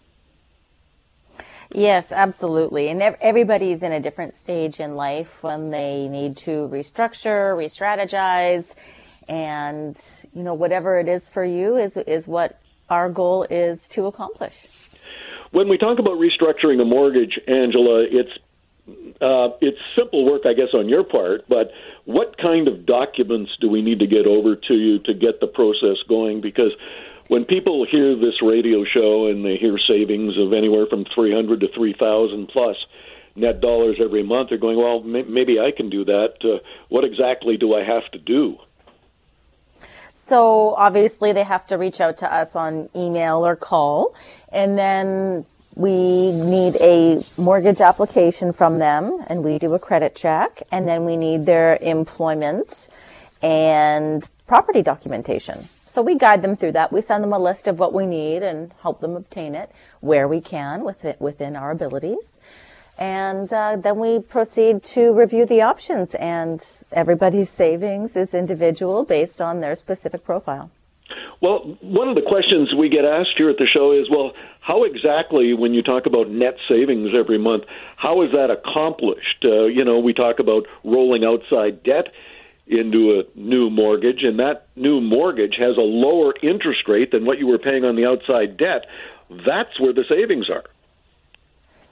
Yes, 1.72 2.12
absolutely. 2.12 2.90
And 2.90 3.02
everybody's 3.02 3.84
in 3.84 3.92
a 3.92 4.00
different 4.00 4.34
stage 4.34 4.80
in 4.80 4.96
life 4.96 5.44
when 5.44 5.70
they 5.70 6.08
need 6.08 6.38
to 6.38 6.68
restructure, 6.68 7.56
re 7.56 7.66
strategize 7.66 8.74
and 9.30 9.96
you 10.34 10.44
know 10.44 10.56
whatever 10.56 11.00
it 11.00 11.08
is 11.08 11.30
for 11.30 11.46
you 11.46 11.78
is 11.78 11.96
is 11.96 12.28
what 12.28 12.60
our 12.90 13.10
goal 13.10 13.44
is 13.44 13.88
to 13.90 14.08
accomplish. 14.08 14.90
When 15.52 15.70
we 15.70 15.78
talk 15.78 16.00
about 16.00 16.18
restructuring 16.18 16.82
a 16.82 16.86
mortgage, 16.86 17.40
Angela, 17.48 18.04
it's 18.04 18.32
uh, 19.22 19.50
it's 19.62 19.78
simple 19.96 20.26
work, 20.26 20.42
I 20.46 20.54
guess, 20.54 20.70
on 20.74 20.90
your 20.90 21.04
part. 21.04 21.48
But 21.48 21.72
what 22.06 22.38
kind 22.38 22.68
of 22.68 22.86
documents 22.86 23.52
do 23.62 23.70
we 23.70 23.84
need 23.84 24.00
to 24.00 24.08
get 24.08 24.26
over 24.26 24.56
to 24.56 24.74
you 24.74 25.00
to 25.00 25.14
get 25.14 25.40
the 25.40 25.48
process 25.48 25.98
going? 26.08 26.42
Because 26.42 26.72
when 27.28 27.46
people 27.46 27.86
hear 27.86 28.16
this 28.16 28.42
radio 28.42 28.84
show 28.84 29.28
and 29.28 29.46
they 29.46 29.58
hear 29.58 29.78
savings 29.78 30.38
of 30.40 30.54
anywhere 30.54 30.88
from 30.88 31.06
three 31.14 31.34
hundred 31.34 31.60
to 31.62 31.68
three 31.68 31.94
thousand 31.94 32.48
plus 32.48 32.78
net 33.36 33.62
dollars 33.62 33.98
every 34.02 34.24
month, 34.24 34.50
they're 34.50 34.58
going, 34.58 34.78
"Well, 34.78 35.02
maybe 35.02 35.60
I 35.60 35.70
can 35.70 35.92
do 35.92 36.06
that." 36.06 36.34
Uh, 36.44 36.60
what 36.90 37.04
exactly 37.04 37.58
do 37.58 37.76
I 37.76 37.84
have 37.84 38.10
to 38.12 38.18
do? 38.18 38.58
So 40.30 40.76
obviously 40.76 41.34
they 41.34 41.44
have 41.44 41.66
to 41.68 41.78
reach 41.80 42.00
out 42.00 42.18
to 42.18 42.32
us 42.32 42.56
on 42.56 42.88
email 42.96 43.44
or 43.44 43.56
call. 43.56 44.14
And 44.52 44.78
then 44.78 45.44
we 45.74 46.32
need 46.32 46.76
a 46.76 47.24
mortgage 47.36 47.82
application 47.82 48.54
from 48.54 48.78
them 48.78 49.24
and 49.26 49.44
we 49.44 49.58
do 49.58 49.74
a 49.74 49.80
credit 49.80 50.14
check. 50.16 50.62
And 50.72 50.88
then 50.88 51.04
we 51.04 51.18
need 51.18 51.48
their 51.48 51.80
employment 51.82 52.90
and 53.42 54.30
property 54.46 54.84
documentation. 54.84 55.68
So 55.88 56.04
we 56.04 56.14
guide 56.14 56.44
them 56.44 56.56
through 56.56 56.74
that. 56.74 56.92
We 56.92 57.02
send 57.02 57.24
them 57.24 57.34
a 57.34 57.40
list 57.40 57.68
of 57.68 57.80
what 57.80 57.92
we 57.92 58.06
need 58.06 58.44
and 58.44 58.72
help 58.84 59.02
them 59.02 59.16
obtain 59.16 59.56
it 59.56 59.72
where 60.00 60.28
we 60.28 60.42
can 60.42 60.84
within 60.84 61.16
within 61.18 61.56
our 61.56 61.72
abilities. 61.72 62.34
And 63.00 63.52
uh, 63.54 63.78
then 63.78 63.98
we 63.98 64.20
proceed 64.20 64.84
to 64.84 65.14
review 65.14 65.46
the 65.46 65.62
options, 65.62 66.16
and 66.16 66.62
everybody's 66.92 67.50
savings 67.50 68.18
is 68.18 68.34
individual 68.34 69.06
based 69.06 69.42
on 69.42 69.62
their 69.62 69.76
specific 69.76 70.26
profile. 70.26 70.70
Well, 71.42 71.78
one 71.80 72.10
of 72.10 72.16
the 72.16 72.22
questions 72.22 72.74
we 72.78 72.90
get 72.90 73.06
asked 73.06 73.36
here 73.38 73.50
at 73.50 73.58
the 73.58 73.68
show 73.68 73.94
is 73.94 74.10
well, 74.10 74.34
how 74.60 74.84
exactly, 74.84 75.54
when 75.54 75.74
you 75.74 75.82
talk 75.82 76.08
about 76.08 76.30
net 76.30 76.58
savings 76.70 77.18
every 77.18 77.38
month, 77.38 77.64
how 77.96 78.22
is 78.22 78.34
that 78.34 78.52
accomplished? 78.52 79.46
Uh, 79.46 79.64
you 79.64 79.86
know, 79.86 80.00
we 80.00 80.14
talk 80.14 80.40
about 80.40 80.68
rolling 80.84 81.24
outside 81.24 81.82
debt 81.84 82.12
into 82.68 83.18
a 83.20 83.40
new 83.40 83.70
mortgage, 83.70 84.24
and 84.24 84.40
that 84.40 84.68
new 84.76 85.00
mortgage 85.00 85.56
has 85.58 85.78
a 85.78 85.82
lower 85.82 86.34
interest 86.44 86.88
rate 86.90 87.12
than 87.12 87.26
what 87.26 87.40
you 87.40 87.48
were 87.48 87.58
paying 87.58 87.86
on 87.86 87.96
the 87.96 88.06
outside 88.06 88.58
debt. 88.58 88.86
That's 89.30 89.80
where 89.80 89.94
the 89.94 90.04
savings 90.08 90.50
are. 90.50 90.66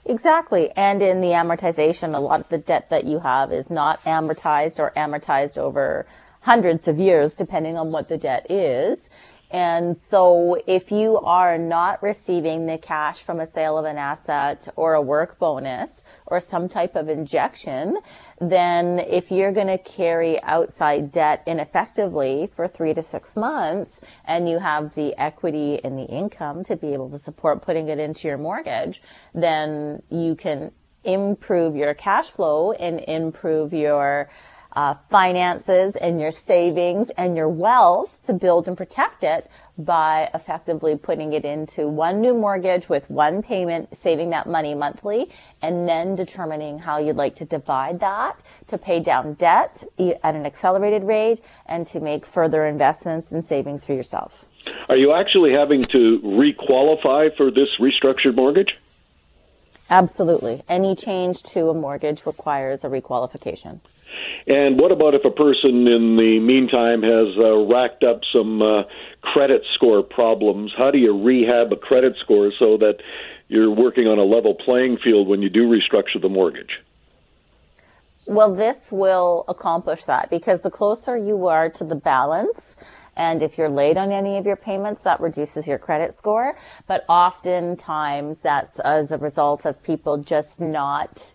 Exactly. 0.08 0.70
And 0.74 1.02
in 1.02 1.20
the 1.20 1.28
amortization, 1.28 2.16
a 2.16 2.18
lot 2.18 2.40
of 2.40 2.48
the 2.48 2.56
debt 2.56 2.88
that 2.88 3.04
you 3.04 3.18
have 3.20 3.52
is 3.52 3.70
not 3.70 4.02
amortized 4.04 4.78
or 4.78 4.90
amortized 4.96 5.58
over 5.58 6.06
hundreds 6.40 6.88
of 6.88 6.98
years, 6.98 7.34
depending 7.34 7.76
on 7.76 7.92
what 7.92 8.08
the 8.08 8.16
debt 8.16 8.50
is. 8.50 9.10
And 9.50 9.96
so 9.96 10.60
if 10.66 10.92
you 10.92 11.18
are 11.18 11.56
not 11.56 12.02
receiving 12.02 12.66
the 12.66 12.76
cash 12.76 13.22
from 13.22 13.40
a 13.40 13.46
sale 13.46 13.78
of 13.78 13.86
an 13.86 13.96
asset 13.96 14.68
or 14.76 14.94
a 14.94 15.00
work 15.00 15.38
bonus 15.38 16.04
or 16.26 16.38
some 16.38 16.68
type 16.68 16.96
of 16.96 17.08
injection, 17.08 17.98
then 18.40 18.98
if 18.98 19.30
you're 19.30 19.52
going 19.52 19.68
to 19.68 19.78
carry 19.78 20.42
outside 20.42 21.10
debt 21.10 21.42
ineffectively 21.46 22.50
for 22.54 22.68
three 22.68 22.92
to 22.92 23.02
six 23.02 23.36
months 23.36 24.02
and 24.26 24.48
you 24.48 24.58
have 24.58 24.94
the 24.94 25.18
equity 25.18 25.82
and 25.82 25.98
the 25.98 26.04
income 26.04 26.62
to 26.64 26.76
be 26.76 26.92
able 26.92 27.08
to 27.10 27.18
support 27.18 27.62
putting 27.62 27.88
it 27.88 27.98
into 27.98 28.28
your 28.28 28.38
mortgage, 28.38 29.00
then 29.34 30.02
you 30.10 30.34
can 30.34 30.72
improve 31.04 31.74
your 31.74 31.94
cash 31.94 32.28
flow 32.30 32.72
and 32.72 33.00
improve 33.00 33.72
your 33.72 34.28
uh, 34.78 34.94
finances 35.10 35.96
and 35.96 36.20
your 36.20 36.30
savings 36.30 37.10
and 37.10 37.36
your 37.36 37.48
wealth 37.48 38.22
to 38.22 38.32
build 38.32 38.68
and 38.68 38.76
protect 38.76 39.24
it 39.24 39.48
by 39.76 40.30
effectively 40.34 40.94
putting 40.94 41.32
it 41.32 41.44
into 41.44 41.88
one 41.88 42.20
new 42.20 42.32
mortgage 42.32 42.88
with 42.88 43.10
one 43.10 43.42
payment, 43.42 43.96
saving 43.96 44.30
that 44.30 44.46
money 44.46 44.76
monthly, 44.76 45.28
and 45.62 45.88
then 45.88 46.14
determining 46.14 46.78
how 46.78 46.96
you'd 46.96 47.16
like 47.16 47.34
to 47.34 47.44
divide 47.44 47.98
that 47.98 48.40
to 48.68 48.78
pay 48.78 49.00
down 49.00 49.34
debt 49.34 49.82
at 49.98 50.36
an 50.36 50.46
accelerated 50.46 51.02
rate 51.02 51.40
and 51.66 51.84
to 51.84 51.98
make 51.98 52.24
further 52.24 52.64
investments 52.64 53.32
and 53.32 53.44
savings 53.44 53.84
for 53.84 53.94
yourself. 53.94 54.44
Are 54.88 54.96
you 54.96 55.12
actually 55.12 55.54
having 55.54 55.82
to 55.82 56.20
requalify 56.22 57.36
for 57.36 57.50
this 57.50 57.68
restructured 57.80 58.36
mortgage? 58.36 58.78
Absolutely. 59.90 60.62
Any 60.68 60.94
change 60.94 61.42
to 61.54 61.70
a 61.70 61.74
mortgage 61.74 62.24
requires 62.26 62.84
a 62.84 62.88
requalification. 62.88 63.80
And 64.46 64.78
what 64.78 64.92
about 64.92 65.14
if 65.14 65.24
a 65.24 65.30
person 65.30 65.86
in 65.86 66.16
the 66.16 66.40
meantime 66.40 67.02
has 67.02 67.36
uh, 67.38 67.56
racked 67.66 68.02
up 68.02 68.20
some 68.32 68.62
uh, 68.62 68.84
credit 69.20 69.62
score 69.74 70.02
problems? 70.02 70.72
How 70.76 70.90
do 70.90 70.98
you 70.98 71.22
rehab 71.22 71.72
a 71.72 71.76
credit 71.76 72.16
score 72.20 72.52
so 72.58 72.76
that 72.78 72.96
you're 73.48 73.70
working 73.70 74.06
on 74.06 74.18
a 74.18 74.24
level 74.24 74.54
playing 74.54 74.98
field 74.98 75.28
when 75.28 75.42
you 75.42 75.48
do 75.48 75.68
restructure 75.68 76.20
the 76.20 76.28
mortgage? 76.28 76.80
Well, 78.26 78.54
this 78.54 78.92
will 78.92 79.46
accomplish 79.48 80.04
that 80.04 80.28
because 80.28 80.60
the 80.60 80.70
closer 80.70 81.16
you 81.16 81.46
are 81.46 81.70
to 81.70 81.84
the 81.84 81.94
balance, 81.94 82.76
and 83.16 83.42
if 83.42 83.56
you're 83.56 83.70
late 83.70 83.96
on 83.96 84.12
any 84.12 84.36
of 84.36 84.44
your 84.44 84.56
payments, 84.56 85.00
that 85.02 85.18
reduces 85.20 85.66
your 85.66 85.78
credit 85.78 86.12
score. 86.12 86.54
But 86.86 87.06
oftentimes 87.08 88.42
that's 88.42 88.80
as 88.80 89.12
a 89.12 89.18
result 89.18 89.64
of 89.64 89.82
people 89.82 90.18
just 90.18 90.60
not 90.60 91.32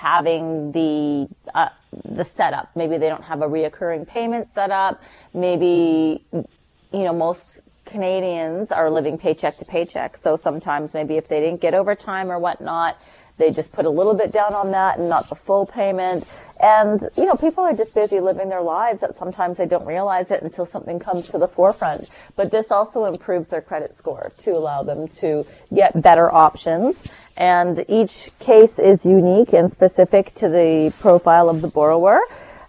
having 0.00 0.72
the 0.72 1.28
uh, 1.54 1.68
the 2.04 2.24
setup. 2.24 2.70
Maybe 2.74 2.96
they 2.96 3.10
don't 3.10 3.24
have 3.24 3.42
a 3.42 3.46
reoccurring 3.46 4.06
payment 4.06 4.48
set 4.48 4.70
up. 4.70 5.02
Maybe 5.34 6.24
you 6.32 7.04
know 7.04 7.12
most 7.12 7.60
Canadians 7.84 8.72
are 8.72 8.88
living 8.88 9.18
paycheck 9.18 9.58
to 9.58 9.64
paycheck. 9.66 10.16
So 10.16 10.36
sometimes 10.36 10.94
maybe 10.94 11.16
if 11.18 11.28
they 11.28 11.40
didn't 11.40 11.60
get 11.60 11.74
overtime 11.74 12.32
or 12.32 12.38
whatnot, 12.38 12.96
they 13.36 13.50
just 13.50 13.72
put 13.72 13.84
a 13.84 13.90
little 13.90 14.14
bit 14.14 14.32
down 14.32 14.54
on 14.54 14.70
that 14.70 14.98
and 14.98 15.08
not 15.08 15.28
the 15.28 15.34
full 15.34 15.66
payment. 15.66 16.26
And, 16.60 17.08
you 17.16 17.24
know, 17.24 17.34
people 17.34 17.64
are 17.64 17.72
just 17.72 17.94
busy 17.94 18.20
living 18.20 18.50
their 18.50 18.60
lives 18.60 19.00
that 19.00 19.16
sometimes 19.16 19.56
they 19.56 19.64
don't 19.64 19.86
realize 19.86 20.30
it 20.30 20.42
until 20.42 20.66
something 20.66 20.98
comes 20.98 21.28
to 21.28 21.38
the 21.38 21.48
forefront. 21.48 22.08
But 22.36 22.50
this 22.50 22.70
also 22.70 23.06
improves 23.06 23.48
their 23.48 23.62
credit 23.62 23.94
score 23.94 24.30
to 24.38 24.50
allow 24.50 24.82
them 24.82 25.08
to 25.08 25.46
get 25.74 26.02
better 26.02 26.32
options. 26.32 27.02
And 27.36 27.82
each 27.88 28.30
case 28.38 28.78
is 28.78 29.06
unique 29.06 29.54
and 29.54 29.72
specific 29.72 30.34
to 30.34 30.50
the 30.50 30.92
profile 31.00 31.48
of 31.48 31.62
the 31.62 31.68
borrower. 31.68 32.20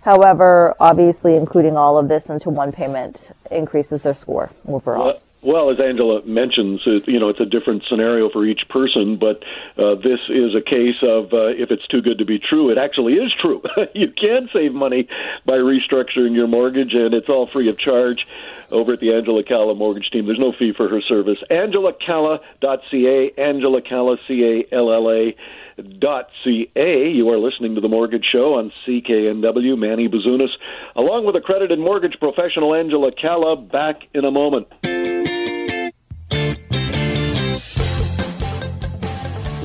However, 0.04 0.74
obviously 0.80 1.36
including 1.36 1.76
all 1.76 1.98
of 1.98 2.08
this 2.08 2.30
into 2.30 2.50
one 2.50 2.72
payment 2.72 3.32
increases 3.52 4.04
their 4.04 4.16
score 4.16 4.50
overall. 4.66 5.20
Well, 5.44 5.72
as 5.72 5.80
Angela 5.80 6.24
mentions, 6.24 6.82
it, 6.86 7.08
you 7.08 7.20
know, 7.20 7.30
it's 7.30 7.40
a 7.40 7.46
different 7.46 7.84
scenario 7.90 8.30
for 8.30 8.46
each 8.46 8.70
person, 8.70 9.18
but 9.18 9.44
uh, 9.76 9.96
this 9.96 10.20
is 10.30 10.54
a 10.54 10.62
case 10.62 11.02
of 11.02 11.34
uh, 11.34 11.48
if 11.48 11.72
it's 11.72 11.88
too 11.88 12.02
good 12.04 12.20
to 12.20 12.26
be 12.26 12.38
true, 12.38 12.70
it 12.70 12.78
actually 12.78 13.14
is 13.14 13.34
true. 13.42 13.64
you 13.96 14.12
can 14.12 14.50
save 14.54 14.74
money 14.74 15.08
by 15.46 15.54
restructuring 15.54 16.36
your 16.36 16.48
mortgage, 16.48 16.94
and 16.94 17.16
it's 17.16 17.28
all 17.28 17.48
free 17.48 17.70
of 17.70 17.80
charge 17.80 18.28
over 18.70 18.94
at 18.94 19.00
the 19.00 19.14
Angela 19.14 19.44
Calla 19.44 19.74
mortgage 19.74 20.12
team. 20.12 20.28
There's 20.28 20.38
no 20.38 20.54
fee 20.54 20.74
for 20.74 20.88
her 20.88 21.02
service. 21.02 21.40
AngelaCalla.ca, 21.50 23.32
Angela 23.38 23.82
Calla, 23.82 24.18
C-A-L-L-A 24.28 25.32
dot 25.32 25.36
ca. 25.78 27.12
You 27.12 27.30
are 27.30 27.38
listening 27.38 27.76
to 27.76 27.82
the 27.82 27.90
Mortgage 27.90 28.26
Show 28.26 28.56
on 28.56 28.72
CKNW. 28.86 29.78
Manny 29.78 30.08
Bazunas, 30.08 30.50
along 30.96 31.26
with 31.26 31.36
accredited 31.36 31.80
mortgage 31.80 32.20
professional 32.20 32.74
Angela 32.76 33.12
Calla. 33.12 33.56
Back 33.56 34.08
in 34.14 34.26
a 34.26 34.32
moment. 34.32 34.68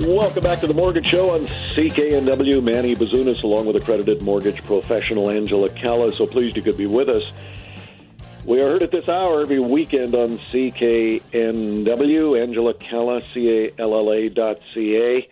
Welcome 0.07 0.43
back 0.43 0.61
to 0.61 0.67
the 0.69 0.75
Mortgage 0.75 1.07
Show 1.09 1.31
on 1.31 1.47
CKNW. 1.75 2.63
Manny 2.63 2.95
Bazunas, 2.95 3.43
along 3.43 3.67
with 3.67 3.77
accredited 3.77 4.23
mortgage 4.23 4.63
professional 4.65 5.29
Angela 5.29 5.69
Calla. 5.69 6.13
So 6.13 6.27
pleased 6.27 6.57
you 6.57 6.63
could 6.63 6.77
be 6.77 6.87
with 6.87 7.09
us. 7.09 7.25
We 8.45 8.61
are 8.61 8.67
heard 8.67 8.85
at 8.85 8.93
this 8.93 9.09
hour 9.09 9.41
every 9.41 9.59
weekend 9.59 10.15
on 10.15 10.39
CKNW. 10.53 12.41
Angela 12.41 12.75
Calla, 12.75 13.21
C-A-L-L-A 13.35 14.29
dot 14.29 14.61
C-A. 14.73 15.29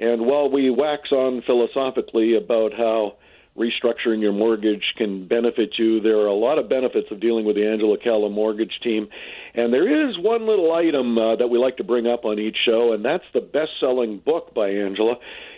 And 0.00 0.26
while 0.26 0.50
we 0.50 0.70
wax 0.70 1.12
on 1.12 1.42
philosophically 1.46 2.36
about 2.36 2.72
how 2.72 3.16
restructuring 3.56 4.20
your 4.20 4.32
mortgage 4.32 4.94
can 4.96 5.26
benefit 5.26 5.74
you. 5.76 6.00
There 6.00 6.18
are 6.18 6.26
a 6.26 6.34
lot 6.34 6.58
of 6.58 6.68
benefits 6.68 7.08
of 7.10 7.20
dealing 7.20 7.44
with 7.44 7.56
the 7.56 7.66
Angela 7.66 7.98
Calla 8.02 8.30
mortgage 8.30 8.72
team. 8.82 9.08
And 9.54 9.72
there 9.72 10.08
is 10.08 10.16
one 10.18 10.46
little 10.46 10.72
item 10.72 11.18
uh, 11.18 11.36
that 11.36 11.48
we 11.48 11.58
like 11.58 11.76
to 11.78 11.84
bring 11.84 12.06
up 12.06 12.24
on 12.24 12.38
each 12.38 12.56
show, 12.64 12.92
and 12.92 13.04
that's 13.04 13.24
the 13.34 13.40
best 13.40 13.70
selling 13.80 14.18
book 14.24 14.54
by 14.54 14.70
Angela. 14.70 15.16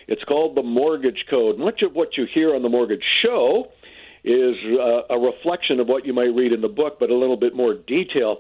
It's 0.08 0.24
called 0.24 0.56
The 0.56 0.62
Mortgage 0.62 1.26
Code. 1.28 1.58
Much 1.58 1.82
of 1.82 1.92
what 1.92 2.16
you 2.16 2.26
hear 2.32 2.54
on 2.54 2.62
The 2.62 2.68
Mortgage 2.68 3.04
Show 3.22 3.68
is 4.24 4.56
uh, 4.80 5.14
a 5.14 5.18
reflection 5.18 5.78
of 5.78 5.86
what 5.86 6.06
you 6.06 6.12
might 6.12 6.34
read 6.34 6.52
in 6.52 6.60
the 6.60 6.68
book, 6.68 6.96
but 6.98 7.10
a 7.10 7.14
little 7.14 7.36
bit 7.36 7.54
more 7.54 7.74
detail. 7.74 8.38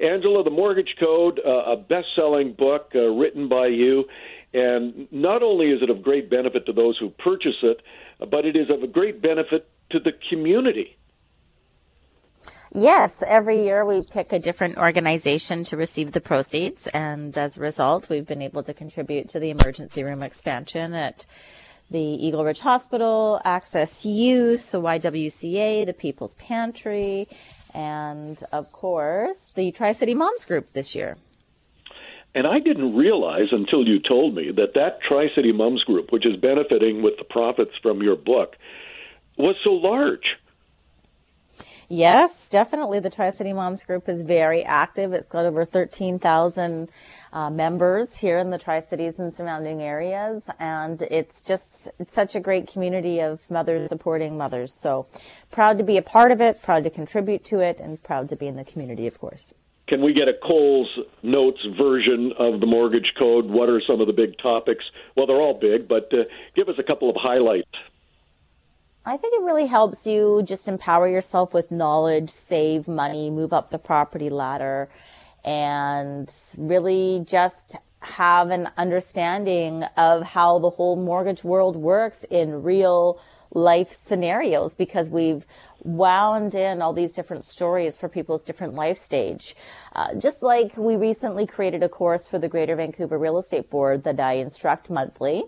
Angela, 0.00 0.42
The 0.42 0.50
Mortgage 0.50 0.94
Code, 1.02 1.40
uh, 1.44 1.72
a 1.72 1.76
best 1.76 2.06
selling 2.16 2.54
book 2.54 2.92
uh, 2.94 3.00
written 3.00 3.48
by 3.48 3.66
you. 3.66 4.04
And 4.54 5.10
not 5.10 5.42
only 5.42 5.70
is 5.70 5.82
it 5.82 5.90
of 5.90 6.02
great 6.02 6.28
benefit 6.28 6.66
to 6.66 6.72
those 6.72 6.98
who 6.98 7.10
purchase 7.10 7.56
it, 7.62 7.80
but 8.30 8.44
it 8.44 8.56
is 8.56 8.68
of 8.70 8.82
a 8.82 8.86
great 8.86 9.22
benefit 9.22 9.68
to 9.90 9.98
the 9.98 10.12
community. 10.28 10.96
Yes, 12.74 13.22
every 13.26 13.64
year 13.64 13.84
we 13.84 14.02
pick 14.02 14.32
a 14.32 14.38
different 14.38 14.78
organization 14.78 15.62
to 15.64 15.76
receive 15.76 16.12
the 16.12 16.22
proceeds, 16.22 16.86
and 16.86 17.36
as 17.36 17.58
a 17.58 17.60
result, 17.60 18.08
we've 18.08 18.26
been 18.26 18.40
able 18.40 18.62
to 18.62 18.72
contribute 18.72 19.28
to 19.30 19.38
the 19.38 19.50
emergency 19.50 20.02
room 20.02 20.22
expansion 20.22 20.94
at 20.94 21.26
the 21.90 22.00
Eagle 22.00 22.44
Ridge 22.46 22.60
Hospital, 22.60 23.42
Access 23.44 24.06
Youth, 24.06 24.70
the 24.70 24.80
YWCA, 24.80 25.84
the 25.84 25.92
People's 25.92 26.34
Pantry, 26.36 27.28
and 27.74 28.42
of 28.52 28.72
course, 28.72 29.50
the 29.54 29.70
Tri 29.72 29.92
City 29.92 30.14
Moms 30.14 30.46
Group 30.46 30.72
this 30.72 30.94
year. 30.94 31.18
And 32.34 32.46
I 32.46 32.60
didn't 32.60 32.96
realize 32.96 33.48
until 33.52 33.86
you 33.86 33.98
told 33.98 34.34
me 34.34 34.50
that 34.52 34.74
that 34.74 35.02
Tri 35.02 35.28
City 35.34 35.52
Moms 35.52 35.84
Group, 35.84 36.12
which 36.12 36.26
is 36.26 36.36
benefiting 36.36 37.02
with 37.02 37.18
the 37.18 37.24
profits 37.24 37.72
from 37.82 38.02
your 38.02 38.16
book, 38.16 38.56
was 39.36 39.56
so 39.62 39.72
large. 39.72 40.36
Yes, 41.88 42.48
definitely. 42.48 43.00
The 43.00 43.10
Tri 43.10 43.28
City 43.28 43.52
Moms 43.52 43.84
Group 43.84 44.08
is 44.08 44.22
very 44.22 44.64
active. 44.64 45.12
It's 45.12 45.28
got 45.28 45.44
over 45.44 45.66
13,000 45.66 46.88
uh, 47.34 47.50
members 47.50 48.16
here 48.16 48.38
in 48.38 48.48
the 48.48 48.56
Tri 48.56 48.80
Cities 48.80 49.18
and 49.18 49.34
surrounding 49.34 49.82
areas. 49.82 50.42
And 50.58 51.02
it's 51.02 51.42
just, 51.42 51.90
it's 51.98 52.14
such 52.14 52.34
a 52.34 52.40
great 52.40 52.66
community 52.66 53.20
of 53.20 53.50
mothers 53.50 53.90
supporting 53.90 54.38
mothers. 54.38 54.72
So 54.72 55.06
proud 55.50 55.76
to 55.76 55.84
be 55.84 55.98
a 55.98 56.02
part 56.02 56.32
of 56.32 56.40
it, 56.40 56.62
proud 56.62 56.84
to 56.84 56.90
contribute 56.90 57.44
to 57.46 57.60
it, 57.60 57.78
and 57.78 58.02
proud 58.02 58.30
to 58.30 58.36
be 58.36 58.46
in 58.46 58.56
the 58.56 58.64
community, 58.64 59.06
of 59.06 59.20
course. 59.20 59.52
Can 59.88 60.00
we 60.02 60.12
get 60.14 60.28
a 60.28 60.32
Coles 60.32 60.88
Notes 61.22 61.60
version 61.76 62.32
of 62.38 62.60
the 62.60 62.66
mortgage 62.66 63.12
code? 63.18 63.46
What 63.46 63.68
are 63.68 63.80
some 63.86 64.00
of 64.00 64.06
the 64.06 64.12
big 64.12 64.38
topics? 64.38 64.84
Well, 65.16 65.26
they're 65.26 65.40
all 65.40 65.58
big, 65.58 65.88
but 65.88 66.12
uh, 66.12 66.24
give 66.54 66.68
us 66.68 66.76
a 66.78 66.82
couple 66.82 67.10
of 67.10 67.16
highlights. 67.18 67.68
I 69.04 69.16
think 69.16 69.34
it 69.34 69.42
really 69.42 69.66
helps 69.66 70.06
you 70.06 70.42
just 70.44 70.68
empower 70.68 71.08
yourself 71.08 71.52
with 71.52 71.72
knowledge, 71.72 72.30
save 72.30 72.86
money, 72.86 73.30
move 73.30 73.52
up 73.52 73.70
the 73.70 73.78
property 73.78 74.30
ladder, 74.30 74.88
and 75.44 76.32
really 76.56 77.24
just 77.26 77.76
have 77.98 78.50
an 78.50 78.70
understanding 78.76 79.82
of 79.96 80.22
how 80.22 80.60
the 80.60 80.70
whole 80.70 80.94
mortgage 80.94 81.42
world 81.42 81.74
works 81.74 82.24
in 82.30 82.62
real 82.62 83.20
life 83.54 83.92
scenarios 83.92 84.74
because 84.74 85.10
we've 85.10 85.44
wound 85.84 86.54
in 86.54 86.80
all 86.80 86.92
these 86.92 87.12
different 87.12 87.44
stories 87.44 87.98
for 87.98 88.08
people's 88.08 88.44
different 88.44 88.74
life 88.74 88.98
stage. 88.98 89.54
Uh, 89.94 90.14
just 90.14 90.42
like 90.42 90.76
we 90.76 90.96
recently 90.96 91.46
created 91.46 91.82
a 91.82 91.88
course 91.88 92.28
for 92.28 92.38
the 92.38 92.48
Greater 92.48 92.76
Vancouver 92.76 93.18
Real 93.18 93.38
Estate 93.38 93.68
Board 93.70 94.04
that 94.04 94.20
I 94.20 94.34
instruct 94.34 94.90
monthly. 94.90 95.44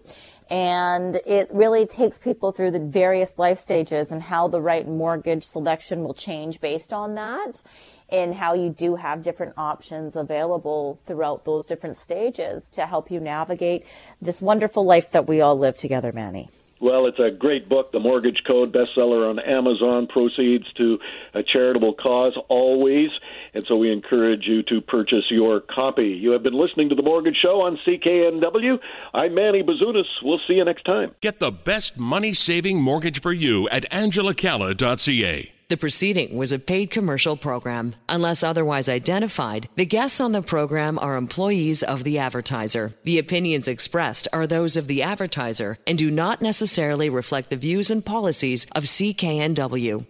And 0.51 1.17
it 1.25 1.49
really 1.53 1.87
takes 1.87 2.19
people 2.19 2.53
through 2.53 2.73
the 2.73 2.79
various 2.79 3.39
life 3.39 3.59
stages 3.59 4.11
and 4.11 4.23
how 4.23 4.49
the 4.49 4.61
right 4.61 4.87
mortgage 4.87 5.45
selection 5.45 6.05
will 6.05 6.13
change 6.13 6.61
based 6.61 6.93
on 6.93 7.15
that 7.15 7.63
and 8.11 8.35
how 8.35 8.53
you 8.53 8.69
do 8.69 8.97
have 8.97 9.23
different 9.23 9.55
options 9.57 10.17
available 10.17 10.99
throughout 11.07 11.47
those 11.47 11.65
different 11.65 11.97
stages 11.97 12.69
to 12.73 12.85
help 12.85 13.11
you 13.11 13.21
navigate 13.21 13.87
this 14.21 14.43
wonderful 14.43 14.85
life 14.85 15.11
that 15.13 15.27
we 15.27 15.41
all 15.41 15.59
live 15.59 15.79
together, 15.79 16.13
Manny. 16.13 16.51
Well, 16.81 17.07
it's 17.07 17.19
a 17.19 17.31
great 17.31 17.69
book, 17.69 17.93
The 17.93 18.01
Mortgage 18.01 18.43
Code, 18.45 18.73
bestseller 18.73 19.29
on 19.31 19.39
Amazon, 19.39 20.07
proceeds 20.07 20.73
to 20.75 20.99
a 21.33 21.43
charitable 21.43 21.95
cause 21.95 22.37
always. 22.49 23.11
And 23.55 23.65
so 23.67 23.77
we 23.77 23.93
encourage 23.93 24.47
you 24.47 24.63
to 24.65 24.81
purchase 24.81 25.31
your 25.31 25.61
copy. 25.61 26.09
You 26.09 26.33
have 26.33 26.43
been 26.43 26.55
listening 26.55 26.89
to 26.91 26.95
The 26.95 27.03
Mortgage 27.03 27.37
Show 27.37 27.63
on 27.63 27.79
CKNW. 27.87 28.79
I'm 29.15 29.35
Manny 29.35 29.63
Bazunas. 29.63 30.05
We'll 30.23 30.41
see 30.47 30.55
you 30.55 30.65
next 30.65 30.85
time. 30.85 31.15
Get 31.21 31.39
the 31.39 31.53
best 31.53 31.99
money 31.99 32.35
saving 32.35 32.83
mortgage 32.83 33.21
for 33.21 33.33
you 33.33 33.69
at 33.71 33.89
angelacalla.ca. 33.91 35.54
The 35.69 35.79
proceeding 35.79 36.37
was 36.37 36.53
a 36.53 36.59
paid 36.59 36.91
commercial 36.91 37.37
program. 37.37 37.95
Unless 38.09 38.43
otherwise 38.43 38.89
identified, 38.89 39.69
the 39.77 39.87
guests 39.87 40.21
on 40.21 40.33
the 40.33 40.43
program 40.43 40.99
are 40.99 41.17
employees 41.17 41.83
of 41.83 42.05
the 42.05 42.19
advertiser. 42.19 42.93
The 43.05 43.19
opinions 43.19 43.67
expressed 43.67 44.29
are 44.33 44.47
those 44.47 44.77
of 44.77 44.89
the 44.89 45.03
advertiser 45.03 45.79
and 45.87 45.97
do 45.97 46.11
not 46.11 46.43
necessarily 46.43 47.09
reflect 47.09 47.49
the 47.49 47.57
views 47.57 47.91
and 47.91 48.05
policies 48.05 48.67
of 48.77 48.85
CKNW. 48.85 50.07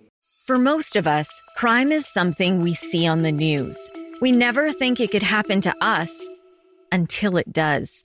For 0.46 0.58
most 0.58 0.96
of 0.96 1.06
us, 1.06 1.30
crime 1.56 1.92
is 1.92 2.12
something 2.12 2.60
we 2.60 2.74
see 2.74 3.06
on 3.06 3.22
the 3.22 3.32
news. 3.32 3.78
We 4.20 4.32
never 4.32 4.72
think 4.72 5.00
it 5.00 5.12
could 5.12 5.22
happen 5.22 5.60
to 5.62 5.74
us 5.80 6.12
until 6.90 7.36
it 7.36 7.52
does. 7.52 8.04